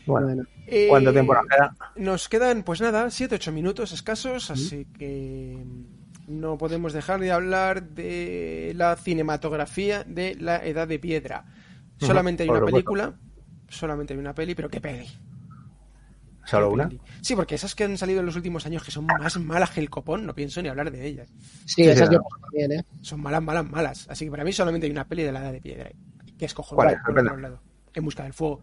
Bueno, 0.07 0.45
Eh, 0.67 0.87
¿cuánto 0.89 1.13
tiempo 1.13 1.35
nos 1.35 1.47
queda? 1.47 1.77
Nos 1.97 2.29
quedan, 2.29 2.63
pues 2.63 2.81
nada, 2.81 3.11
7-8 3.11 3.53
minutos 3.53 3.93
escasos, 3.93 4.51
así 4.51 4.87
que 4.99 5.65
no 6.29 6.59
podemos 6.59 6.93
dejar 6.93 7.21
de 7.21 7.33
hablar 7.33 7.83
de 7.83 8.73
la 8.77 8.97
cinematografía 8.97 10.05
de 10.05 10.37
la 10.37 10.65
Edad 10.65 10.87
de 10.87 10.99
Piedra. 10.99 11.47
Solamente 11.99 12.43
hay 12.43 12.51
una 12.51 12.65
película, 12.65 13.15
solamente 13.69 14.13
hay 14.13 14.21
una 14.21 14.35
peli, 14.35 14.55
pero 14.55 14.69
¿qué 14.69 14.81
peli? 14.81 15.07
¿Solo 16.47 16.71
una? 16.71 16.91
Sí, 17.23 17.35
porque 17.35 17.55
esas 17.55 17.75
que 17.75 17.85
han 17.85 17.97
salido 17.97 18.21
en 18.21 18.27
los 18.27 18.37
últimos 18.37 18.67
años 18.67 18.83
que 18.85 18.91
son 18.91 19.07
más 19.07 19.39
malas 19.39 19.71
que 19.71 19.81
el 19.81 19.89
copón, 19.91 20.27
no 20.27 20.35
pienso 20.35 20.61
ni 20.63 20.69
hablar 20.69 20.91
de 20.91 21.07
ellas. 21.07 21.29
Sí, 21.65 21.83
esas 21.83 22.11
yo 22.11 22.21
también, 22.43 22.73
¿eh? 22.73 22.85
Son 23.01 23.21
malas, 23.21 23.43
malas, 23.43 23.69
malas. 23.71 24.07
Así 24.11 24.25
que 24.27 24.31
para 24.31 24.45
mí 24.45 24.53
solamente 24.53 24.87
hay 24.87 24.91
una 24.93 25.07
peli 25.09 25.23
de 25.23 25.33
la 25.33 25.41
edad 25.41 25.53
de 25.53 25.61
piedra. 25.61 25.91
Que 26.39 26.45
es 26.45 26.55
cojonuda, 26.55 26.85
¿Cuál 26.85 26.95
es? 26.95 27.01
por 27.05 27.19
otro 27.19 27.37
lado. 27.39 27.61
En 27.95 28.05
busca 28.05 28.23
del 28.25 28.33
fuego. 28.33 28.61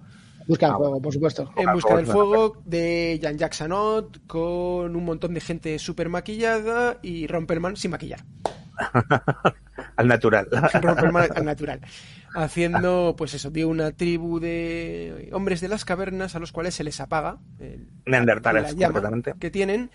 Busca 0.47 0.65
el 0.67 0.71
Ah, 0.73 0.75
juego, 0.75 1.01
por 1.01 1.13
supuesto. 1.13 1.51
En 1.55 1.71
busca 1.73 1.95
del 1.95 2.05
fuego 2.07 2.61
de 2.65 3.19
Jean-Jacques 3.21 3.61
Anot 3.61 4.25
con 4.27 4.95
un 4.95 5.05
montón 5.05 5.33
de 5.33 5.39
gente 5.41 5.77
súper 5.79 6.09
maquillada 6.09 6.97
y 7.01 7.27
Romperman 7.27 7.75
sin 7.77 7.91
maquillar. 7.91 8.23
Al 9.95 10.07
natural. 10.07 10.47
Romperman 10.81 11.29
al 11.35 11.45
natural. 11.45 11.81
Haciendo, 12.33 13.15
pues 13.17 13.33
eso, 13.33 13.49
de 13.49 13.65
una 13.65 13.91
tribu 13.91 14.39
de 14.39 15.29
hombres 15.33 15.59
de 15.61 15.67
las 15.67 15.83
cavernas 15.85 16.35
a 16.35 16.39
los 16.39 16.51
cuales 16.51 16.75
se 16.75 16.83
les 16.83 16.99
apaga 17.01 17.39
el, 17.59 17.89
Neandertales, 18.05 18.63
la 18.63 18.71
llama 18.71 18.93
completamente. 18.93 19.33
que 19.39 19.51
tienen 19.51 19.91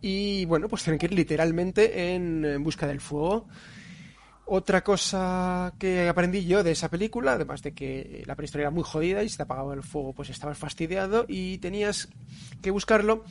y 0.00 0.44
bueno, 0.46 0.68
pues 0.68 0.82
tienen 0.82 0.98
que 0.98 1.06
ir 1.06 1.14
literalmente 1.14 2.14
en, 2.14 2.44
en 2.44 2.62
busca 2.62 2.86
del 2.86 3.00
fuego. 3.00 3.48
Otra 4.46 4.84
cosa 4.84 5.72
que 5.78 6.06
aprendí 6.06 6.44
yo 6.44 6.62
de 6.62 6.72
esa 6.72 6.90
película, 6.90 7.32
además 7.32 7.62
de 7.62 7.72
que 7.72 8.22
la 8.26 8.34
prehistoria 8.34 8.64
era 8.64 8.70
muy 8.70 8.82
jodida 8.82 9.22
y 9.22 9.28
si 9.30 9.38
te 9.38 9.44
apagaba 9.44 9.72
el 9.72 9.82
fuego 9.82 10.12
pues 10.12 10.28
estabas 10.28 10.58
fastidiado 10.58 11.24
y 11.28 11.58
tenías 11.58 12.08
que 12.60 12.70
buscarlo. 12.70 13.24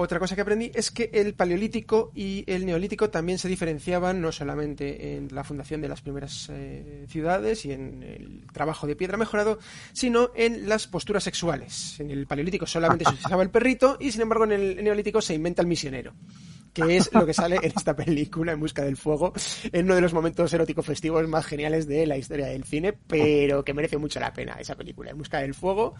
Otra 0.00 0.20
cosa 0.20 0.36
que 0.36 0.42
aprendí 0.42 0.70
es 0.76 0.92
que 0.92 1.10
el 1.12 1.34
paleolítico 1.34 2.12
y 2.14 2.44
el 2.46 2.64
neolítico 2.64 3.10
también 3.10 3.36
se 3.36 3.48
diferenciaban 3.48 4.20
no 4.20 4.30
solamente 4.30 5.16
en 5.16 5.26
la 5.32 5.42
fundación 5.42 5.80
de 5.80 5.88
las 5.88 6.02
primeras 6.02 6.48
eh, 6.52 7.04
ciudades 7.08 7.64
y 7.64 7.72
en 7.72 8.04
el 8.04 8.46
trabajo 8.52 8.86
de 8.86 8.94
piedra 8.94 9.16
mejorado, 9.16 9.58
sino 9.92 10.30
en 10.36 10.68
las 10.68 10.86
posturas 10.86 11.24
sexuales. 11.24 11.98
En 11.98 12.12
el 12.12 12.28
paleolítico 12.28 12.64
solamente 12.64 13.06
se 13.06 13.14
usaba 13.14 13.42
el 13.42 13.50
perrito 13.50 13.96
y 13.98 14.12
sin 14.12 14.20
embargo 14.20 14.44
en 14.44 14.52
el 14.52 14.84
neolítico 14.84 15.20
se 15.20 15.34
inventa 15.34 15.62
el 15.62 15.68
misionero 15.68 16.14
que 16.72 16.96
es 16.96 17.12
lo 17.12 17.26
que 17.26 17.34
sale 17.34 17.56
en 17.56 17.72
esta 17.76 17.96
película 17.96 18.52
En 18.52 18.60
Busca 18.60 18.82
del 18.82 18.96
Fuego, 18.96 19.32
en 19.72 19.86
uno 19.86 19.94
de 19.94 20.00
los 20.00 20.14
momentos 20.14 20.52
erótico 20.52 20.82
festivos 20.82 21.26
más 21.28 21.46
geniales 21.46 21.86
de 21.86 22.06
la 22.06 22.16
historia 22.16 22.46
del 22.46 22.64
cine, 22.64 22.92
pero 22.92 23.64
que 23.64 23.74
merece 23.74 23.98
mucho 23.98 24.20
la 24.20 24.32
pena 24.32 24.56
esa 24.60 24.76
película, 24.76 25.10
En 25.10 25.18
Busca 25.18 25.38
del 25.38 25.54
Fuego, 25.54 25.94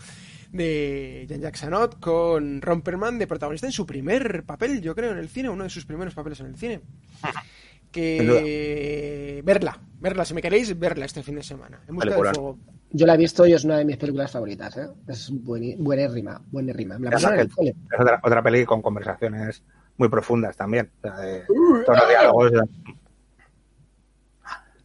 de 0.53 1.26
Jean-Jacques 1.28 1.64
Anot, 1.64 2.01
con 2.01 2.62
Romperman 2.62 3.18
de 3.18 3.26
protagonista 3.26 3.66
en 3.66 3.72
su 3.72 3.86
primer 3.89 4.45
papel, 4.45 4.80
yo 4.80 4.95
creo, 4.95 5.11
en 5.11 5.18
el 5.18 5.28
cine, 5.28 5.49
uno 5.49 5.64
de 5.64 5.70
sus 5.70 5.84
primeros 5.84 6.14
papeles 6.14 6.39
en 6.39 6.47
el 6.47 6.57
cine. 6.57 6.80
Que 7.91 9.41
verla, 9.43 9.80
verla, 9.99 10.22
si 10.26 10.34
me 10.34 10.43
queréis, 10.43 10.78
verla 10.78 11.07
este 11.07 11.22
fin 11.22 11.36
de 11.36 11.43
semana. 11.43 11.80
En 11.89 11.95
Busca 11.95 12.11
Peliculón. 12.11 12.32
del 12.34 12.41
Fuego. 12.43 12.59
Yo 12.91 13.07
la 13.07 13.14
he 13.14 13.16
visto 13.16 13.47
y 13.47 13.55
es 13.55 13.64
una 13.64 13.78
de 13.78 13.86
mis 13.86 13.97
películas 13.97 14.30
favoritas, 14.30 14.76
¿eh? 14.76 14.89
Es 15.09 15.30
buenérrima, 15.32 16.39
buenérrima. 16.51 16.99
Me 16.99 17.05
la 17.09 17.16
Es 17.16 17.22
pasaron 17.22 17.39
en 17.39 17.41
el 17.41 17.47
aquel- 17.51 17.55
cole. 17.57 17.70
es 17.91 17.99
otra, 18.01 18.20
otra 18.22 18.43
peli 18.43 18.66
con 18.66 18.82
conversaciones 18.82 19.62
muy 19.97 20.11
profundas 20.11 20.55
también. 20.55 20.91
o 20.99 21.09
sea, 21.09 21.16
de 21.18 21.41
todos 21.86 21.99
los 21.99 22.09
diálogos. 22.09 22.53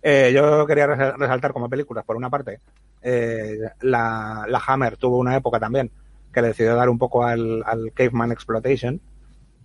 Eh, 0.01 0.31
yo 0.33 0.65
quería 0.65 0.87
resa- 0.87 1.15
resaltar 1.17 1.51
como 1.53 1.69
películas, 1.69 2.03
por 2.05 2.15
una 2.15 2.29
parte, 2.29 2.59
eh, 3.01 3.57
la, 3.81 4.45
la 4.47 4.61
Hammer 4.65 4.95
tuvo 4.97 5.17
una 5.17 5.35
época 5.35 5.59
también 5.59 5.91
que 6.33 6.41
le 6.41 6.49
decidió 6.49 6.75
dar 6.75 6.89
un 6.89 6.97
poco 6.99 7.23
al, 7.25 7.63
al 7.65 7.91
Caveman 7.93 8.31
Exploitation. 8.31 9.01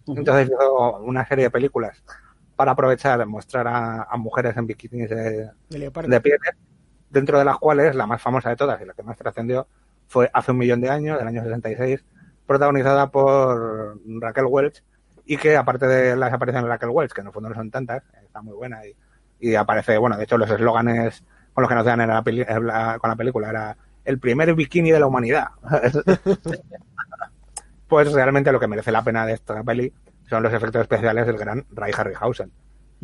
Entonces 0.06 0.48
hizo 0.48 0.98
una 1.00 1.26
serie 1.26 1.44
de 1.46 1.50
películas 1.50 2.02
para 2.56 2.72
aprovechar, 2.72 3.24
mostrar 3.26 3.68
a, 3.68 4.02
a 4.04 4.16
mujeres 4.16 4.56
en 4.56 4.66
bikinis 4.66 5.10
de, 5.10 5.50
De 6.10 6.20
pieles, 6.20 6.40
dentro 7.10 7.38
de 7.38 7.44
las 7.44 7.58
cuales 7.58 7.94
la 7.94 8.06
más 8.06 8.20
famosa 8.22 8.50
de 8.50 8.56
todas 8.56 8.80
y 8.80 8.84
la 8.84 8.94
que 8.94 9.02
más 9.02 9.16
trascendió 9.16 9.66
fue 10.08 10.30
Hace 10.32 10.52
un 10.52 10.58
millón 10.58 10.80
de 10.80 10.90
años, 10.90 11.18
del 11.18 11.28
año 11.28 11.42
66, 11.42 12.04
protagonizada 12.46 13.10
por 13.10 14.00
Raquel 14.20 14.46
Welch 14.46 14.82
y 15.26 15.36
que 15.36 15.56
aparte 15.56 15.86
de 15.86 16.16
las 16.16 16.32
apariciones 16.32 16.64
de 16.64 16.70
Raquel 16.70 16.88
Welch, 16.90 17.12
que 17.12 17.20
en 17.20 17.26
el 17.28 17.32
fondo 17.32 17.50
no 17.50 17.54
son 17.54 17.70
tantas, 17.70 18.02
está 18.24 18.40
muy 18.42 18.54
buena 18.54 18.86
y, 18.86 18.96
y 19.40 19.54
aparece, 19.54 19.98
bueno, 19.98 20.16
de 20.16 20.24
hecho 20.24 20.38
los 20.38 20.50
eslóganes 20.50 21.22
con 21.52 21.62
los 21.62 21.68
que 21.68 21.74
nos 21.74 21.84
dan 21.84 22.00
en 22.00 22.08
la 22.08 22.22
en 22.26 22.66
la- 22.66 22.98
con 22.98 23.10
la 23.10 23.16
película 23.16 23.50
era 23.50 23.76
el 24.08 24.18
primer 24.18 24.54
bikini 24.54 24.90
de 24.90 24.98
la 25.00 25.06
humanidad. 25.06 25.48
pues 27.88 28.12
realmente 28.12 28.52
lo 28.52 28.60
que 28.60 28.66
merece 28.66 28.92
la 28.92 29.02
pena 29.02 29.24
de 29.26 29.34
esta 29.34 29.62
peli 29.62 29.92
son 30.28 30.42
los 30.42 30.52
efectos 30.52 30.82
especiales 30.82 31.26
del 31.26 31.36
gran 31.38 31.64
Ray 31.70 31.92
Harryhausen, 31.96 32.50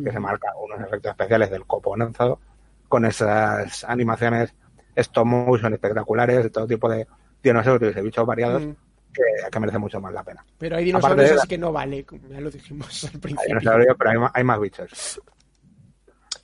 que 0.03 0.11
se 0.11 0.19
marca 0.19 0.49
unos 0.63 0.79
efectos 0.87 1.11
especiales 1.11 1.49
del 1.49 1.65
coponazo 1.65 2.39
con 2.87 3.05
esas 3.05 3.83
animaciones 3.85 4.53
stop 4.95 5.25
motion 5.25 5.73
espectaculares 5.73 6.43
de 6.43 6.49
todo 6.49 6.67
tipo 6.67 6.87
de 6.89 7.07
dinosaurios 7.43 7.91
y 7.91 7.95
de 7.95 8.01
bichos 8.01 8.25
variados 8.25 8.63
Mm. 8.63 8.71
que, 9.13 9.49
que 9.51 9.59
merece 9.59 9.77
mucho 9.77 9.99
más 10.01 10.11
la 10.13 10.23
pena. 10.23 10.45
Pero 10.57 10.75
hay 10.77 10.85
dinosaurios 10.85 11.29
de 11.29 11.35
la- 11.37 11.45
que 11.47 11.57
no 11.57 11.71
vale, 11.71 12.03
como 12.03 12.27
ya 12.27 12.39
lo 12.41 12.51
dijimos 12.51 13.03
al 13.05 13.09
Hay 13.13 13.19
principio. 13.19 13.47
dinosaurios, 13.59 13.95
pero 13.97 14.09
hay, 14.09 14.17
hay 14.33 14.43
más 14.43 14.59
bichos. 14.59 15.21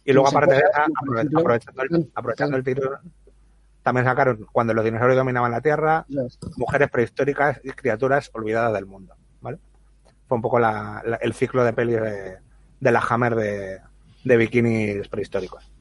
Y 0.06 0.14
luego, 0.14 0.30
aparte 0.30 0.56
de 0.56 0.62
pues, 0.62 0.72
esa, 0.72 0.86
por 0.86 1.08
aprove- 1.08 1.20
ejemplo, 1.20 1.40
aprovechando, 1.42 1.82
el, 1.84 2.12
aprovechando 2.16 2.58
el 2.58 2.64
tiro, 2.64 3.00
también 3.84 4.06
sacaron 4.06 4.46
cuando 4.52 4.74
los 4.74 4.84
dinosaurios 4.86 5.18
dominaban 5.18 5.52
la 5.52 5.62
Tierra, 5.62 6.06
mujeres 6.58 6.90
prehistóricas 6.90 7.60
y 7.64 7.70
criaturas 7.72 8.30
olvidadas 8.34 8.74
del 8.74 8.86
mundo. 8.86 9.16
¿vale? 9.42 9.58
Fue 10.28 10.36
un 10.36 10.42
poco 10.42 10.60
la- 10.60 11.02
la- 11.06 11.18
el 11.18 11.34
ciclo 11.34 11.64
de 11.64 11.74
pelis 11.74 12.00
de, 12.02 12.38
de 12.80 12.92
la 12.92 13.00
Hammer 13.00 13.36
de, 13.36 13.80
de 14.24 14.38
bikinis 14.38 15.08
prehistóricos. 15.08 15.72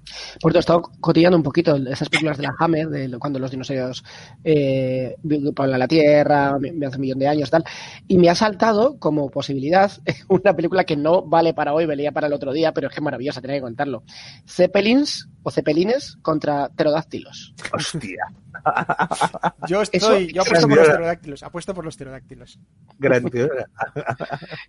Por 0.41 0.53
cierto, 0.53 0.59
he 0.59 0.61
estado 0.61 0.83
cotillando 1.01 1.37
un 1.37 1.43
poquito 1.43 1.77
esas 1.77 2.09
películas 2.09 2.37
de 2.39 2.43
la 2.45 2.55
Hammer, 2.59 2.89
de 2.89 3.09
lo- 3.09 3.19
cuando 3.19 3.39
los 3.39 3.51
dinosaurios 3.51 4.03
eh, 4.43 5.17
poblan 5.55 5.79
la 5.79 5.87
Tierra, 5.89 6.57
hace 6.57 6.97
un 6.97 7.01
millón 7.01 7.19
de 7.19 7.29
años 7.29 7.49
y 7.49 7.51
tal, 7.51 7.65
y 8.09 8.19
me 8.19 8.29
ha 8.31 8.35
saltado 8.35 8.99
como 8.99 9.31
posibilidad 9.31 9.91
una 10.29 10.55
película 10.55 10.85
que 10.85 10.97
no 10.97 11.23
vale 11.23 11.55
para 11.55 11.75
hoy, 11.75 11.87
valía 11.87 12.13
para 12.13 12.27
el 12.27 12.33
otro 12.33 12.53
día, 12.53 12.73
pero 12.73 12.89
es 12.89 12.93
que 12.95 13.01
es 13.01 13.05
maravillosa, 13.05 13.41
tenía 13.41 13.57
que 13.57 13.63
contarlo. 13.63 14.03
Zeppelins 14.49 15.29
o 15.43 15.51
Zeppelines 15.51 16.17
contra 16.23 16.69
pterodáctilos. 16.71 17.55
Hostia, 17.73 18.25
Yo 19.69 19.83
estoy, 19.83 19.99
Eso- 19.99 20.19
yo 20.35 20.43
apuesto 20.43 20.69
por 20.69 20.77
los 20.77 20.89
pterodáctilos, 20.89 21.43
apuesto 21.43 21.75
por 21.75 21.85
los 21.85 21.97
pterodáctilos. 21.97 22.59
grandiosa. 22.99 23.67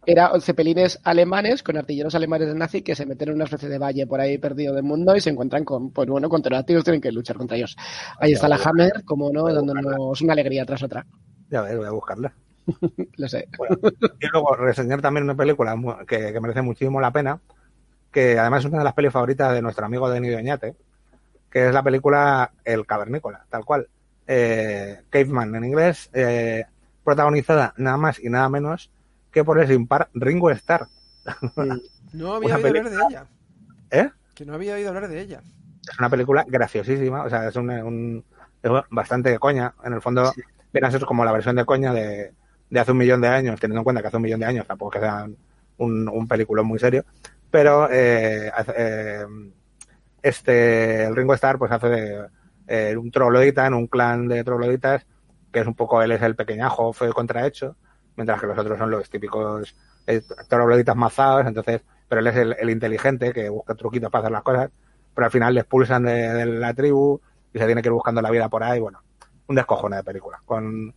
Era 0.06 0.32
zeppelines 0.40 1.00
alemanes 1.04 1.64
con 1.64 1.78
artilleros 1.78 2.16
alemanes 2.16 2.48
de 2.48 2.56
nazi 2.56 2.82
que 2.82 2.96
se 2.96 3.06
meten 3.06 3.30
en 3.30 3.36
una 3.36 3.46
especie 3.46 3.70
de 3.70 3.78
valle 3.78 4.08
por 4.08 4.20
ahí 4.22 4.38
perdido 4.38 4.74
del 4.74 4.84
mundo 4.84 5.16
y 5.16 5.21
se 5.22 5.30
encuentran 5.30 5.64
con, 5.64 5.92
pues 5.92 6.08
bueno, 6.08 6.30
con 6.30 6.42
pterodáctilos, 6.42 6.84
tienen 6.84 7.02
que 7.02 7.12
luchar 7.12 7.38
contra 7.38 7.58
ellos. 7.58 7.76
Ahí 8.20 8.34
está 8.34 8.48
la 8.48 8.58
Hammer, 8.58 9.04
como 9.06 9.32
no, 9.32 9.52
dándonos 9.54 10.22
una 10.22 10.34
alegría 10.34 10.66
tras 10.66 10.84
otra. 10.84 11.06
Ya 11.50 11.62
ves, 11.62 11.78
voy 11.78 11.88
a 11.88 11.92
buscarla. 11.92 12.34
Lo 13.18 13.28
sé. 13.28 13.48
Bueno, 13.58 13.78
y 14.20 14.28
luego 14.32 14.56
reseñar 14.56 15.02
también 15.02 15.24
una 15.24 15.36
película 15.36 15.76
que, 16.08 16.32
que 16.32 16.40
merece 16.40 16.62
muchísimo 16.62 17.02
la 17.02 17.12
pena, 17.12 17.40
que 18.12 18.38
además 18.38 18.62
es 18.64 18.70
una 18.70 18.80
de 18.80 18.84
las 18.84 18.94
pelis 18.94 19.12
favoritas 19.12 19.54
de 19.54 19.62
nuestro 19.62 19.86
amigo 19.86 20.10
Denis 20.10 20.34
Doñate, 20.34 20.76
que 21.50 21.68
es 21.68 21.74
la 21.74 21.84
película 21.84 22.52
El 22.64 22.86
Cavernícola, 22.86 23.46
tal 23.50 23.66
cual. 23.66 23.88
Eh, 24.28 25.02
Caveman 25.10 25.56
en 25.56 25.66
inglés, 25.66 26.10
eh, 26.14 26.64
protagonizada 27.04 27.74
nada 27.78 27.98
más 27.98 28.20
y 28.20 28.30
nada 28.30 28.48
menos 28.48 28.92
que 29.32 29.44
por 29.44 29.60
el 29.60 29.68
sin 29.68 29.88
par 29.88 30.10
Ringo 30.14 30.50
Starr. 30.52 30.88
No 32.14 32.34
había 32.34 32.58
Una 32.58 32.68
oído 32.68 32.68
hablar 32.68 32.90
de 32.90 32.98
ella. 33.10 33.26
¿Eh? 33.90 34.10
Que 34.36 34.46
no 34.46 34.54
había 34.54 34.76
oído 34.76 34.90
hablar 34.90 35.08
de 35.08 35.22
ella. 35.22 35.42
Es 35.90 35.98
una 36.00 36.10
película 36.10 36.46
graciosísima, 36.48 37.24
o 37.24 37.30
sea, 37.30 37.48
es 37.48 37.56
un, 37.56 37.70
un- 37.70 38.26
es 38.62 38.72
bastante 38.90 39.30
de 39.30 39.40
coña. 39.40 39.74
En 39.84 39.94
el 39.94 40.02
fondo, 40.02 40.32
viene 40.72 40.88
a 40.88 40.92
ser 40.92 41.06
como 41.06 41.26
la 41.26 41.32
versión 41.32 41.56
de 41.56 41.66
coña 41.66 41.94
de, 41.94 42.34
de 42.70 42.80
hace 42.80 42.92
un 42.92 42.98
millón 42.98 43.22
de 43.22 43.28
años, 43.28 43.60
teniendo 43.60 43.80
en 43.80 43.84
cuenta 43.84 44.02
que 44.02 44.08
hace 44.08 44.18
un 44.18 44.24
millón 44.24 44.40
de 44.40 44.46
años 44.46 44.68
tampoco 44.68 44.94
es 44.94 45.00
que 45.02 45.06
sea 45.08 45.28
un, 45.78 46.08
un 46.08 46.28
película 46.28 46.62
muy 46.64 46.80
serio, 46.80 47.04
pero 47.50 47.90
eh, 47.92 48.52
eh, 48.78 49.26
este, 50.22 51.06
el 51.06 51.16
Ringo 51.16 51.34
Starr 51.34 51.58
pues 51.58 51.72
hace 51.72 51.88
de 51.90 52.28
eh, 52.68 52.96
un 52.98 53.12
troglodita 53.12 53.66
en 53.66 53.74
un 53.74 53.88
clan 53.88 54.28
de 54.28 54.44
trogloditas, 54.44 55.06
que 55.52 55.60
es 55.60 55.68
un 55.68 55.76
poco, 55.76 56.02
él 56.02 56.12
es 56.12 56.22
el 56.22 56.36
pequeñajo 56.36 56.94
y 57.02 57.12
contrahecho, 57.12 57.76
mientras 58.16 58.40
que 58.40 58.48
los 58.48 58.58
otros 58.58 58.78
son 58.78 58.92
los 58.92 59.10
típicos 59.10 59.76
eh, 60.08 60.22
trogloditas 60.48 60.96
mazados, 60.96 61.46
entonces, 61.48 61.82
pero 62.12 62.20
él 62.20 62.28
es 62.28 62.36
el, 62.36 62.57
el 62.59 62.70
inteligente 62.70 63.32
que 63.32 63.47
busca 63.47 63.74
truquitos 63.74 64.12
para 64.12 64.24
hacer 64.24 64.34
las 64.34 64.43
cosas, 64.43 64.70
pero 65.16 65.28
al 65.28 65.32
final 65.32 65.53
le 65.53 65.62
expulsan 65.62 66.03
de, 66.03 66.45
la 66.45 66.74
tribu 66.74 67.22
y 67.53 67.57
se 67.57 67.66
tiene 67.66 67.82
que 67.82 67.88
ir 67.88 67.93
buscando 67.93 68.22
la 68.22 68.30
vida 68.30 68.49
por 68.49 68.64
ahí, 68.64 68.82
bueno, 68.82 69.01
un 69.47 69.55
descojone 69.55 69.95
de 69.95 70.03
película, 70.03 70.41
con, 70.43 70.93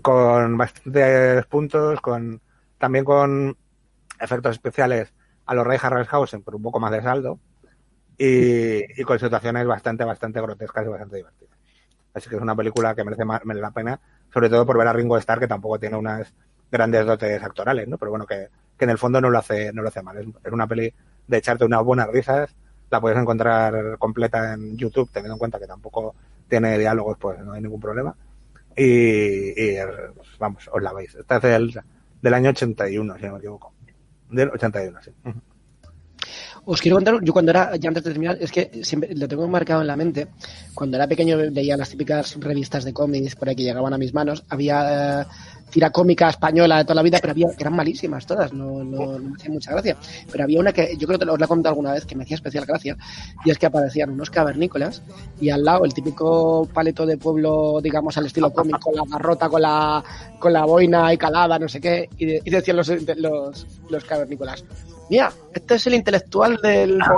con 0.00 0.56
bastantes 0.56 1.44
puntos, 1.46 2.00
con 2.00 2.40
también 2.78 3.04
con 3.04 3.56
efectos 4.20 4.52
especiales 4.52 5.12
a 5.44 5.54
los 5.54 5.66
Ray 5.66 5.78
Harryhausen, 5.82 6.44
pero 6.44 6.56
un 6.56 6.62
poco 6.62 6.78
más 6.78 6.92
de 6.92 7.02
saldo, 7.02 7.40
y, 8.16 9.02
con 9.02 9.18
situaciones 9.18 9.66
bastante, 9.66 10.04
bastante 10.04 10.40
grotescas 10.40 10.86
y 10.86 10.88
bastante 10.88 11.16
divertidas. 11.16 11.58
Así 12.14 12.30
que 12.30 12.36
es 12.36 12.42
una 12.42 12.54
película 12.54 12.94
que 12.94 13.02
merece 13.02 13.24
merece 13.24 13.60
la 13.60 13.72
pena, 13.72 14.00
sobre 14.32 14.48
todo 14.48 14.64
por 14.64 14.78
ver 14.78 14.86
a 14.86 14.92
Ringo 14.92 15.18
Starr, 15.18 15.40
que 15.40 15.48
tampoco 15.48 15.80
tiene 15.80 15.96
unas 15.96 16.32
grandes 16.70 17.04
dotes 17.04 17.42
actorales, 17.42 17.88
¿no? 17.88 17.98
Pero 17.98 18.12
bueno, 18.12 18.24
que, 18.24 18.50
que 18.76 18.84
en 18.84 18.90
el 18.90 18.98
fondo 18.98 19.20
no 19.20 19.30
lo 19.30 19.38
hace, 19.38 19.72
no 19.72 19.82
lo 19.82 19.88
hace 19.88 20.02
mal. 20.02 20.18
Es, 20.18 20.26
es 20.44 20.52
una 20.52 20.66
peli 20.66 20.92
de 21.26 21.36
echarte 21.36 21.64
unas 21.64 21.82
buenas 21.82 22.08
risas, 22.08 22.54
la 22.90 23.00
puedes 23.00 23.18
encontrar 23.18 23.98
completa 23.98 24.54
en 24.54 24.76
YouTube, 24.76 25.10
teniendo 25.10 25.34
en 25.34 25.38
cuenta 25.38 25.58
que 25.58 25.66
tampoco 25.66 26.14
tiene 26.48 26.78
diálogos, 26.78 27.18
pues 27.18 27.40
no 27.40 27.52
hay 27.52 27.62
ningún 27.62 27.80
problema. 27.80 28.14
y, 28.76 29.76
vamos, 30.38 30.68
os 30.72 30.82
la 30.82 30.92
veis. 30.92 31.14
Esta 31.14 31.36
es 31.36 31.42
del, 31.42 31.80
del 32.20 32.34
año 32.34 32.50
81, 32.50 33.16
si 33.18 33.26
no 33.26 33.32
me 33.32 33.38
equivoco. 33.38 33.72
Del 34.30 34.50
81, 34.50 35.02
sí. 35.02 35.12
Os 36.66 36.80
quiero 36.80 36.96
contar, 36.96 37.22
yo 37.22 37.32
cuando 37.34 37.50
era, 37.50 37.76
ya 37.76 37.88
antes 37.88 38.02
de 38.04 38.10
terminar, 38.10 38.38
es 38.40 38.50
que 38.50 38.70
siempre 38.82 39.14
lo 39.14 39.28
tengo 39.28 39.46
marcado 39.46 39.82
en 39.82 39.86
la 39.86 39.96
mente. 39.96 40.28
Cuando 40.74 40.96
era 40.96 41.06
pequeño 41.06 41.36
leía 41.36 41.76
las 41.76 41.90
típicas 41.90 42.36
revistas 42.40 42.84
de 42.84 42.94
cómics 42.94 43.36
por 43.36 43.48
ahí 43.48 43.54
que 43.54 43.64
llegaban 43.64 43.92
a 43.92 43.98
mis 43.98 44.14
manos. 44.14 44.44
Había 44.48 45.20
eh, 45.22 45.26
tira 45.70 45.90
cómica 45.90 46.30
española 46.30 46.78
de 46.78 46.84
toda 46.84 46.94
la 46.94 47.02
vida, 47.02 47.18
pero 47.20 47.32
había, 47.32 47.48
que 47.50 47.62
eran 47.64 47.76
malísimas 47.76 48.24
todas, 48.24 48.54
no, 48.54 48.82
no, 48.82 49.18
no 49.18 49.18
me 49.18 49.34
hacían 49.36 49.52
mucha 49.52 49.72
gracia. 49.72 49.96
Pero 50.32 50.44
había 50.44 50.58
una 50.58 50.72
que 50.72 50.96
yo 50.96 51.06
creo 51.06 51.18
que 51.18 51.28
os 51.28 51.38
la 51.38 51.44
he 51.44 51.48
contado 51.48 51.72
alguna 51.74 51.92
vez 51.92 52.06
que 52.06 52.14
me 52.16 52.22
hacía 52.24 52.36
especial 52.36 52.64
gracia, 52.64 52.96
y 53.44 53.50
es 53.50 53.58
que 53.58 53.66
aparecían 53.66 54.08
unos 54.08 54.30
cavernícolas 54.30 55.02
y 55.42 55.50
al 55.50 55.64
lado 55.64 55.84
el 55.84 55.92
típico 55.92 56.66
paleto 56.72 57.04
de 57.04 57.18
pueblo, 57.18 57.78
digamos, 57.82 58.16
al 58.16 58.24
estilo 58.24 58.50
cómico, 58.54 58.90
la 58.94 59.02
garrota 59.06 59.50
con 59.50 59.60
la, 59.60 60.02
con 60.38 60.50
la 60.52 60.64
boina 60.64 61.12
y 61.12 61.18
calada, 61.18 61.58
no 61.58 61.68
sé 61.68 61.78
qué, 61.78 62.08
y, 62.16 62.24
de- 62.24 62.42
y 62.42 62.50
decían 62.50 62.78
los, 62.78 62.88
los, 63.18 63.66
los 63.90 64.04
cavernícolas. 64.04 64.64
Mira, 65.10 65.32
este 65.52 65.74
es 65.74 65.86
el 65.86 65.94
intelectual 65.94 66.56
del 66.62 66.98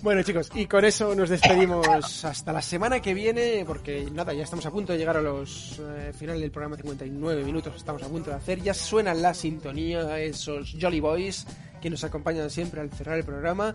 Bueno 0.00 0.22
chicos, 0.22 0.48
y 0.54 0.66
con 0.66 0.84
eso 0.84 1.12
nos 1.16 1.28
despedimos 1.28 2.24
hasta 2.24 2.52
la 2.52 2.62
semana 2.62 3.00
que 3.00 3.14
viene, 3.14 3.64
porque 3.66 4.08
nada, 4.12 4.32
ya 4.32 4.44
estamos 4.44 4.64
a 4.64 4.70
punto 4.70 4.92
de 4.92 4.98
llegar 4.98 5.16
a 5.16 5.22
los 5.22 5.80
eh, 5.80 6.12
final 6.16 6.40
del 6.40 6.52
programa, 6.52 6.76
59 6.76 7.42
minutos 7.42 7.74
estamos 7.74 8.04
a 8.04 8.08
punto 8.08 8.30
de 8.30 8.36
hacer, 8.36 8.62
ya 8.62 8.74
suena 8.74 9.12
la 9.12 9.34
sintonía, 9.34 10.20
esos 10.20 10.76
Jolly 10.80 11.00
Boys 11.00 11.46
que 11.80 11.90
nos 11.90 12.04
acompañan 12.04 12.50
siempre 12.50 12.80
al 12.80 12.90
cerrar 12.90 13.18
el 13.18 13.24
programa. 13.24 13.74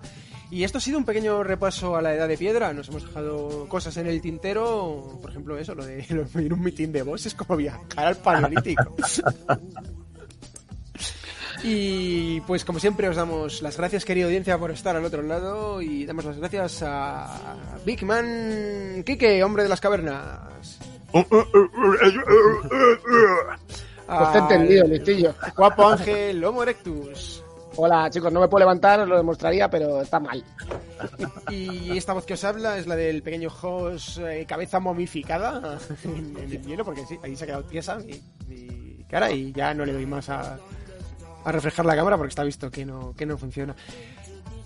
Y 0.50 0.64
esto 0.64 0.78
ha 0.78 0.82
sido 0.82 0.98
un 0.98 1.06
pequeño 1.06 1.44
repaso 1.44 1.96
a 1.96 2.02
la 2.02 2.14
edad 2.14 2.28
de 2.28 2.38
piedra, 2.38 2.74
nos 2.74 2.90
hemos 2.90 3.04
dejado 3.04 3.68
cosas 3.68 3.98
en 3.98 4.08
el 4.08 4.22
tintero, 4.22 5.20
por 5.22 5.32
ejemplo 5.32 5.58
eso, 5.58 5.76
lo 5.76 5.86
de 5.86 6.06
lo 6.10 6.24
de 6.24 6.44
ir 6.44 6.52
a 6.52 6.56
un 6.56 6.62
mitin 6.62 6.92
de 6.92 7.04
voz 7.04 7.26
es 7.26 7.34
como 7.36 7.58
viajar 7.58 8.08
al 8.08 8.16
paleolítico. 8.18 8.96
Y 11.64 12.42
pues 12.42 12.66
como 12.66 12.80
siempre 12.80 13.08
os 13.08 13.16
damos 13.16 13.62
las 13.62 13.78
gracias 13.78 14.04
querida 14.04 14.26
audiencia 14.26 14.58
por 14.58 14.72
estar 14.72 14.96
al 14.98 15.06
otro 15.06 15.22
lado 15.22 15.82
y 15.82 16.06
damos 16.06 16.26
las 16.26 16.38
gracias 16.38 16.84
a 16.86 17.56
Big 17.86 18.04
Man 18.04 19.04
Kike, 19.06 19.44
hombre 19.44 19.64
de 19.64 19.70
las 19.70 19.82
cavernas. 19.82 20.80
Pues 24.06 24.32
te 24.34 24.38
he 24.38 24.42
entendido, 24.42 24.86
listillo. 24.86 25.34
Guapo 25.56 25.88
Ángel 25.88 26.44
Homo 26.44 26.62
erectus. 26.62 27.42
Hola 27.78 28.10
chicos, 28.12 28.32
no 28.32 28.42
me 28.42 28.50
puedo 28.50 28.60
levantar, 28.60 29.00
os 29.00 29.08
lo 29.08 29.16
demostraría, 29.16 29.70
pero 29.70 30.02
está 30.02 30.20
mal. 30.20 30.44
Y 31.50 31.98
esta 31.98 32.14
voz 32.14 32.26
que 32.26 32.34
os 32.34 32.44
habla 32.44 32.78
es 32.78 32.86
la 32.86 32.98
del 32.98 33.24
pequeño 33.24 33.50
host 33.50 34.20
eh, 34.20 34.46
cabeza 34.46 34.82
momificada 34.82 35.80
en, 36.04 36.38
en 36.38 36.52
el 36.52 36.62
hielo, 36.62 36.84
porque 36.84 37.06
sí, 37.06 37.18
ahí 37.24 37.36
se 37.36 37.46
ha 37.46 37.48
quedado 37.48 37.64
tiesa 37.64 37.96
mi, 37.96 38.22
mi 38.48 39.06
cara 39.10 39.32
y 39.32 39.54
ya 39.54 39.74
no 39.74 39.86
le 39.86 39.94
doy 39.94 40.06
más 40.06 40.30
a, 40.30 40.60
a 41.44 41.52
reflejar 41.52 41.86
la 41.86 41.96
cámara 41.96 42.18
porque 42.18 42.30
está 42.30 42.44
visto 42.44 42.70
que 42.72 42.86
no, 42.86 43.14
que 43.16 43.26
no 43.26 43.38
funciona. 43.38 43.76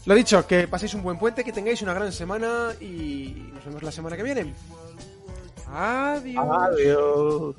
Lo 0.05 0.15
dicho, 0.15 0.47
que 0.47 0.67
paséis 0.67 0.93
un 0.93 1.03
buen 1.03 1.19
puente, 1.19 1.43
que 1.43 1.51
tengáis 1.51 1.81
una 1.81 1.93
gran 1.93 2.11
semana 2.11 2.71
y 2.79 3.51
nos 3.53 3.65
vemos 3.65 3.83
la 3.83 3.91
semana 3.91 4.15
que 4.15 4.23
viene. 4.23 4.53
Adiós. 5.69 6.45
Adiós. 6.49 7.55